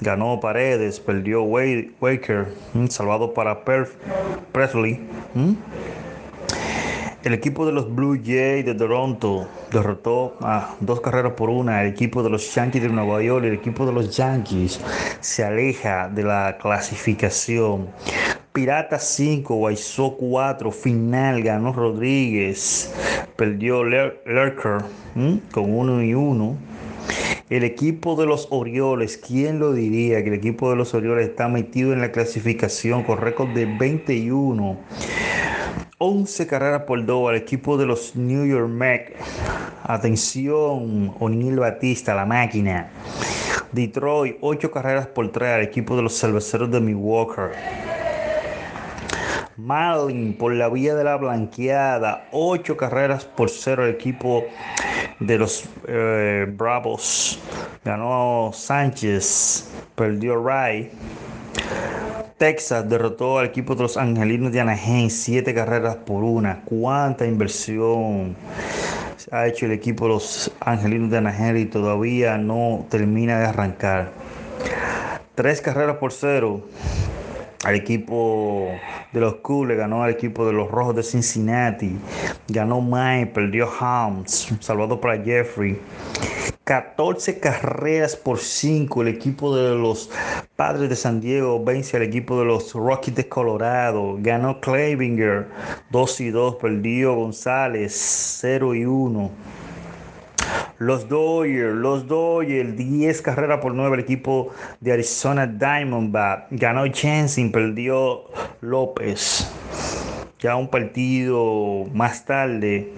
Ganó 0.00 0.40
Paredes, 0.40 0.98
perdió 1.00 1.42
Waker, 1.42 2.54
mm, 2.72 2.86
salvado 2.86 3.34
para 3.34 3.62
Perf- 3.64 3.92
Presley. 4.52 5.00
mm. 5.34 5.52
El 7.24 7.32
equipo 7.32 7.64
de 7.64 7.72
los 7.72 7.94
Blue 7.94 8.18
Jays 8.22 8.66
de 8.66 8.74
Toronto 8.74 9.48
derrotó 9.70 10.36
a 10.42 10.74
dos 10.80 11.00
carreras 11.00 11.32
por 11.32 11.48
una 11.48 11.82
el 11.82 11.88
equipo 11.88 12.22
de 12.22 12.28
los 12.28 12.54
Yankees 12.54 12.82
de 12.82 12.88
Nueva 12.90 13.22
York. 13.22 13.44
El 13.46 13.54
equipo 13.54 13.86
de 13.86 13.92
los 13.92 14.14
Yankees 14.14 14.78
se 15.20 15.42
aleja 15.44 16.08
de 16.08 16.22
la 16.22 16.58
clasificación. 16.60 17.88
Piratas 18.54 19.08
5, 19.16 19.52
Guaysó 19.56 20.16
4, 20.16 20.70
final 20.70 21.42
ganó 21.42 21.72
Rodríguez, 21.72 22.94
perdió 23.34 23.82
Ler- 23.82 24.22
Lerker 24.26 24.76
con 25.50 25.74
1 25.74 26.04
y 26.04 26.14
1. 26.14 26.56
El 27.50 27.64
equipo 27.64 28.14
de 28.14 28.26
los 28.26 28.46
Orioles, 28.52 29.16
¿quién 29.18 29.58
lo 29.58 29.72
diría 29.72 30.22
que 30.22 30.28
el 30.28 30.36
equipo 30.36 30.70
de 30.70 30.76
los 30.76 30.94
Orioles 30.94 31.30
está 31.30 31.48
metido 31.48 31.92
en 31.92 32.00
la 32.00 32.12
clasificación 32.12 33.02
con 33.02 33.18
récord 33.18 33.48
de 33.48 33.66
21? 33.66 34.76
11 35.98 36.46
carreras 36.46 36.82
por 36.82 37.04
2 37.04 37.30
al 37.30 37.34
equipo 37.34 37.76
de 37.76 37.86
los 37.86 38.14
New 38.14 38.46
York 38.46 38.68
Mets. 38.68 39.14
Atención, 39.82 41.12
O'Neill 41.18 41.56
Batista, 41.58 42.14
la 42.14 42.24
máquina. 42.24 42.88
Detroit, 43.72 44.36
8 44.40 44.70
carreras 44.70 45.08
por 45.08 45.32
3 45.32 45.54
al 45.54 45.62
equipo 45.62 45.96
de 45.96 46.02
los 46.02 46.16
cerveceros 46.16 46.70
de 46.70 46.78
Milwaukee. 46.80 47.50
Marlin 49.56 50.36
por 50.36 50.52
la 50.52 50.68
vía 50.68 50.94
de 50.94 51.04
la 51.04 51.16
blanqueada, 51.16 52.26
8 52.32 52.76
carreras 52.76 53.24
por 53.24 53.50
0 53.50 53.84
al 53.84 53.90
equipo 53.90 54.44
de 55.20 55.38
los 55.38 55.64
eh, 55.86 56.46
Bravos. 56.48 57.38
Ganó 57.84 58.50
Sánchez, 58.52 59.70
perdió 59.94 60.42
Ray. 60.42 60.90
Texas 62.36 62.88
derrotó 62.88 63.38
al 63.38 63.46
equipo 63.46 63.76
de 63.76 63.82
los 63.82 63.96
Angelinos 63.96 64.50
de 64.50 64.60
Anaheim, 64.60 65.08
7 65.08 65.54
carreras 65.54 65.96
por 65.96 66.24
una. 66.24 66.62
¿Cuánta 66.64 67.24
inversión 67.24 68.34
ha 69.30 69.46
hecho 69.46 69.66
el 69.66 69.72
equipo 69.72 70.06
de 70.06 70.14
los 70.14 70.50
Angelinos 70.60 71.10
de 71.10 71.18
Anaheim 71.18 71.56
y 71.58 71.66
todavía 71.66 72.38
no 72.38 72.86
termina 72.90 73.38
de 73.38 73.46
arrancar? 73.46 74.10
3 75.36 75.60
carreras 75.60 75.96
por 75.98 76.12
0 76.12 76.60
al 77.64 77.74
equipo 77.76 78.68
de 79.14 79.20
los 79.20 79.36
Cubs, 79.36 79.68
ganó 79.76 80.02
al 80.02 80.10
equipo 80.10 80.44
de 80.44 80.52
los 80.52 80.70
Rojos 80.70 80.96
de 80.96 81.02
Cincinnati, 81.04 81.96
ganó 82.48 82.82
Mike, 82.82 83.30
perdió 83.32 83.70
Hams, 83.80 84.52
salvado 84.60 85.00
para 85.00 85.22
Jeffrey. 85.22 85.78
14 86.64 87.40
carreras 87.40 88.16
por 88.16 88.38
5 88.38 89.02
el 89.02 89.08
equipo 89.08 89.54
de 89.54 89.76
los 89.76 90.10
Padres 90.56 90.88
de 90.88 90.96
San 90.96 91.20
Diego 91.20 91.62
vence 91.62 91.96
al 91.96 92.02
equipo 92.02 92.38
de 92.38 92.46
los 92.46 92.72
Rockies 92.72 93.14
de 93.14 93.28
Colorado. 93.28 94.16
Ganó 94.18 94.60
Clavinger 94.60 95.46
2 95.90 96.20
y 96.20 96.30
2, 96.30 96.56
perdió 96.56 97.14
González 97.14 97.92
0 98.40 98.74
y 98.74 98.84
1. 98.84 99.30
Los 100.78 101.08
Dodgers, 101.08 101.72
los 101.74 102.08
Dodgers, 102.08 102.76
10 102.76 103.22
carreras 103.22 103.60
por 103.60 103.74
9 103.74 103.94
el 103.94 104.00
equipo 104.00 104.52
de 104.80 104.92
Arizona 104.92 105.46
Diamondback. 105.46 106.48
Ganó 106.50 106.84
Jensen, 106.92 107.52
perdió 107.52 108.24
López. 108.60 109.48
Ya 110.40 110.56
un 110.56 110.68
partido 110.68 111.84
más 111.92 112.24
tarde. 112.24 112.92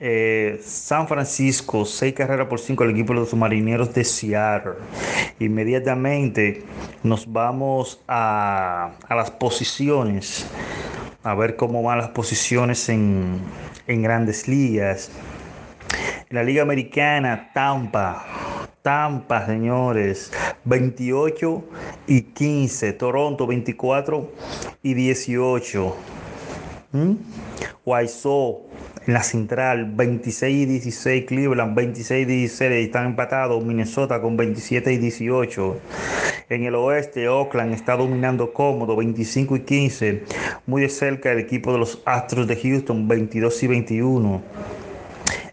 Eh, 0.00 0.60
San 0.62 1.08
Francisco, 1.08 1.84
6 1.84 2.14
carreras 2.14 2.46
por 2.46 2.60
5 2.60 2.84
el 2.84 2.90
equipo 2.90 3.12
de 3.12 3.20
los 3.20 3.34
marineros 3.34 3.92
de 3.92 4.04
Seattle. 4.04 4.74
Inmediatamente 5.40 6.62
nos 7.02 7.30
vamos 7.32 8.00
a, 8.06 8.92
a 9.08 9.14
las 9.16 9.32
posiciones, 9.32 10.46
a 11.24 11.34
ver 11.34 11.56
cómo 11.56 11.82
van 11.82 11.98
las 11.98 12.10
posiciones 12.10 12.88
en, 12.88 13.40
en 13.88 14.02
grandes 14.02 14.46
ligas. 14.46 15.10
En 16.30 16.36
la 16.36 16.42
Liga 16.42 16.60
Americana, 16.60 17.50
Tampa. 17.54 18.26
Tampa, 18.82 19.46
señores. 19.46 20.30
28 20.64 21.64
y 22.06 22.20
15. 22.20 22.92
Toronto, 22.92 23.46
24 23.46 24.30
y 24.82 24.92
18. 24.92 25.96
¿Mm? 26.92 27.12
en 29.06 29.14
la 29.14 29.22
central, 29.22 29.90
26 29.94 30.54
y 30.54 30.66
16. 30.66 31.24
Cleveland, 31.24 31.74
26 31.74 32.28
y 32.28 32.30
16. 32.30 32.86
Están 32.86 33.06
empatados. 33.06 33.64
Minnesota 33.64 34.20
con 34.20 34.36
27 34.36 34.92
y 34.92 34.98
18. 34.98 35.80
En 36.50 36.64
el 36.64 36.74
oeste, 36.74 37.26
Oakland 37.26 37.72
está 37.72 37.96
dominando 37.96 38.52
cómodo, 38.52 38.96
25 38.96 39.56
y 39.56 39.60
15. 39.60 40.24
Muy 40.66 40.82
de 40.82 40.90
cerca 40.90 41.32
el 41.32 41.38
equipo 41.38 41.72
de 41.72 41.78
los 41.78 42.02
Astros 42.04 42.46
de 42.46 42.56
Houston, 42.56 43.08
22 43.08 43.62
y 43.62 43.66
21 43.66 44.42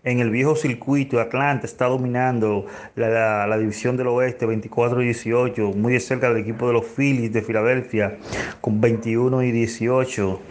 en 0.05 0.19
el 0.19 0.29
viejo 0.29 0.55
circuito. 0.55 1.19
Atlanta 1.19 1.65
está 1.65 1.87
dominando 1.87 2.67
la, 2.95 3.57
división 3.57 3.97
del 3.97 4.07
oeste 4.07 4.45
24 4.45 5.01
y 5.01 5.05
18, 5.05 5.73
muy 5.73 5.93
de 5.93 5.99
cerca 5.99 6.29
del 6.29 6.37
equipo 6.37 6.67
de 6.67 6.73
los 6.73 6.85
Phillies 6.85 7.33
de 7.33 7.41
Filadelfia 7.41 8.17
con 8.61 8.79
21 8.79 9.43
y 9.43 9.51
18. 9.51 10.41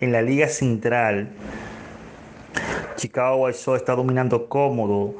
En 0.00 0.12
la 0.12 0.20
liga 0.20 0.48
central, 0.48 1.30
Chicago 2.96 3.36
White 3.44 3.58
está 3.76 3.94
dominando 3.94 4.48
cómodo 4.48 5.14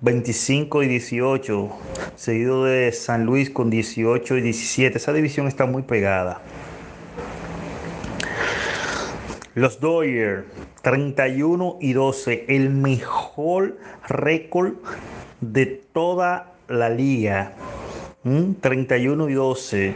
25 0.00 0.82
y 0.82 0.88
18, 0.88 1.70
seguido 2.16 2.64
de 2.64 2.92
San 2.92 3.24
Luis 3.24 3.50
con 3.50 3.70
18 3.70 4.36
y 4.36 4.40
17. 4.40 4.98
Esa 4.98 5.12
división 5.12 5.46
está 5.46 5.66
muy 5.66 5.82
pegada. 5.82 6.42
Los 9.56 9.80
Dodgers 9.80 10.44
31 10.82 11.78
y 11.80 11.94
12, 11.94 12.44
el 12.48 12.68
mejor 12.68 13.78
récord 14.06 14.74
de 15.40 15.64
toda 15.64 16.52
la 16.68 16.90
liga. 16.90 17.54
31 18.22 19.24
¿Mm? 19.24 19.30
y 19.30 19.32
12, 19.32 19.94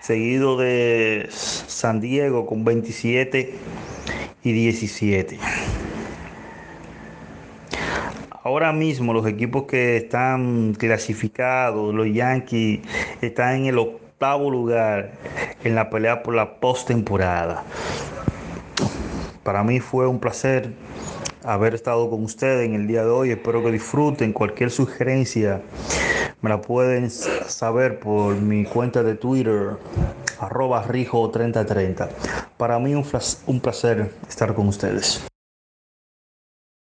seguido 0.00 0.56
de 0.56 1.28
San 1.30 2.00
Diego 2.00 2.46
con 2.46 2.64
27 2.64 3.54
y 4.42 4.52
17. 4.52 5.38
Ahora 8.42 8.72
mismo 8.72 9.12
los 9.12 9.24
equipos 9.28 9.66
que 9.66 9.98
están 9.98 10.74
clasificados, 10.74 11.94
los 11.94 12.12
Yankees, 12.12 12.80
están 13.20 13.54
en 13.54 13.66
el 13.66 13.78
octavo 13.78 14.50
lugar 14.50 15.12
en 15.62 15.76
la 15.76 15.90
pelea 15.90 16.24
por 16.24 16.34
la 16.34 16.58
postemporada. 16.58 17.62
Para 19.46 19.62
mí 19.62 19.78
fue 19.78 20.08
un 20.08 20.18
placer 20.18 20.72
haber 21.44 21.76
estado 21.76 22.10
con 22.10 22.24
ustedes 22.24 22.66
en 22.66 22.74
el 22.74 22.88
día 22.88 23.04
de 23.04 23.10
hoy. 23.10 23.30
Espero 23.30 23.62
que 23.62 23.70
disfruten. 23.70 24.32
Cualquier 24.32 24.72
sugerencia 24.72 25.62
me 26.42 26.50
la 26.50 26.60
pueden 26.60 27.08
saber 27.08 28.00
por 28.00 28.34
mi 28.34 28.64
cuenta 28.64 29.04
de 29.04 29.14
Twitter, 29.14 29.76
arroba 30.40 30.84
rijo3030. 30.88 32.08
Para 32.56 32.80
mí 32.80 32.96
un, 32.96 33.60
placer 33.60 34.10
estar 34.28 34.52
con 34.52 34.66
ustedes 34.66 35.24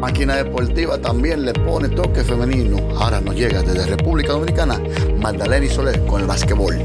Máquina 0.00 0.36
Deportiva 0.36 0.98
también 0.98 1.44
le 1.44 1.52
pone 1.52 1.88
toque 1.88 2.22
femenino. 2.22 2.78
Ahora 2.98 3.20
nos 3.20 3.34
llega 3.34 3.62
desde 3.62 3.86
República 3.86 4.32
Dominicana 4.32 4.80
Magdalena 5.20 5.66
y 5.66 5.68
Soler 5.68 6.04
con 6.06 6.20
el 6.20 6.26
básquetbol. 6.26 6.76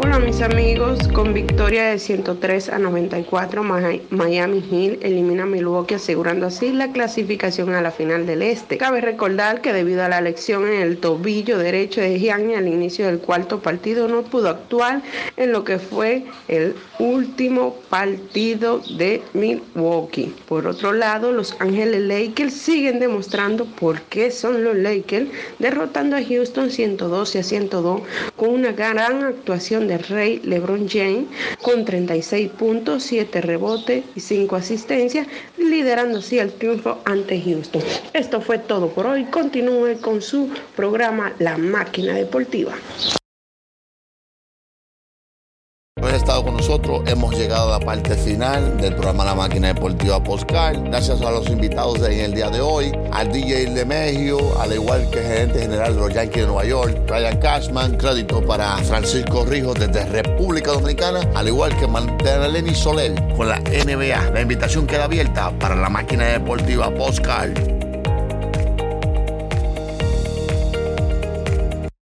Hola 0.00 0.20
mis 0.20 0.40
amigos, 0.42 1.08
con 1.08 1.34
victoria 1.34 1.86
de 1.86 1.98
103 1.98 2.68
a 2.68 2.78
94, 2.78 3.64
Miami 4.10 4.62
Heat 4.62 5.02
elimina 5.02 5.42
a 5.42 5.46
Milwaukee 5.46 5.94
asegurando 5.94 6.46
así 6.46 6.72
la 6.72 6.92
clasificación 6.92 7.74
a 7.74 7.82
la 7.82 7.90
final 7.90 8.24
del 8.24 8.42
este. 8.42 8.78
Cabe 8.78 9.00
recordar 9.00 9.60
que 9.60 9.72
debido 9.72 10.04
a 10.04 10.08
la 10.08 10.20
lesión 10.20 10.68
en 10.68 10.82
el 10.82 10.98
tobillo 10.98 11.58
derecho 11.58 12.00
de 12.00 12.16
Gianni 12.20 12.54
al 12.54 12.68
inicio 12.68 13.06
del 13.06 13.18
cuarto 13.18 13.58
partido 13.58 14.06
no 14.06 14.22
pudo 14.22 14.50
actuar 14.50 15.02
en 15.36 15.50
lo 15.50 15.64
que 15.64 15.80
fue 15.80 16.22
el 16.46 16.76
último 17.00 17.74
partido 17.90 18.80
de 18.96 19.20
Milwaukee. 19.34 20.32
Por 20.46 20.68
otro 20.68 20.92
lado, 20.92 21.32
los 21.32 21.56
Ángeles 21.60 22.02
Lakers 22.02 22.54
siguen 22.54 23.00
demostrando 23.00 23.64
por 23.64 24.00
qué 24.02 24.30
son 24.30 24.62
los 24.62 24.76
Lakers, 24.76 25.26
derrotando 25.58 26.14
a 26.14 26.22
Houston 26.22 26.70
112 26.70 27.40
a 27.40 27.42
102 27.42 28.02
con 28.36 28.50
una 28.50 28.70
gran 28.70 29.24
actuación 29.24 29.87
de 29.88 29.98
Rey 29.98 30.40
LeBron 30.44 30.88
James 30.88 31.26
con 31.62 31.84
36 31.84 32.50
puntos, 32.50 33.02
7 33.02 33.40
rebotes 33.40 34.04
y 34.14 34.20
5 34.20 34.56
asistencias, 34.56 35.26
liderando 35.56 36.18
así 36.18 36.38
el 36.38 36.52
triunfo 36.52 36.98
ante 37.04 37.40
Houston. 37.40 37.82
Esto 38.12 38.40
fue 38.40 38.58
todo 38.58 38.88
por 38.88 39.06
hoy. 39.06 39.24
Continúe 39.24 40.00
con 40.00 40.22
su 40.22 40.50
programa 40.76 41.32
La 41.38 41.58
Máquina 41.58 42.14
Deportiva. 42.14 42.74
Haber 46.02 46.14
estado 46.14 46.44
con 46.44 46.56
nosotros. 46.56 47.02
Hemos 47.06 47.36
llegado 47.36 47.74
a 47.74 47.78
la 47.78 47.84
parte 47.84 48.14
final 48.14 48.76
del 48.78 48.94
programa 48.94 49.24
La 49.24 49.34
Máquina 49.34 49.68
Deportiva 49.68 50.22
Postcard. 50.22 50.78
Gracias 50.84 51.20
a 51.22 51.30
los 51.30 51.48
invitados 51.48 51.98
en 52.08 52.20
el 52.20 52.34
día 52.34 52.50
de 52.50 52.60
hoy, 52.60 52.92
al 53.12 53.32
DJ 53.32 53.70
de 53.70 53.84
México, 53.84 54.56
al 54.60 54.72
igual 54.72 55.08
que 55.10 55.18
el 55.18 55.26
gerente 55.26 55.60
general 55.60 55.94
de 55.94 56.00
los 56.00 56.14
Yankees 56.14 56.42
de 56.42 56.46
Nueva 56.46 56.64
York, 56.64 56.98
Ryan 57.08 57.36
Cashman. 57.38 57.96
Crédito 57.96 58.44
para 58.44 58.76
Francisco 58.78 59.44
Rijo 59.44 59.74
desde 59.74 60.04
República 60.06 60.72
Dominicana, 60.72 61.20
al 61.34 61.48
igual 61.48 61.76
que 61.76 61.88
Lenny 62.48 62.74
Soler 62.74 63.14
con 63.36 63.48
la 63.48 63.58
NBA. 63.58 64.30
La 64.30 64.40
invitación 64.40 64.86
queda 64.86 65.04
abierta 65.04 65.50
para 65.58 65.74
la 65.74 65.88
Máquina 65.88 66.24
Deportiva 66.26 66.90
Postcard. 66.94 67.87